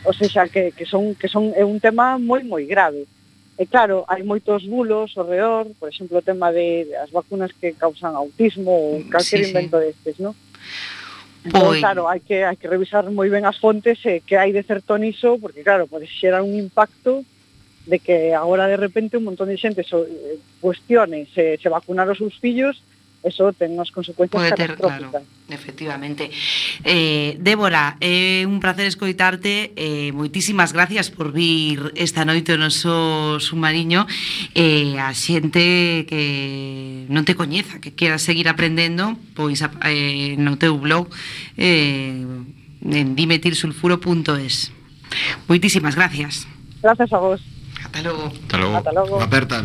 O 0.03 0.13
sea, 0.17 0.49
que, 0.49 0.73
que, 0.73 0.89
son, 0.89 1.15
que 1.15 1.29
son, 1.29 1.53
é 1.55 1.63
un 1.63 1.79
tema 1.79 2.19
moi, 2.19 2.43
moi 2.43 2.65
grave. 2.65 3.07
E 3.55 3.71
claro, 3.71 4.03
hai 4.11 4.27
moitos 4.27 4.67
bulos 4.67 5.15
ao 5.15 5.29
redor, 5.31 5.71
por 5.79 5.87
exemplo, 5.87 6.19
o 6.19 6.27
tema 6.27 6.51
de 6.51 6.91
as 6.99 7.13
vacunas 7.15 7.55
que 7.55 7.77
causan 7.79 8.19
autismo 8.19 8.73
ou 8.73 8.99
mm, 8.99 9.13
calquer 9.13 9.45
sí, 9.45 9.53
invento 9.53 9.79
sí. 9.79 9.85
destes, 9.87 10.17
non? 10.19 10.35
Entón, 11.45 11.77
Oi. 11.77 11.81
claro, 11.81 12.09
hai 12.09 12.21
que, 12.25 12.41
hai 12.41 12.57
que 12.57 12.69
revisar 12.69 13.05
moi 13.13 13.29
ben 13.29 13.45
as 13.45 13.61
fontes 13.61 14.01
e 14.09 14.17
eh, 14.17 14.19
que 14.25 14.41
hai 14.41 14.49
de 14.49 14.65
certo 14.65 14.97
niso, 14.97 15.37
porque, 15.37 15.61
claro, 15.61 15.85
pode 15.85 16.09
xerar 16.09 16.41
un 16.41 16.57
impacto 16.57 17.21
de 17.85 18.01
que 18.01 18.33
agora 18.33 18.65
de 18.65 18.81
repente 18.81 19.21
un 19.21 19.29
montón 19.29 19.53
de 19.53 19.61
xente 19.61 19.85
so, 19.85 20.09
eh, 20.09 20.41
cuestione 20.65 21.29
se, 21.37 21.61
se 21.61 21.69
vacunar 21.69 22.09
os 22.09 22.17
seus 22.17 22.41
fillos 22.41 22.81
eso 23.25 23.51
ten 23.57 23.73
unhas 23.73 23.89
consecuencias 23.89 24.37
Pode 24.37 24.53
ter, 24.53 24.77
catastróficas. 24.77 25.25
Claro, 25.25 25.49
efectivamente. 25.49 26.31
Eh, 26.85 27.41
Débora, 27.41 27.97
é 27.99 28.45
eh, 28.45 28.47
un 28.47 28.61
placer 28.61 28.85
escoitarte. 28.85 29.73
Eh, 29.75 30.13
moitísimas 30.13 30.77
gracias 30.77 31.09
por 31.09 31.33
vir 31.33 31.97
esta 31.97 32.29
noite 32.29 32.53
o 32.53 32.61
noso 32.61 33.41
submarino. 33.41 34.05
Eh, 34.53 35.01
a 35.01 35.17
xente 35.17 36.05
que 36.05 37.09
non 37.09 37.25
te 37.25 37.33
coñeza, 37.33 37.81
que 37.81 37.97
queira 37.97 38.21
seguir 38.21 38.47
aprendendo, 38.53 39.17
pois 39.33 39.65
eh, 39.89 40.37
no 40.37 40.61
teu 40.61 40.77
blog 40.77 41.09
eh, 41.57 42.21
en 42.85 43.09
dimetilsulfuro.es. 43.17 44.71
Moitísimas 45.49 45.97
gracias. 45.97 46.45
Gracias 46.85 47.13
a 47.13 47.19
vos. 47.19 47.41
Hasta 47.81 48.03
logo. 48.03 48.27
Hasta 48.29 48.59
logo. 48.59 48.77
Hasta 48.77 48.93
logo. 48.93 49.21
Aperta. 49.21 49.65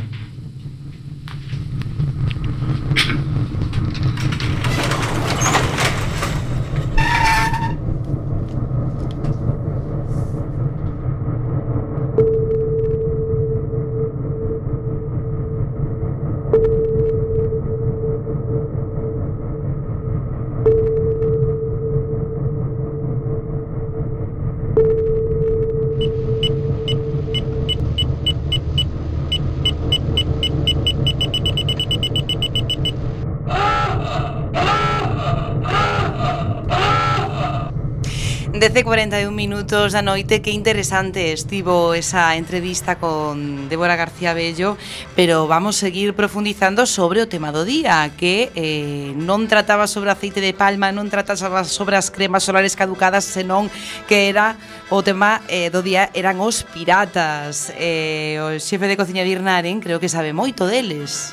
10.41 38.60 39.32
minutos 39.32 39.96
da 39.96 40.04
noite, 40.04 40.44
que 40.44 40.52
interesante 40.52 41.32
estivo 41.32 41.96
esa 41.96 42.36
entrevista 42.36 43.00
con 43.00 43.70
Débora 43.72 43.96
García 43.96 44.34
Bello, 44.34 44.76
pero 45.16 45.48
vamos 45.48 45.78
seguir 45.78 46.14
profundizando 46.14 46.84
sobre 46.84 47.24
o 47.24 47.30
tema 47.32 47.56
do 47.56 47.64
día, 47.64 48.12
que 48.20 48.52
eh, 48.60 49.16
non 49.16 49.48
trataba 49.48 49.88
sobre 49.88 50.12
aceite 50.12 50.44
de 50.44 50.52
palma, 50.52 50.92
non 50.92 51.08
trataba 51.08 51.64
sobre 51.64 51.96
as 51.96 52.12
cremas 52.12 52.44
solares 52.44 52.76
caducadas, 52.76 53.24
senón 53.24 53.72
que 54.12 54.28
era 54.28 54.60
o 54.92 55.00
tema 55.08 55.40
eh, 55.48 55.72
do 55.72 55.80
día 55.80 56.12
eran 56.12 56.44
os 56.44 56.68
piratas. 56.68 57.72
Eh, 57.80 58.44
o 58.44 58.60
xefe 58.60 58.92
de 58.92 59.00
cociña 59.00 59.24
Birnaren 59.24 59.80
creo 59.80 60.04
que 60.04 60.12
sabe 60.12 60.36
moito 60.36 60.68
deles. 60.68 61.32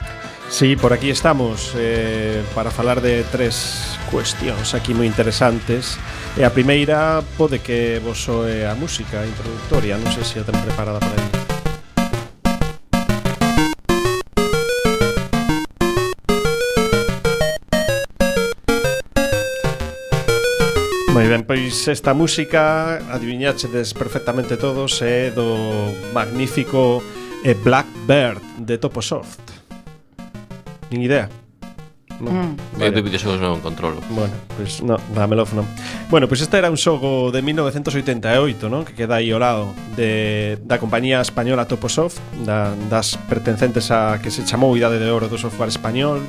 Sí, 0.49 0.77
por 0.77 0.93
aquí 0.93 1.11
estamos 1.11 1.73
eh, 1.77 2.43
para 2.55 2.71
falar 2.71 3.03
de 3.03 3.25
tres 3.25 3.99
cuestións 4.11 4.73
aquí 4.73 4.95
moi 4.95 5.05
interesantes. 5.05 5.99
E 6.39 6.47
a 6.47 6.55
primeira 6.55 7.21
pode 7.35 7.59
que 7.61 7.99
vos 8.01 8.23
soe 8.23 8.63
a 8.63 8.73
música 8.79 9.27
introductoria, 9.27 9.99
non 9.99 10.09
sei 10.15 10.23
se 10.23 10.39
a 10.41 10.47
ten 10.47 10.55
preparada 10.63 11.03
para 11.03 11.13
aí. 11.13 11.29
Moi 21.11 21.27
ben, 21.27 21.43
pois 21.43 21.75
esta 21.91 22.15
música, 22.15 23.03
adiviñachedes 23.11 23.93
perfectamente 23.93 24.55
todos, 24.57 25.03
é 25.03 25.35
do 25.35 25.91
magnífico 26.15 27.03
eh, 27.43 27.59
Blackbird 27.59 28.63
de 28.63 28.79
Toposoft. 28.79 29.56
Nin 30.91 31.03
idea. 31.03 31.29
No. 32.21 32.31
Mm. 32.31 32.57
Vale. 32.73 32.87
Eu 32.87 32.93
de 32.93 33.03
videoxogos 33.03 33.41
non 33.41 33.61
controlo. 33.61 34.01
Bueno, 34.09 34.33
pois 34.57 34.81
pues, 34.81 34.87
no, 34.87 34.97
dámelo 35.13 35.45
non. 35.53 35.69
Bueno, 36.09 36.25
pois 36.31 36.41
pues 36.41 36.49
este 36.49 36.57
era 36.57 36.73
un 36.73 36.81
xogo 36.81 37.29
de 37.29 37.45
1988, 37.45 38.73
non? 38.73 38.89
Que 38.89 38.97
queda 38.97 39.21
aí 39.21 39.29
ao 39.33 39.41
lado 39.41 39.77
de, 39.99 40.57
da 40.65 40.81
compañía 40.81 41.21
española 41.21 41.69
Toposoft, 41.69 42.17
da, 42.47 42.73
das 42.89 43.21
pertencentes 43.29 43.93
a 43.93 44.17
que 44.23 44.33
se 44.33 44.49
chamou 44.49 44.73
Idade 44.73 44.97
de 44.97 45.09
Oro 45.13 45.29
do 45.29 45.37
software 45.37 45.69
español. 45.69 46.25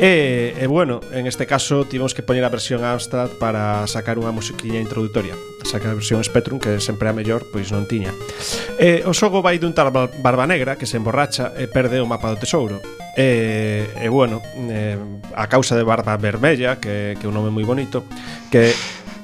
E, 0.00 0.56
e 0.56 0.66
bueno, 0.66 1.04
en 1.12 1.26
este 1.26 1.44
caso 1.44 1.84
tivemos 1.84 2.16
que 2.16 2.24
poñer 2.24 2.40
a 2.40 2.48
versión 2.48 2.80
Amstrad 2.88 3.36
para 3.36 3.84
sacar 3.84 4.16
unha 4.16 4.32
musiquiña 4.32 4.80
introductoria. 4.80 5.36
Sacar 5.60 5.92
a 5.92 5.98
versión 6.00 6.24
Spectrum, 6.24 6.56
que 6.56 6.80
sempre 6.80 7.12
a 7.12 7.12
mellor, 7.12 7.44
pois 7.52 7.68
non 7.68 7.84
tiña. 7.84 8.08
E, 8.80 9.04
o 9.04 9.12
xogo 9.12 9.44
vai 9.44 9.60
dun 9.60 9.76
tal 9.76 9.92
barba 9.92 10.48
negra 10.48 10.80
que 10.80 10.88
se 10.88 10.96
emborracha 10.96 11.52
e 11.52 11.68
perde 11.68 12.00
o 12.00 12.08
mapa 12.08 12.32
do 12.32 12.40
tesouro. 12.40 12.80
E, 13.12 13.92
e 14.00 14.08
bueno, 14.08 14.40
e, 14.72 14.96
a 15.36 15.52
causa 15.52 15.76
de 15.76 15.84
barba 15.84 16.16
vermella, 16.16 16.80
que, 16.80 17.20
que 17.20 17.24
é 17.24 17.28
un 17.28 17.36
nome 17.36 17.52
moi 17.52 17.68
bonito, 17.68 18.08
que 18.48 18.72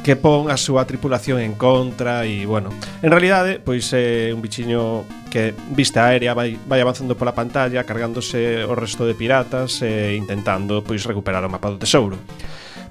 que 0.07 0.15
pon 0.15 0.55
a 0.55 0.57
súa 0.57 0.87
tripulación 0.87 1.43
en 1.43 1.59
contra 1.59 2.23
e, 2.23 2.47
bueno, 2.47 2.71
en 3.03 3.11
realidade, 3.11 3.59
pois 3.59 3.91
é 3.91 4.31
un 4.31 4.39
bichiño 4.39 5.03
que 5.35 5.51
vista 5.75 6.07
aérea 6.07 6.31
vai, 6.31 6.55
vai 6.63 6.79
avanzando 6.79 7.19
pola 7.19 7.35
pantalla 7.35 7.83
cargándose 7.83 8.63
o 8.63 8.79
resto 8.79 9.03
de 9.03 9.19
piratas 9.19 9.83
e 9.83 10.15
intentando 10.15 10.87
pois 10.87 11.03
recuperar 11.03 11.43
o 11.43 11.51
mapa 11.51 11.75
do 11.75 11.83
tesouro. 11.83 12.15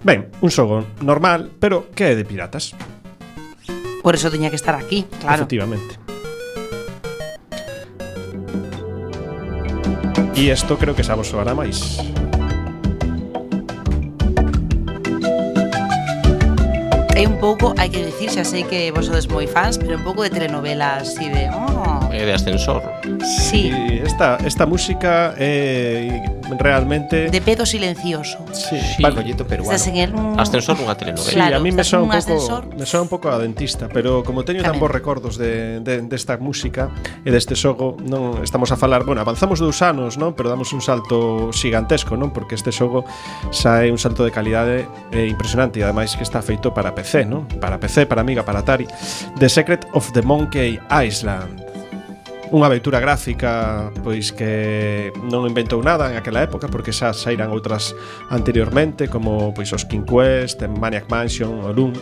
Ben, 0.03 0.27
un 0.43 0.51
xogo 0.51 0.83
normal, 0.99 1.55
pero 1.55 1.87
que 1.95 2.11
é 2.11 2.19
de 2.19 2.27
piratas? 2.27 2.75
Por 4.03 4.11
eso 4.11 4.27
teña 4.27 4.51
que 4.51 4.59
estar 4.59 4.75
aquí, 4.75 5.07
claro. 5.23 5.47
Efectivamente. 5.47 5.95
E 10.35 10.51
isto 10.51 10.75
creo 10.75 10.91
que 10.91 11.07
xa 11.07 11.15
vos 11.15 11.31
soará 11.31 11.55
máis. 11.55 11.95
é 17.15 17.25
un 17.25 17.39
pouco, 17.39 17.73
hai 17.79 17.87
que 17.87 18.03
dicir, 18.03 18.29
xa 18.29 18.43
sei 18.43 18.63
que 18.67 18.91
vos 18.91 19.07
sodes 19.07 19.27
moi 19.31 19.47
fans, 19.47 19.79
pero 19.79 19.95
un 19.95 20.03
pouco 20.03 20.21
de 20.21 20.29
telenovelas 20.29 21.15
así 21.15 21.31
de, 21.31 21.47
oh, 21.47 21.84
é 22.15 22.25
de 22.25 22.33
ascensor. 22.33 22.81
Sí. 23.21 23.71
E 23.71 24.01
esta, 24.05 24.37
esta 24.45 24.65
música 24.65 25.35
é 25.37 26.23
realmente... 26.59 27.29
De 27.29 27.41
pedo 27.41 27.65
silencioso. 27.65 28.37
Sí, 28.53 28.79
sí. 28.79 29.03
rollito 29.03 29.45
peruano. 29.47 29.71
Estás 29.71 29.87
en 29.87 29.97
el... 29.97 30.11
Ascensor 30.37 30.77
unha 30.79 30.95
telenovela. 30.95 31.31
Sí, 31.31 31.35
claro, 31.35 31.55
a 31.57 31.61
mí 31.61 31.71
me 31.71 31.83
soa 31.83 32.05
un 32.05 32.11
pouco 32.11 32.21
ascensor... 32.21 32.61
me 32.75 32.85
soa 32.85 33.01
un 33.01 33.09
pouco 33.09 33.27
a 33.31 33.37
dentista, 33.39 33.89
pero 33.89 34.21
como 34.23 34.45
teño 34.45 34.61
Tamén. 34.61 34.77
tan 34.77 34.81
bons 34.81 34.93
recordos 34.93 35.33
de, 35.37 35.81
de, 35.81 36.05
desta 36.05 36.37
música 36.37 36.93
e 37.25 37.29
deste 37.33 37.57
xogo, 37.57 37.97
non 38.05 38.45
estamos 38.45 38.69
a 38.69 38.77
falar, 38.77 39.03
bueno, 39.03 39.21
avanzamos 39.25 39.57
dous 39.57 39.81
anos, 39.81 40.15
non, 40.21 40.37
pero 40.37 40.51
damos 40.51 40.71
un 40.71 40.81
salto 40.83 41.49
gigantesco, 41.51 42.15
non, 42.15 42.29
porque 42.29 42.55
este 42.55 42.69
xogo 42.69 43.03
xa 43.49 43.83
é 43.83 43.89
un 43.89 43.99
salto 43.99 44.21
de 44.21 44.31
calidade 44.31 44.85
eh, 45.11 45.25
impresionante 45.25 45.81
e 45.81 45.83
ademais 45.83 46.13
que 46.13 46.23
está 46.23 46.45
feito 46.45 46.71
para 46.71 46.93
PC, 46.93 47.25
non? 47.25 47.49
Para 47.59 47.81
PC, 47.81 48.05
para 48.05 48.21
Amiga, 48.21 48.45
para 48.45 48.61
Atari. 48.61 48.85
The 49.39 49.49
Secret 49.49 49.89
of 49.97 50.13
the 50.13 50.21
Monkey 50.21 50.77
Island 50.91 51.74
unha 52.53 52.65
aventura 52.69 53.01
gráfica 53.01 53.89
pois 54.05 54.29
que 54.29 55.09
non 55.31 55.45
inventou 55.49 55.81
nada 55.81 56.13
en 56.13 56.19
aquela 56.19 56.45
época 56.45 56.69
porque 56.69 56.93
xa 56.93 57.15
saíran 57.15 57.49
outras 57.49 57.97
anteriormente 58.29 59.09
como 59.09 59.53
pois 59.55 59.73
os 59.73 59.85
King 59.85 60.05
Quest, 60.05 60.61
Maniac 60.67 61.09
Mansion, 61.09 61.65
o 61.65 61.73
Loom 61.73 61.93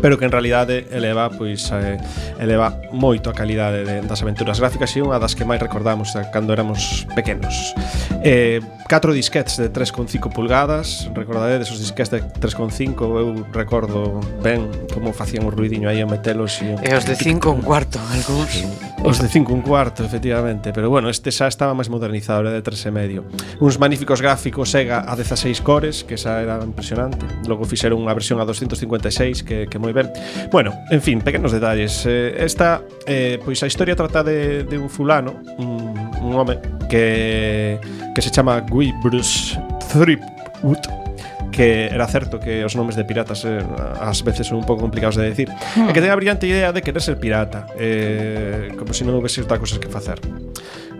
pero 0.00 0.18
que 0.18 0.24
en 0.24 0.32
realidade 0.32 0.88
eleva 0.90 1.28
pois 1.30 1.70
eh, 1.72 2.00
eleva 2.40 2.80
moito 2.92 3.28
a 3.28 3.34
calidade 3.36 3.84
de, 3.84 4.00
das 4.00 4.24
aventuras 4.24 4.58
gráficas 4.58 4.96
e 4.96 5.04
unha 5.04 5.20
das 5.20 5.36
que 5.36 5.44
máis 5.44 5.60
recordamos 5.60 6.16
de 6.16 6.24
cando 6.32 6.56
éramos 6.56 7.04
pequenos. 7.12 7.76
Eh, 8.24 8.64
catro 8.88 9.12
disquetes 9.12 9.60
de 9.60 9.68
3,5 9.68 10.32
pulgadas, 10.32 11.08
recordade 11.12 11.60
os 11.60 11.76
disquetes 11.76 12.10
de 12.10 12.20
3,5, 12.24 12.96
eu 13.20 13.44
recordo 13.52 14.24
ben 14.40 14.72
como 14.92 15.12
facían 15.12 15.44
o 15.44 15.52
ruidiño 15.52 15.88
aí 15.88 16.00
a 16.00 16.08
metelos 16.08 16.64
e... 16.64 16.72
E 16.80 16.90
os 16.96 17.04
de 17.04 17.14
5 17.14 17.52
un 17.52 17.60
cuarto, 17.60 18.00
algúns. 18.00 18.64
Os 19.02 19.18
de 19.18 19.28
5 19.28 19.52
un 19.52 19.62
cuarto, 19.62 20.04
efectivamente 20.04 20.72
Pero 20.72 20.90
bueno, 20.90 21.08
este 21.08 21.32
xa 21.32 21.48
estaba 21.48 21.72
máis 21.72 21.88
modernizado 21.88 22.44
Era 22.44 22.52
de 22.52 22.60
3 22.60 22.86
e 22.86 22.92
medio. 22.92 23.20
Uns 23.56 23.80
magníficos 23.80 24.20
gráficos 24.20 24.76
Sega 24.76 25.08
a 25.08 25.16
16 25.16 25.64
cores 25.64 26.04
Que 26.04 26.20
xa 26.20 26.44
era 26.44 26.60
impresionante. 26.60 27.24
Logo 27.48 27.64
fixeron 27.64 28.04
unha 28.04 28.12
versión 28.12 28.38
a 28.38 28.44
256 28.44 29.40
Que, 29.40 29.64
que 29.72 29.78
moi 29.80 29.96
ben. 29.96 30.12
Bueno, 30.52 30.76
en 30.92 31.00
fin, 31.00 31.24
pequenos 31.24 31.48
detalles. 31.48 32.04
Eh, 32.04 32.44
Esta, 32.44 32.84
eh, 33.08 33.40
pois 33.40 33.56
a 33.64 33.66
historia 33.66 33.96
trata 33.96 34.20
de, 34.20 34.68
de 34.68 34.76
un 34.76 34.92
fulano 34.92 35.40
Un, 35.56 35.96
un 36.20 36.30
home 36.36 36.60
Que, 36.92 37.80
que 38.12 38.20
se 38.20 38.28
chama 38.28 38.60
Guy 38.68 38.92
Bruce 39.00 39.56
Thripwood 39.88 40.99
que 41.60 41.92
era 41.92 42.08
certo 42.08 42.40
que 42.40 42.64
os 42.64 42.72
nomes 42.72 42.96
de 42.96 43.04
piratas 43.04 43.44
eh, 43.44 43.60
ás 44.00 44.24
veces 44.24 44.48
son 44.48 44.56
un 44.56 44.64
pouco 44.64 44.80
complicados 44.80 45.20
de 45.20 45.28
decir. 45.28 45.52
Hmm. 45.76 45.88
E 45.88 45.92
que 45.92 46.00
ten 46.00 46.08
a 46.08 46.16
brillante 46.16 46.48
idea 46.48 46.72
de 46.72 46.80
querer 46.80 47.04
ser 47.04 47.20
pirata, 47.20 47.68
eh, 47.76 48.72
como 48.80 48.96
se 48.96 49.04
si 49.04 49.04
non 49.04 49.20
houvese 49.20 49.44
outras 49.44 49.60
cosas 49.60 49.76
que 49.76 49.92
facer. 49.92 50.16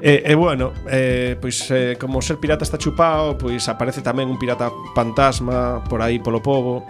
E, 0.02 0.24
e 0.24 0.34
bueno, 0.34 0.72
eh, 0.88 1.36
pois 1.36 1.68
eh, 1.70 1.96
como 2.00 2.24
ser 2.24 2.40
pirata 2.40 2.64
está 2.64 2.78
chupado, 2.80 3.36
pois 3.36 3.68
aparece 3.68 4.00
tamén 4.00 4.32
un 4.32 4.40
pirata 4.40 4.72
fantasma 4.96 5.84
por 5.84 6.00
aí 6.00 6.16
polo 6.16 6.40
povo. 6.40 6.88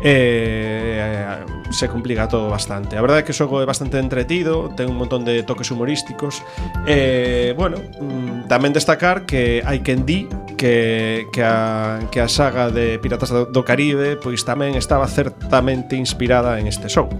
E, 0.00 0.96
eh, 0.96 1.44
se 1.68 1.88
complica 1.88 2.28
todo 2.28 2.48
bastante. 2.48 2.96
A 2.96 3.02
verdade 3.04 3.20
é 3.20 3.24
que 3.28 3.32
o 3.32 3.36
xogo 3.36 3.60
é 3.60 3.68
bastante 3.68 4.00
entretido, 4.00 4.72
ten 4.72 4.88
un 4.88 4.96
montón 4.96 5.28
de 5.28 5.44
toques 5.44 5.68
humorísticos. 5.68 6.40
E 6.88 7.52
bueno, 7.52 7.76
mm, 7.76 8.48
tamén 8.48 8.72
destacar 8.72 9.28
que 9.28 9.60
hai 9.60 9.84
quen 9.84 10.08
di 10.08 10.24
que, 10.56 11.28
que, 11.32 11.44
a, 11.44 12.00
que 12.08 12.24
a 12.24 12.28
saga 12.28 12.72
de 12.72 12.96
Piratas 12.96 13.28
do, 13.28 13.44
do 13.44 13.62
Caribe 13.68 14.16
pois 14.16 14.48
tamén 14.48 14.80
estaba 14.80 15.04
certamente 15.12 15.92
inspirada 15.92 16.56
en 16.56 16.72
este 16.72 16.88
xogo. 16.88 17.12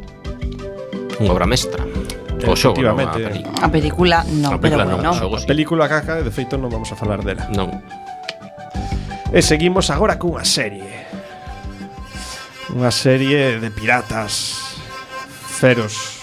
Unha 1.20 1.32
obra 1.32 1.44
mestra. 1.44 1.84
O 2.44 2.52
xogo, 2.52 2.84
non, 2.84 3.00
a 3.00 3.08
película. 3.08 3.64
A 3.64 3.68
película 3.72 4.16
non, 4.28 4.50
a 4.52 4.60
película, 4.60 4.84
pero 4.84 5.00
bueno. 5.00 5.08
Non, 5.08 5.16
xogo. 5.16 5.36
A 5.40 5.48
película 5.48 5.84
caca, 5.88 6.20
de 6.20 6.28
feito, 6.28 6.60
non 6.60 6.68
vamos 6.68 6.92
a 6.92 6.96
falar 7.00 7.24
dela. 7.24 7.48
Non. 7.56 7.72
E 9.32 9.40
seguimos 9.40 9.88
agora 9.88 10.20
cunha 10.20 10.44
serie. 10.44 11.08
Unha 12.76 12.92
serie 12.92 13.56
de 13.56 13.70
piratas 13.72 14.76
feros. 15.56 16.20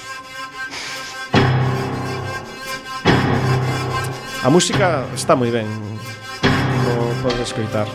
A 4.46 4.50
música 4.54 5.08
está 5.18 5.34
moi 5.34 5.50
ben. 5.50 5.66
Como 6.86 7.10
podes 7.26 7.50
escoitar. 7.50 7.90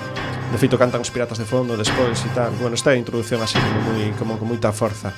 De 0.50 0.56
feito 0.56 0.80
cantan 0.80 1.04
os 1.04 1.12
piratas 1.12 1.38
de 1.38 1.46
fondo 1.46 1.78
despois 1.78 2.18
e 2.24 2.30
tal. 2.34 2.50
Bueno, 2.58 2.74
esta 2.74 2.90
é 2.90 2.96
a 2.96 3.00
introdución 3.00 3.38
así 3.44 3.60
como 3.62 3.94
moi 3.94 4.10
como 4.18 4.40
con 4.40 4.50
moita 4.50 4.74
forza. 4.74 5.14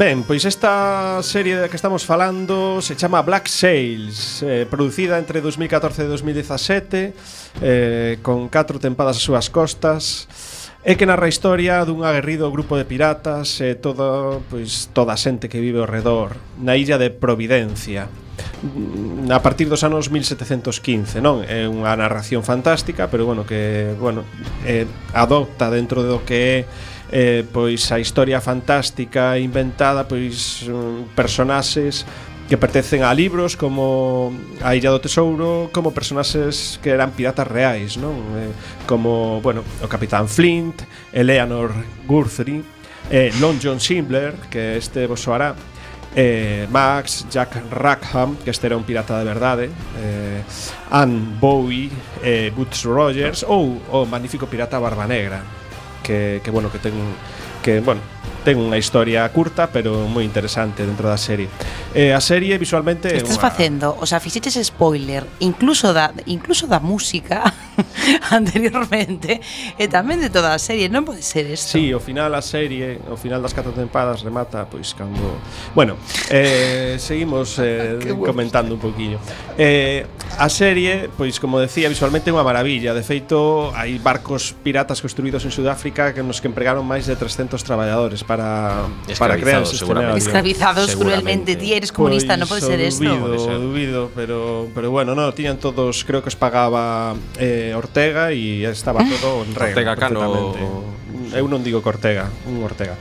Ben, 0.00 0.24
pois 0.24 0.48
esta 0.48 1.20
serie 1.20 1.60
da 1.60 1.68
que 1.68 1.76
estamos 1.76 2.08
falando 2.08 2.80
se 2.80 2.96
chama 2.96 3.20
Black 3.20 3.52
Sails, 3.52 4.40
eh, 4.40 4.64
producida 4.64 5.20
entre 5.20 5.44
2014 5.44 6.00
e 6.00 6.08
2017, 6.08 7.12
eh, 7.60 8.16
con 8.24 8.48
catro 8.48 8.80
tempadas 8.80 9.20
as 9.20 9.24
súas 9.28 9.52
costas, 9.52 10.24
É 10.80 10.96
que 10.96 11.04
narra 11.04 11.28
a 11.28 11.32
historia 11.32 11.84
dun 11.84 12.08
aguerrido 12.08 12.48
grupo 12.48 12.72
de 12.80 12.88
piratas 12.88 13.60
eh, 13.60 13.76
e 13.76 13.84
toda, 13.84 14.40
pois, 14.48 14.88
toda 14.96 15.12
a 15.12 15.20
xente 15.20 15.52
que 15.52 15.60
vive 15.60 15.76
ao 15.76 15.84
redor 15.84 16.40
na 16.56 16.72
illa 16.80 16.96
de 16.96 17.12
Providencia 17.12 18.08
mm, 18.08 19.28
a 19.28 19.44
partir 19.44 19.68
dos 19.68 19.84
anos 19.84 20.08
1715, 20.08 21.20
non? 21.20 21.44
É 21.44 21.68
unha 21.68 21.92
narración 22.00 22.40
fantástica, 22.40 23.12
pero 23.12 23.28
bueno, 23.28 23.44
que 23.44 23.92
bueno, 24.00 24.24
eh, 24.64 24.88
adopta 25.12 25.68
dentro 25.68 26.00
do 26.00 26.24
que 26.24 26.64
é 26.64 26.88
eh, 27.10 27.44
pois 27.52 27.90
a 27.92 27.98
historia 27.98 28.40
fantástica 28.40 29.38
inventada, 29.38 30.06
pois 30.06 30.64
mm, 30.66 31.14
personaxes 31.14 32.06
que 32.50 32.58
pertencen 32.58 33.06
a 33.06 33.14
libros 33.14 33.54
como 33.54 34.34
A 34.58 34.74
Illa 34.74 34.90
do 34.90 34.98
Tesouro, 34.98 35.70
como 35.70 35.94
personaxes 35.94 36.82
que 36.82 36.90
eran 36.90 37.14
piratas 37.14 37.46
reais, 37.46 37.94
non? 37.94 38.18
Eh, 38.34 38.50
como, 38.90 39.38
bueno, 39.38 39.62
o 39.78 39.86
Capitán 39.86 40.26
Flint, 40.26 40.82
Eleanor 41.14 41.70
Guthrie, 42.10 42.66
eh, 43.06 43.30
Long 43.38 43.62
John 43.62 43.78
Simbler, 43.78 44.34
que 44.50 44.82
este 44.82 45.06
vos 45.06 45.22
soará, 45.22 45.54
eh, 46.14 46.66
Max, 46.70 47.26
Jack 47.30 47.54
Rackham, 47.70 48.34
que 48.42 48.50
este 48.50 48.66
era 48.66 48.76
un 48.76 48.82
pirata 48.82 49.18
de 49.18 49.24
verdade, 49.24 49.70
eh, 50.02 50.42
Anne 50.90 51.38
Bowie, 51.38 51.90
eh, 52.22 52.50
Boots 52.50 52.82
Rogers 52.82 53.44
ou 53.46 53.78
o 53.90 54.06
magnífico 54.06 54.46
pirata 54.46 54.78
Barba 54.78 55.06
Negra. 55.06 55.59
Que, 56.02 56.40
que 56.42 56.50
bueno, 56.50 56.70
que 56.70 56.78
ten 56.78 56.94
que, 57.62 57.80
bueno, 57.80 58.00
ten 58.44 58.56
unha 58.56 58.76
historia 58.80 59.28
curta 59.30 59.68
pero 59.68 60.08
moi 60.08 60.24
interesante 60.24 60.84
dentro 60.84 61.08
da 61.08 61.20
serie. 61.20 61.48
Eh, 61.92 62.16
a 62.16 62.20
serie 62.22 62.56
visualmente 62.56 63.12
Estás 63.12 63.36
unha... 63.36 63.46
facendo, 63.50 63.86
o 63.98 64.06
sea, 64.06 64.22
fixeches 64.22 64.56
spoiler 64.62 65.26
incluso 65.40 65.92
da 65.92 66.12
incluso 66.26 66.64
da 66.64 66.80
música 66.80 67.44
anteriormente 68.30 69.40
e 69.76 69.84
tamén 69.88 70.20
de 70.20 70.32
toda 70.32 70.56
a 70.56 70.60
serie, 70.60 70.88
non 70.88 71.04
pode 71.04 71.20
ser 71.24 71.48
isto. 71.48 71.76
Sí, 71.76 71.92
o 71.92 72.00
final 72.00 72.32
a 72.32 72.42
serie, 72.44 73.00
o 73.08 73.16
final 73.16 73.40
das 73.44 73.52
catro 73.52 73.72
tempadas 73.76 74.24
remata 74.24 74.64
pois 74.68 74.92
cando 74.96 75.40
Bueno, 75.74 75.96
eh, 76.30 76.96
seguimos 76.98 77.58
eh, 77.62 77.98
comentando 78.24 78.74
un 78.74 78.80
poquillo. 78.80 79.18
Eh, 79.58 80.06
a 80.38 80.48
serie, 80.48 81.10
pois 81.16 81.40
como 81.40 81.60
decía, 81.60 81.88
visualmente 81.88 82.30
é 82.30 82.32
unha 82.32 82.46
maravilla. 82.46 82.96
De 82.96 83.04
feito, 83.04 83.70
hai 83.76 83.98
barcos 84.00 84.56
piratas 84.56 85.02
construídos 85.04 85.44
en 85.44 85.52
Sudáfrica 85.52 86.14
que 86.16 86.22
nos 86.24 86.40
que 86.40 86.48
empregaron 86.48 86.86
máis 86.86 87.04
de 87.04 87.16
300 87.18 87.60
traballadores 87.60 88.24
para 88.30 88.86
para 89.18 89.34
crear 89.36 89.62
ese 89.62 89.74
escenario. 89.74 90.14
Escravizados 90.14 90.94
cruelmente, 90.94 91.56
ti 91.56 91.74
eres 91.74 91.90
comunista, 91.90 92.38
pois, 92.38 92.40
non 92.40 92.46
pode 92.46 92.62
ser 92.62 92.78
isto. 92.78 93.02
Dubido, 93.02 93.58
dubido, 93.58 94.00
pero 94.14 94.70
pero 94.70 94.94
bueno, 94.94 95.18
no, 95.18 95.34
tiñan 95.34 95.58
todos, 95.58 96.06
creo 96.06 96.22
que 96.22 96.30
os 96.30 96.38
pagaba 96.38 97.18
eh, 97.42 97.74
Ortega 97.74 98.30
e 98.30 98.62
estaba 98.70 99.02
todo 99.02 99.42
en 99.42 99.50
regla 99.58 99.98
Ortega 99.98 99.98
Cano. 99.98 100.54
Eu 101.34 101.46
non 101.50 101.66
digo 101.66 101.82
Ortega, 101.82 102.30
un 102.46 102.62
Ortega. 102.62 102.94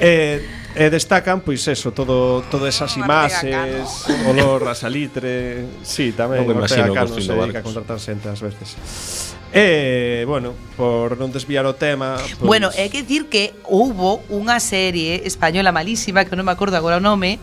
Eh 0.00 0.62
E 0.72 0.88
destacan, 0.88 1.44
pois 1.44 1.68
eso, 1.68 1.92
todo 1.92 2.40
todas 2.48 2.72
esas 2.72 2.96
imaxes, 2.96 4.08
olor 4.24 4.64
a 4.64 4.72
salitre, 4.72 5.68
sí, 5.84 6.16
tamén, 6.16 6.48
non 6.48 6.56
me 6.56 6.64
Ortega 6.64 6.88
Cano 6.88 7.12
se 7.12 7.28
dedica 7.28 7.60
a 7.60 7.66
contratar 7.66 8.00
xente 8.00 8.32
ás 8.32 8.40
veces. 8.40 9.36
E, 9.52 10.22
eh, 10.22 10.24
bueno, 10.24 10.54
por 10.80 11.20
non 11.20 11.28
desviar 11.28 11.68
o 11.68 11.76
tema... 11.76 12.16
pois... 12.40 12.48
Bueno, 12.48 12.72
é 12.72 12.88
que 12.88 13.04
dicir 13.04 13.28
que 13.28 13.52
houbo 13.68 14.24
unha 14.32 14.56
serie 14.64 15.28
española 15.28 15.76
malísima, 15.76 16.24
que 16.24 16.32
non 16.32 16.48
me 16.48 16.56
acordo 16.56 16.80
agora 16.80 16.96
o 16.96 17.04
nome, 17.04 17.36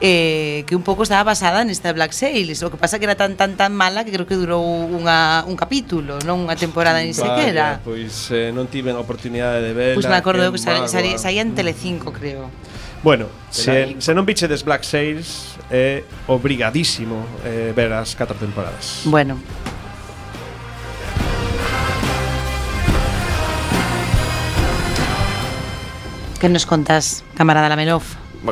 eh, 0.00 0.64
que 0.64 0.72
un 0.72 0.80
pouco 0.80 1.04
estaba 1.04 1.28
basada 1.28 1.60
nesta 1.60 1.92
Black 1.92 2.16
Sails, 2.16 2.64
o 2.64 2.72
que 2.72 2.80
pasa 2.80 2.96
que 2.96 3.04
era 3.04 3.20
tan 3.20 3.36
tan 3.36 3.60
tan 3.60 3.76
mala 3.76 4.00
que 4.00 4.16
creo 4.16 4.24
que 4.24 4.32
durou 4.32 4.64
unha, 4.64 5.44
un 5.44 5.52
capítulo, 5.52 6.16
non 6.24 6.40
unha 6.40 6.56
temporada 6.56 7.04
ni 7.04 7.12
sequera. 7.20 7.84
Pois 7.84 8.32
eh, 8.32 8.48
non 8.48 8.72
tiven 8.72 8.96
a 8.96 9.04
oportunidade 9.04 9.60
de 9.60 9.76
verla. 9.76 10.00
Pois 10.00 10.08
me 10.08 10.16
acordo 10.16 10.48
que, 10.48 10.56
que 10.56 10.88
saía 10.88 11.20
sa, 11.20 11.28
en 11.28 11.52
Telecinco, 11.52 12.16
creo. 12.16 12.48
Bueno, 13.04 13.28
se, 13.52 14.00
se 14.00 14.16
non 14.16 14.24
bichedes 14.24 14.64
Black 14.64 14.88
Sails, 14.88 15.60
é 15.68 16.00
eh, 16.00 16.30
obrigadísimo 16.32 17.28
eh, 17.44 17.76
ver 17.76 17.92
as 17.92 18.16
catro 18.16 18.40
temporadas. 18.40 19.04
Bueno, 19.04 19.36
que 26.42 26.48
nos 26.48 26.66
contas, 26.66 27.22
camarada 27.38 27.68
Lamelov? 27.68 28.02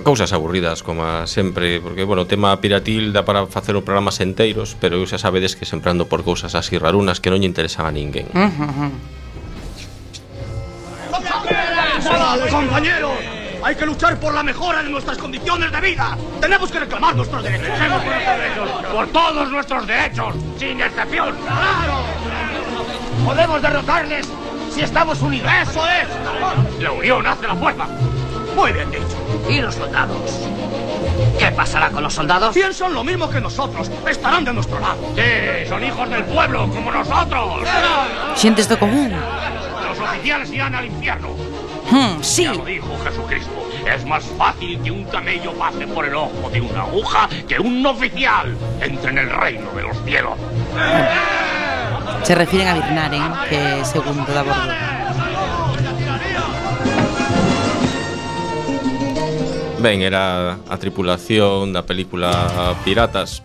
Cousas 0.05 0.33
aburridas, 0.33 0.85
como 0.85 1.27
sempre 1.27 1.81
Porque, 1.83 2.07
bueno, 2.07 2.23
o 2.23 2.31
tema 2.31 2.55
piratil 2.63 3.11
dá 3.11 3.27
para 3.27 3.51
facer 3.51 3.75
o 3.75 3.83
programas 3.83 4.23
enteiros 4.23 4.79
Pero 4.79 4.95
eu 4.95 5.11
xa 5.11 5.19
sabedes 5.19 5.59
que 5.59 5.67
sempre 5.67 5.91
ando 5.91 6.07
por 6.07 6.23
cousas 6.23 6.55
así 6.55 6.79
rarunas 6.79 7.19
Que 7.19 7.35
non 7.35 7.43
lle 7.43 7.51
interesan 7.51 7.91
a 7.91 7.93
ninguén 7.93 8.31
¡Compañeros! 12.47 13.19
Hay 13.67 13.75
que 13.75 13.85
luchar 13.85 14.15
por 14.23 14.33
la 14.33 14.47
mejora 14.47 14.87
de 14.87 14.89
nuestras 14.89 15.19
condiciones 15.19 15.71
de 15.71 15.81
vida. 15.83 16.17
Tenemos 16.41 16.73
que 16.73 16.81
reclamar 16.81 17.15
nuestros 17.15 17.43
derechos. 17.43 17.69
Luchemos 17.69 18.03
por 18.03 18.13
nuestros 18.13 18.39
derechos. 18.39 18.69
Por 18.89 19.07
todos 19.09 19.51
nuestros 19.51 19.87
derechos, 19.87 20.35
sin 20.57 20.81
excepción. 20.81 21.37
¡Claro! 21.45 21.97
Podemos 23.27 23.61
derrotarles 23.61 24.27
Si 24.71 24.83
estamos 24.83 25.21
unidos. 25.21 25.51
¡Eso 25.63 25.83
es! 25.87 26.09
La 26.81 26.93
unión 26.93 27.27
hace 27.27 27.47
la 27.47 27.57
fuerza. 27.57 27.87
Muy 28.55 28.73
bien 28.73 28.91
dicho. 28.91 29.49
¿Y 29.49 29.61
los 29.61 29.75
soldados? 29.75 30.49
¿Qué 31.39 31.51
pasará 31.53 31.91
con 31.91 32.03
los 32.03 32.15
soldados? 32.15 32.55
Piensan 32.55 32.95
lo 32.95 33.03
mismo 33.03 33.29
que 33.29 33.41
nosotros. 33.41 33.91
Estarán 34.09 34.45
de 34.45 34.53
nuestro 34.53 34.79
lado. 34.79 34.99
Sí, 35.15 35.69
son 35.69 35.83
hijos 35.85 36.09
del 36.11 36.25
pueblo, 36.25 36.69
como 36.69 36.93
nosotros. 36.93 37.67
Sientes 38.35 38.65
esto 38.65 38.79
común. 38.79 39.13
Los 39.89 39.99
oficiales 39.99 40.51
irán 40.53 40.75
al 40.75 40.87
infierno. 40.87 41.29
Hmm, 41.91 42.23
sí. 42.23 42.45
Ya 42.45 42.55
lo 42.55 42.65
dijo 42.65 42.89
Jesucristo. 43.05 43.69
Es 43.93 44.05
más 44.05 44.25
fácil 44.39 44.81
que 44.83 44.91
un 44.91 45.05
camello 45.05 45.53
pase 45.55 45.87
por 45.87 46.05
el 46.05 46.15
ojo 46.15 46.51
de 46.53 46.61
una 46.61 46.83
aguja 46.83 47.29
que 47.49 47.59
un 47.59 47.85
oficial 47.85 48.57
entre 48.81 49.11
en 49.11 49.19
el 49.19 49.31
reino 49.31 49.71
de 49.73 49.83
los 49.83 49.97
cielos. 50.05 50.35
Se 52.23 52.35
refiren 52.35 52.69
a 52.69 52.75
Birnaren, 52.75 53.33
que 53.49 53.85
segundo 53.85 54.33
da 54.33 54.43
Bordo. 54.43 54.73
Ben, 59.81 60.03
era 60.03 60.59
a 60.69 60.77
tripulación 60.77 61.73
da 61.73 61.83
película 61.83 62.77
Piratas 62.85 63.43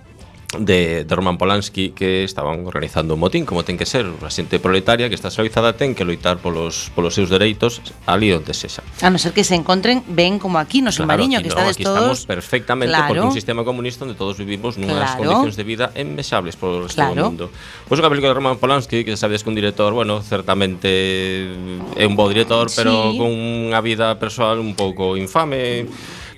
de, 0.59 1.03
de 1.05 1.13
Roman 1.15 1.37
Polanski 1.37 1.91
que 1.91 2.23
estaban 2.23 2.65
organizando 2.65 3.15
un 3.15 3.19
motín, 3.19 3.45
como 3.45 3.63
ten 3.63 3.77
que 3.77 3.85
ser, 3.85 4.05
a 4.07 4.29
xente 4.29 4.59
proletaria 4.59 5.09
que 5.09 5.15
está 5.15 5.29
esclavizada 5.29 5.75
ten 5.75 5.93
que 5.93 6.03
loitar 6.03 6.39
polos, 6.39 6.91
polos 6.93 7.15
seus 7.15 7.29
dereitos 7.29 7.81
ali 8.05 8.31
onde 8.31 8.53
sexa. 8.53 8.83
A 9.01 9.09
non 9.09 9.19
ser 9.21 9.33
que 9.33 9.43
se 9.43 9.55
encontren 9.57 10.03
ben 10.07 10.37
como 10.37 10.59
aquí 10.61 10.79
no 10.79 10.91
submarino, 10.91 11.39
claro, 11.39 11.43
que 11.43 11.49
no, 11.49 11.55
estades 11.55 11.75
aquí 11.75 11.85
todos... 11.85 11.99
estamos 11.99 12.19
perfectamente 12.25 12.93
claro. 12.93 13.09
porque 13.09 13.25
un 13.25 13.35
sistema 13.35 13.61
comunista 13.65 14.05
onde 14.05 14.15
todos 14.15 14.37
vivimos 14.39 14.79
nunhas 14.79 15.15
claro. 15.15 15.43
condicións 15.43 15.55
de 15.59 15.63
vida 15.65 15.85
enmexables 15.95 16.55
polo 16.55 16.85
resto 16.85 17.01
claro. 17.01 17.15
do 17.15 17.23
mundo. 17.29 17.45
Pois 17.89 17.99
unha 17.99 18.11
película 18.11 18.31
de 18.31 18.37
Roman 18.37 18.59
Polanski 18.59 19.03
que 19.03 19.15
sabedes 19.19 19.43
que 19.43 19.49
un 19.51 19.57
director, 19.57 19.91
bueno, 19.91 20.21
certamente 20.23 21.51
é 21.95 22.05
un 22.07 22.15
bo 22.15 22.27
director, 22.27 22.67
pero 22.71 23.11
sí. 23.11 23.19
con 23.19 23.31
unha 23.31 23.79
vida 23.83 24.15
persoal 24.21 24.59
un 24.59 24.73
pouco 24.77 25.19
infame 25.19 25.87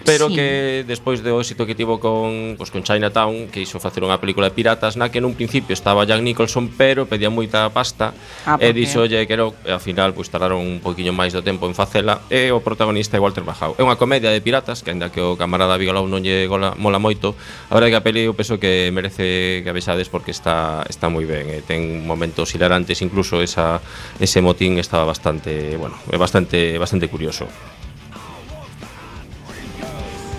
pero 0.05 0.29
sí. 0.29 0.35
que 0.35 0.47
despois 0.85 1.23
do 1.23 1.39
éxito 1.41 1.65
que 1.65 1.75
tivo 1.75 1.99
con, 1.99 2.55
pues, 2.57 2.69
con 2.69 2.83
Chinatown, 2.83 3.47
que 3.49 3.61
iso 3.61 3.79
facer 3.79 4.03
unha 4.03 4.17
película 4.21 4.49
de 4.49 4.53
piratas 4.55 4.95
na 4.95 5.09
que 5.09 5.19
nun 5.23 5.33
principio 5.33 5.73
estaba 5.73 6.05
Jack 6.05 6.21
Nicholson, 6.21 6.69
pero 6.73 7.09
pedía 7.09 7.31
moita 7.31 7.69
pasta 7.73 8.13
ah, 8.45 8.57
e 8.61 8.71
dixolle 8.71 9.25
que 9.25 9.33
era, 9.33 9.47
ao 9.47 9.81
final 9.81 10.13
pues, 10.13 10.29
tardaron 10.29 10.61
un 10.61 10.79
poquinho 10.79 11.11
máis 11.11 11.33
do 11.33 11.41
tempo 11.41 11.65
en 11.65 11.73
facela 11.73 12.23
e 12.29 12.53
o 12.53 12.61
protagonista 12.61 13.17
é 13.17 13.21
Walter 13.21 13.43
Bajau. 13.43 13.75
É 13.79 13.83
unha 13.83 13.99
comedia 13.99 14.31
de 14.31 14.39
piratas 14.43 14.85
que 14.85 14.93
aínda 14.93 15.09
que 15.11 15.19
o 15.19 15.35
camarada 15.35 15.75
Bigelow 15.75 16.05
non 16.05 16.23
lle 16.23 16.47
gola, 16.47 16.77
mola 16.77 17.01
moito, 17.01 17.35
a 17.69 17.73
verdade 17.75 17.93
que 17.95 17.99
a 17.99 18.05
peli 18.05 18.21
eu 18.27 18.33
penso 18.37 18.61
que 18.61 18.89
merece 18.93 19.61
que 19.63 19.69
a 19.69 19.75
vexades 19.75 20.07
porque 20.07 20.31
está 20.31 20.83
está 20.87 21.11
moi 21.11 21.25
ben, 21.27 21.49
e 21.51 21.59
ten 21.63 22.05
momentos 22.05 22.53
hilarantes, 22.55 23.03
incluso 23.03 23.43
esa 23.43 23.79
ese 24.19 24.39
motín 24.39 24.79
estaba 24.79 25.03
bastante, 25.03 25.75
bueno, 25.75 25.95
bastante 26.17 26.77
bastante 26.77 27.07
curioso. 27.07 27.47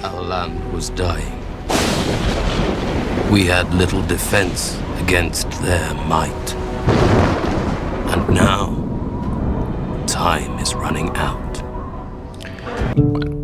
Our 0.04 0.22
land 0.22 0.72
was 0.72 0.90
dying. 0.90 1.38
We 3.32 3.44
had 3.46 3.74
little 3.74 4.00
defense 4.02 4.78
against 5.00 5.50
their 5.62 5.92
might. 5.94 6.54
And 8.14 8.28
now, 8.32 8.76
time 10.06 10.56
is 10.60 10.74
running 10.74 11.10
out. 11.16 11.62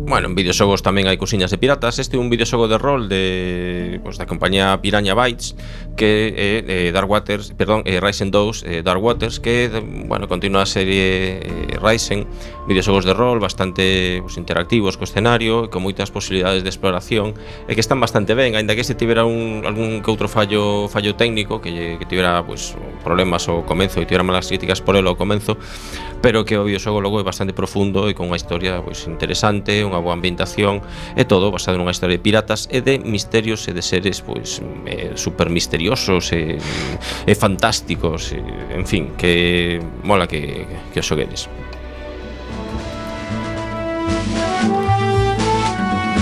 Bueno, 0.07 0.27
en 0.29 0.35
videoxogos 0.37 0.85
tamén 0.85 1.09
hai 1.09 1.17
cousiñas 1.17 1.49
de 1.49 1.57
piratas. 1.57 1.97
Este 1.97 2.13
é 2.13 2.21
un 2.21 2.29
videoxogo 2.29 2.69
de 2.69 2.77
rol 2.77 3.09
de, 3.09 3.97
pues, 4.05 4.21
da 4.21 4.29
compañía 4.29 4.77
Piranha 4.77 5.17
Bytes 5.17 5.57
Que 5.97 6.29
é 6.37 6.51
eh, 6.61 6.91
Dark 6.93 7.09
Waters, 7.09 7.57
perdón, 7.57 7.81
eh, 7.89 7.97
Ryzen 7.97 8.29
2 8.29 8.69
eh, 8.69 8.83
Dark 8.85 9.01
Waters 9.01 9.41
Que, 9.41 9.65
de, 9.65 9.81
bueno, 9.81 10.29
continúa 10.29 10.61
a 10.61 10.69
serie 10.69 11.41
eh, 11.41 11.79
Ryzen. 11.81 12.29
Videoxogos 12.69 13.01
de 13.01 13.17
rol 13.17 13.41
bastante 13.41 14.21
pues, 14.21 14.37
interactivos 14.37 14.93
co 14.93 15.09
escenario 15.09 15.73
Con 15.73 15.81
moitas 15.81 16.13
posibilidades 16.13 16.61
de 16.61 16.69
exploración 16.69 17.33
E 17.65 17.73
que 17.73 17.81
están 17.81 17.97
bastante 17.97 18.37
ben, 18.37 18.53
aínda 18.53 18.77
que 18.77 18.85
este 18.85 18.93
tivera 18.93 19.25
un, 19.25 19.65
algún 19.65 20.05
que 20.05 20.13
outro 20.13 20.29
fallo 20.29 20.85
fallo 20.85 21.17
técnico 21.17 21.65
Que, 21.65 21.97
que 21.97 22.05
tivera 22.05 22.45
pues, 22.45 22.77
pois, 22.77 23.01
problemas 23.01 23.49
ao 23.49 23.65
comenzo 23.65 23.97
E 23.97 24.05
tivera 24.05 24.21
malas 24.21 24.53
críticas 24.53 24.85
por 24.85 24.93
el 25.01 25.09
ao 25.09 25.17
comenzo 25.17 25.57
Pero 26.21 26.45
que 26.45 26.61
o 26.61 26.67
videoxogo 26.67 27.01
logo 27.01 27.17
é 27.17 27.25
bastante 27.25 27.57
profundo 27.57 28.05
E 28.05 28.13
con 28.13 28.29
unha 28.29 28.37
historia 28.37 28.83
pues, 28.85 29.09
interesante, 29.09 29.81
unha 29.81 29.94
unha 29.95 30.03
boa 30.03 30.11
ambientación 30.11 30.83
e 31.15 31.23
todo 31.23 31.47
basado 31.55 31.79
nunha 31.79 31.95
historia 31.95 32.19
de 32.19 32.23
piratas 32.23 32.67
e 32.67 32.83
de 32.83 32.99
misterios 32.99 33.63
e 33.65 33.71
de 33.71 33.79
seres 33.79 34.19
pois 34.19 34.59
mm, 34.59 34.83
eh, 34.91 35.11
super 35.15 35.47
misteriosos 35.47 36.35
e, 36.35 36.59
e 37.23 37.33
fantásticos 37.33 38.35
e, 38.35 38.43
en 38.75 38.83
fin, 38.83 39.15
que 39.15 39.79
mola 40.03 40.27
que, 40.27 40.67
que 40.91 40.99
os 40.99 41.07
xogueres. 41.07 41.47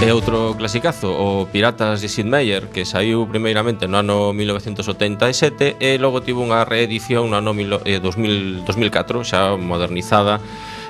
E 0.03 0.11
outro 0.11 0.51
clasicazo, 0.59 1.15
o 1.15 1.47
Piratas 1.47 2.03
de 2.03 2.11
Sid 2.11 2.27
Meier, 2.27 2.67
que 2.75 2.83
saiu 2.83 3.23
primeiramente 3.23 3.87
no 3.87 4.03
ano 4.03 4.35
1987 4.35 5.79
e 5.79 5.95
logo 5.95 6.19
tivo 6.19 6.43
unha 6.43 6.67
reedición 6.67 7.31
no 7.31 7.39
ano 7.39 7.55
eh, 7.87 8.03
2000, 8.03 8.67
2004, 8.67 9.23
xa 9.23 9.55
modernizada 9.55 10.43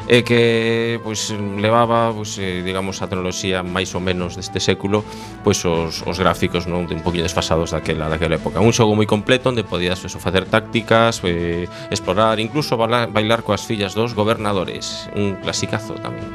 e 0.08 0.24
que 0.28 1.00
pois 1.00 1.32
levaba, 1.32 2.12
pois 2.12 2.36
digamos 2.38 3.00
a 3.00 3.08
tecnoloxía 3.08 3.64
máis 3.64 3.96
ou 3.96 4.02
menos 4.04 4.36
deste 4.36 4.60
século, 4.60 5.04
pois 5.44 5.64
os, 5.64 6.04
os 6.04 6.18
gráficos 6.20 6.68
non 6.68 6.84
un 6.86 7.02
poquillo 7.02 7.24
desfasados 7.24 7.72
daquela 7.72 8.12
daquela 8.12 8.36
época. 8.36 8.60
Un 8.60 8.76
xogo 8.76 8.96
moi 8.96 9.08
completo 9.08 9.48
onde 9.48 9.64
podías 9.64 10.04
eso, 10.04 10.20
facer 10.20 10.44
tácticas, 10.50 11.24
eh, 11.24 11.70
explorar, 11.88 12.40
incluso 12.44 12.76
bailar, 12.76 13.12
bailar 13.12 13.42
coas 13.48 13.64
fillas 13.64 13.96
dos 13.96 14.12
gobernadores, 14.12 15.08
un 15.16 15.40
clasicazo 15.40 15.96
tamén. 16.00 16.28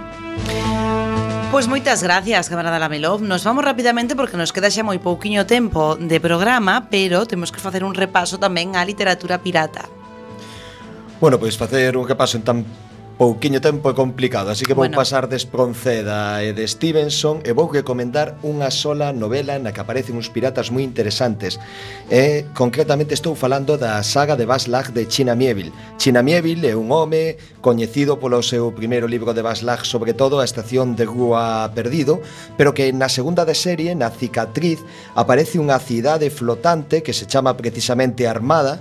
Pois 1.49 1.64
moitas 1.64 2.05
gracias, 2.05 2.53
camarada 2.53 2.79
Lamelov. 2.79 3.25
Nos 3.25 3.41
vamos 3.45 3.64
rapidamente 3.64 4.12
porque 4.12 4.37
nos 4.37 4.53
queda 4.53 4.69
xa 4.69 4.85
moi 4.85 5.01
pouquiño 5.01 5.49
tempo 5.49 5.97
de 5.97 6.21
programa, 6.21 6.93
pero 6.93 7.25
temos 7.25 7.49
que 7.49 7.61
facer 7.61 7.89
un 7.89 7.97
repaso 7.97 8.37
tamén 8.37 8.77
á 8.77 8.85
literatura 8.85 9.41
pirata. 9.41 9.89
Bueno, 11.25 11.41
pois 11.41 11.57
facer 11.57 11.97
un 11.97 12.05
repaso 12.05 12.37
en 12.37 12.45
tan 12.45 12.59
pouquiño 13.19 13.59
tempo 13.59 13.91
é 13.91 13.95
complicado, 13.99 14.55
así 14.55 14.62
que 14.62 14.79
vou 14.79 14.87
bueno. 14.87 14.95
pasar 14.95 15.27
de 15.27 15.35
Espronceda 15.35 16.39
e 16.39 16.55
de 16.55 16.62
Stevenson 16.62 17.43
e 17.43 17.51
vou 17.51 17.66
recomendar 17.66 18.39
unha 18.47 18.71
sola 18.71 19.11
novela 19.11 19.59
na 19.59 19.75
que 19.75 19.83
aparecen 19.83 20.14
uns 20.14 20.31
piratas 20.31 20.71
moi 20.71 20.87
interesantes. 20.87 21.59
E, 22.07 22.47
concretamente 22.55 23.19
estou 23.19 23.35
falando 23.35 23.75
da 23.75 23.99
saga 24.07 24.39
de 24.39 24.47
Vaslach 24.47 24.95
de 24.95 25.11
China 25.11 25.35
Mieville. 25.35 25.75
China 25.99 26.23
Mieville 26.23 26.71
é 26.71 26.79
un 26.79 26.95
home 26.95 27.35
coñecido 27.59 28.23
polo 28.23 28.39
seu 28.39 28.71
primeiro 28.71 29.11
libro 29.11 29.35
de 29.35 29.43
Vaslach, 29.43 29.83
sobre 29.83 30.14
todo 30.14 30.39
a 30.39 30.47
estación 30.47 30.95
de 30.95 31.03
Rúa 31.03 31.75
Perdido, 31.75 32.23
pero 32.55 32.71
que 32.71 32.95
na 32.95 33.11
segunda 33.11 33.43
de 33.43 33.59
serie, 33.59 33.99
na 33.99 34.14
cicatriz, 34.14 34.79
aparece 35.19 35.59
unha 35.59 35.83
cidade 35.83 36.31
flotante 36.31 37.03
que 37.03 37.11
se 37.11 37.27
chama 37.27 37.59
precisamente 37.59 38.31
Armada, 38.31 38.79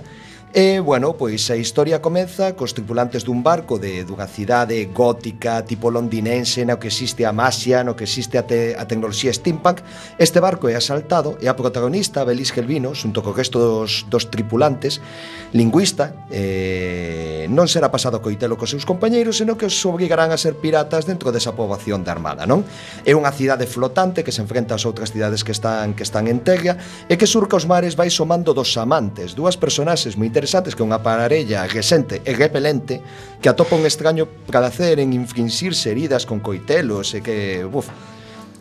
E, 0.54 0.80
bueno, 0.80 1.12
pois 1.12 1.50
a 1.52 1.56
historia 1.60 2.00
comeza 2.00 2.56
cos 2.56 2.72
tripulantes 2.72 3.20
dun 3.20 3.44
barco 3.44 3.76
de 3.76 4.00
dunha 4.08 4.24
cidade 4.24 4.80
gótica 4.96 5.60
tipo 5.68 5.92
londinense 5.92 6.64
no 6.64 6.80
que 6.80 6.88
existe 6.88 7.28
a 7.28 7.36
masia, 7.36 7.84
no 7.84 7.92
que 7.92 8.08
existe 8.08 8.40
a, 8.40 8.48
te, 8.48 8.72
a 8.72 8.88
tecnoloxía 8.88 9.28
steampunk. 9.28 9.84
Este 10.16 10.40
barco 10.40 10.72
é 10.72 10.74
asaltado 10.74 11.36
e 11.36 11.52
a 11.52 11.54
protagonista, 11.54 12.24
Belis 12.24 12.48
Gelvino, 12.48 12.96
xunto 12.96 13.20
co 13.20 13.36
resto 13.36 13.60
dos, 13.60 14.08
dos 14.08 14.32
tripulantes, 14.32 15.04
lingüista, 15.52 16.16
eh, 16.32 17.44
non 17.52 17.68
será 17.68 17.92
pasado 17.92 18.24
coitelo 18.24 18.56
cos 18.56 18.72
seus 18.72 18.88
compañeiros, 18.88 19.36
senón 19.36 19.60
que 19.60 19.68
os 19.68 19.76
obrigarán 19.84 20.32
a 20.32 20.40
ser 20.40 20.56
piratas 20.56 21.04
dentro 21.04 21.28
desa 21.28 21.52
poboación 21.52 22.08
da 22.08 22.16
Armada, 22.16 22.48
non? 22.48 22.64
É 23.04 23.12
unha 23.12 23.36
cidade 23.36 23.68
flotante 23.68 24.24
que 24.24 24.32
se 24.32 24.40
enfrenta 24.40 24.80
ás 24.80 24.88
outras 24.88 25.12
cidades 25.12 25.44
que 25.44 25.52
están 25.52 25.92
que 25.92 26.08
están 26.08 26.24
en 26.24 26.40
terra 26.40 26.80
e 27.04 27.20
que 27.20 27.28
surca 27.28 27.60
os 27.60 27.68
mares 27.68 28.00
vai 28.00 28.08
somando 28.08 28.56
dos 28.56 28.72
amantes, 28.80 29.36
dúas 29.36 29.60
personaxes 29.60 30.16
moi 30.16 30.32
interesantes 30.38 30.78
que 30.78 30.86
unha 30.86 31.02
parella 31.02 31.66
resente 31.66 32.22
e 32.22 32.30
repelente 32.30 33.02
que 33.42 33.50
atopa 33.50 33.74
un 33.74 33.82
extraño 33.82 34.30
prazer 34.46 35.02
en 35.02 35.10
infringirse 35.10 35.90
heridas 35.90 36.30
con 36.30 36.38
coitelos 36.38 37.10
e 37.18 37.26
que, 37.26 37.66
buf, 37.66 37.90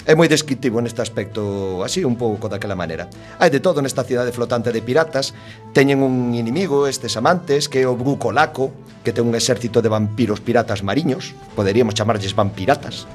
é 0.07 0.15
moi 0.15 0.25
descriptivo 0.25 0.79
neste 0.81 1.03
aspecto 1.03 1.83
así 1.85 2.01
un 2.01 2.17
pouco 2.17 2.49
daquela 2.49 2.73
maneira. 2.79 3.05
Hai 3.37 3.53
de 3.53 3.61
todo 3.61 3.83
nesta 3.85 4.07
cidade 4.07 4.33
flotante 4.33 4.73
de 4.73 4.81
piratas, 4.81 5.37
teñen 5.75 6.01
un 6.01 6.33
inimigo 6.33 6.89
estes 6.89 7.13
amantes 7.19 7.69
que 7.69 7.83
é 7.83 7.85
o 7.85 7.93
Brucolaco, 7.93 8.73
que 9.05 9.13
ten 9.13 9.27
un 9.27 9.37
exército 9.37 9.83
de 9.85 9.91
vampiros 9.91 10.41
piratas 10.41 10.81
mariños, 10.81 11.37
poderíamos 11.53 11.93
chamarlles 11.93 12.33
vampiratas. 12.33 13.05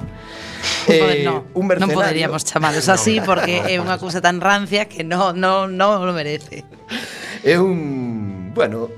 Eh, 0.87 1.25
no, 1.25 1.49
un 1.57 1.67
mercenario... 1.67 1.91
non 1.91 1.97
poderíamos 1.97 2.45
chamalos 2.47 2.87
así 2.93 3.19
porque 3.25 3.59
é 3.59 3.81
unha 3.81 3.99
cousa 3.99 4.21
tan 4.23 4.39
rancia 4.39 4.87
que 4.87 5.03
non 5.03 5.35
no, 5.35 5.65
no 5.65 5.99
lo 5.99 6.13
merece. 6.13 6.61
É 7.41 7.57
un 7.57 8.42
bueno, 8.53 8.89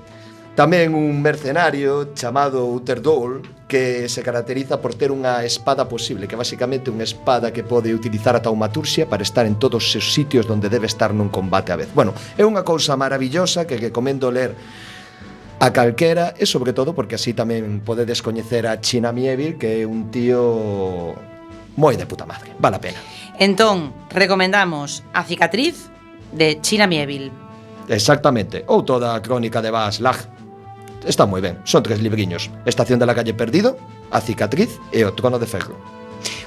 Tamén 0.55 0.95
un 0.95 1.19
mercenario 1.19 2.15
chamado 2.15 2.63
Uterdol 2.71 3.43
que 3.67 4.07
se 4.07 4.23
caracteriza 4.23 4.79
por 4.79 4.95
ter 4.95 5.11
unha 5.11 5.43
espada 5.43 5.83
posible, 5.83 6.31
que 6.31 6.39
é 6.39 6.39
basicamente 6.39 6.87
unha 6.87 7.03
espada 7.03 7.51
que 7.51 7.59
pode 7.59 7.91
utilizar 7.91 8.39
a 8.39 8.41
taumaturxia 8.41 9.03
para 9.03 9.19
estar 9.19 9.43
en 9.43 9.59
todos 9.59 9.83
os 9.83 10.05
sitios 10.15 10.47
onde 10.47 10.71
debe 10.71 10.87
estar 10.87 11.11
nun 11.11 11.27
combate 11.27 11.75
a 11.75 11.79
vez. 11.83 11.91
Bueno, 11.91 12.15
é 12.39 12.47
unha 12.47 12.63
cousa 12.63 12.95
maravillosa 12.95 13.67
que 13.67 13.75
recomendo 13.75 14.31
ler 14.31 14.55
a 15.59 15.75
calquera 15.75 16.31
e 16.39 16.47
sobre 16.47 16.71
todo 16.71 16.95
porque 16.95 17.19
así 17.19 17.35
tamén 17.35 17.83
podedes 17.83 18.23
coñecer 18.23 18.63
a 18.63 18.79
China 18.79 19.11
Mieville 19.11 19.59
que 19.59 19.83
é 19.83 19.83
un 19.83 20.07
tío 20.07 21.19
moi 21.75 21.99
de 21.99 22.07
puta 22.07 22.23
madre, 22.23 22.55
vale 22.63 22.79
a 22.79 22.83
pena. 22.83 23.03
Entón, 23.43 23.91
recomendamos 24.07 25.03
a 25.11 25.27
cicatriz 25.27 25.91
de 26.31 26.63
China 26.63 26.87
Mieville. 26.87 27.44
Exactamente, 27.87 28.63
ou 28.67 28.81
toda 28.81 29.13
a 29.13 29.21
crónica 29.21 29.61
de 29.61 29.71
Bas 29.71 29.99
Lag. 29.99 30.17
Está 31.05 31.29
moi 31.29 31.41
ben, 31.41 31.61
son 31.63 31.85
tres 31.85 32.01
libriños. 32.01 32.49
Estación 32.65 32.97
de 32.97 33.05
la 33.05 33.13
calle 33.13 33.33
perdido, 33.37 33.77
A 34.11 34.21
cicatriz 34.21 34.79
e 34.93 35.05
O 35.05 35.13
trono 35.13 35.37
de 35.37 35.45
ferro. 35.49 35.77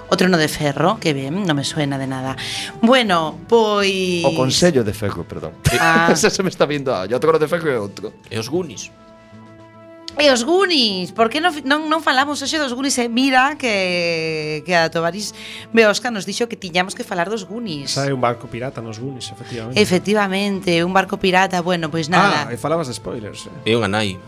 O 0.09 0.17
trono 0.17 0.39
de 0.41 0.49
ferro, 0.49 0.97
que 0.99 1.13
ben, 1.13 1.45
non 1.45 1.55
me 1.55 1.63
suena 1.63 2.01
de 2.01 2.09
nada. 2.09 2.33
Bueno, 2.81 3.37
pois... 3.45 4.25
O 4.25 4.33
consello 4.33 4.81
de 4.83 4.97
ferro, 4.97 5.23
perdón. 5.29 5.53
Ah. 5.77 6.09
Ese 6.15 6.33
se 6.33 6.43
me 6.43 6.49
está 6.49 6.65
vindo, 6.65 6.91
a... 6.95 7.05
o 7.05 7.21
trono 7.21 7.39
de 7.39 7.47
ferro 7.47 7.69
é 7.69 7.77
outro. 7.77 8.17
E 8.33 8.41
os 8.41 8.49
gunis. 8.49 8.89
E 10.19 10.27
os 10.35 10.43
Goonies, 10.43 11.15
por 11.15 11.31
que 11.31 11.39
non, 11.39 11.55
non, 11.63 11.87
non 11.87 12.03
falamos 12.03 12.43
hoxe 12.43 12.59
dos 12.59 12.75
Goonies? 12.75 12.99
E 12.99 13.07
mira 13.07 13.55
que, 13.55 14.67
que 14.67 14.75
a 14.75 14.91
Tobarís 14.91 15.31
Beosca 15.71 16.11
nos 16.11 16.27
dixo 16.27 16.51
que 16.51 16.59
tiñamos 16.59 16.99
que 16.99 17.07
falar 17.07 17.31
dos 17.31 17.47
Goonies. 17.47 17.95
Sae 17.95 18.11
un 18.11 18.19
barco 18.19 18.51
pirata 18.51 18.83
nos 18.83 18.99
Goonies, 18.99 19.31
efectivamente. 19.31 19.79
Efectivamente, 19.79 20.83
un 20.83 20.91
barco 20.91 21.23
pirata, 21.23 21.63
bueno, 21.63 21.87
pois 21.87 22.11
pues 22.11 22.19
nada. 22.19 22.51
Ah, 22.51 22.53
e 22.53 22.59
falabas 22.59 22.91
de 22.91 22.99
spoilers. 22.99 23.47
Eh? 23.63 23.71
E 23.71 23.79
unha 23.79 23.87
nai. 23.87 24.19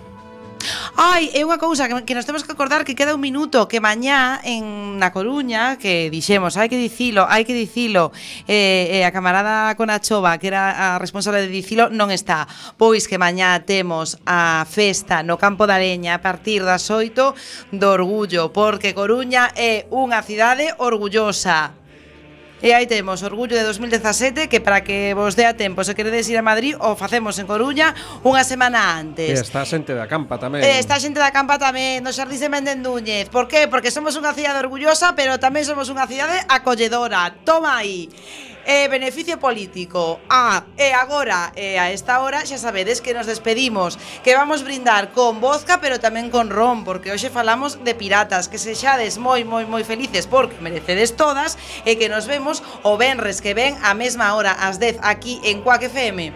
Ai, 0.97 1.33
é 1.33 1.41
unha 1.47 1.57
cousa 1.57 1.89
que, 1.89 1.97
que 2.05 2.13
nos 2.13 2.29
temos 2.29 2.45
que 2.45 2.53
acordar 2.53 2.85
que 2.85 2.93
queda 2.93 3.17
un 3.17 3.25
minuto 3.25 3.65
que 3.69 3.81
mañá 3.81 4.41
en 4.45 5.01
na 5.01 5.11
Coruña 5.17 5.81
que 5.81 6.13
dixemos, 6.13 6.61
hai 6.61 6.69
que 6.69 6.77
dicilo, 6.77 7.25
hai 7.25 7.49
que 7.49 7.57
dicilo, 7.57 8.13
eh, 8.45 9.01
eh, 9.01 9.09
a 9.09 9.11
camarada 9.11 9.73
Conachova, 9.81 10.37
que 10.37 10.53
era 10.53 10.97
a 10.97 11.01
responsable 11.01 11.41
de 11.41 11.49
dicilo, 11.49 11.89
non 11.89 12.13
está. 12.13 12.45
Pois 12.77 13.09
que 13.09 13.17
mañá 13.17 13.65
temos 13.65 14.21
a 14.29 14.69
festa 14.69 15.25
no 15.25 15.41
Campo 15.41 15.65
da 15.65 15.81
Leña 15.81 16.21
a 16.21 16.23
partir 16.23 16.61
das 16.61 16.93
8 16.93 17.73
do 17.73 17.89
orgullo, 17.89 18.53
porque 18.53 18.93
Coruña 18.93 19.49
é 19.57 19.89
unha 19.89 20.21
cidade 20.21 20.77
orgullosa. 20.77 21.80
E 22.61 22.77
aí 22.77 22.85
temos 22.87 23.25
Orgullo 23.25 23.57
de 23.57 23.65
2017 23.65 24.53
que 24.53 24.61
para 24.61 24.85
que 24.85 25.17
vos 25.17 25.33
dea 25.33 25.57
tempo 25.57 25.81
se 25.81 25.97
queredes 25.97 26.29
ir 26.29 26.37
a 26.37 26.45
Madrid 26.45 26.77
o 26.77 26.93
facemos 26.93 27.41
en 27.41 27.49
Coruña 27.49 27.97
unha 28.21 28.45
semana 28.45 29.01
antes. 29.01 29.33
E 29.33 29.41
está 29.41 29.65
xente 29.65 29.97
da 29.97 30.05
campa 30.05 30.37
tamén. 30.37 30.61
E 30.61 30.77
está 30.77 31.01
xente 31.01 31.17
da 31.17 31.33
campa 31.33 31.57
tamén, 31.57 32.05
nos 32.05 32.21
xardís 32.21 32.45
de 32.45 32.53
Méndez 32.53 32.77
Núñez. 32.77 33.33
Por 33.33 33.49
qué? 33.49 33.65
Porque 33.65 33.89
somos 33.89 34.13
unha 34.21 34.37
cidade 34.37 34.61
orgullosa, 34.61 35.17
pero 35.17 35.41
tamén 35.41 35.65
somos 35.65 35.89
unha 35.89 36.05
cidade 36.05 36.37
acolledora. 36.53 37.33
Toma 37.49 37.81
aí 37.81 38.13
eh, 38.67 38.89
beneficio 38.89 39.39
político. 39.39 40.21
Ah, 40.29 40.65
e 40.77 40.91
eh, 40.91 40.93
agora, 40.93 41.53
eh, 41.57 41.79
a 41.79 41.91
esta 41.91 42.21
hora, 42.21 42.45
xa 42.45 42.59
sabedes 42.59 43.01
que 43.01 43.15
nos 43.15 43.27
despedimos, 43.27 43.99
que 44.25 44.37
vamos 44.37 44.65
brindar 44.65 45.13
con 45.13 45.41
vodka, 45.41 45.81
pero 45.81 46.01
tamén 46.01 46.29
con 46.29 46.51
ron, 46.51 46.85
porque 46.85 47.13
hoxe 47.13 47.33
falamos 47.33 47.81
de 47.83 47.95
piratas, 47.95 48.49
que 48.49 48.61
sexades 48.61 49.17
moi, 49.17 49.45
moi, 49.45 49.65
moi 49.65 49.85
felices, 49.85 50.29
porque 50.29 50.61
merecedes 50.61 51.17
todas, 51.17 51.57
e 51.89 51.97
que 51.97 52.13
nos 52.13 52.29
vemos 52.29 52.63
o 52.85 52.97
venres 53.01 53.41
que 53.41 53.57
ven 53.57 53.79
a 53.81 53.97
mesma 53.97 54.35
hora, 54.37 54.53
ás 54.53 54.77
10, 54.79 55.01
aquí 55.01 55.41
en 55.45 55.63
Cuac 55.65 55.87
FM. 55.89 56.33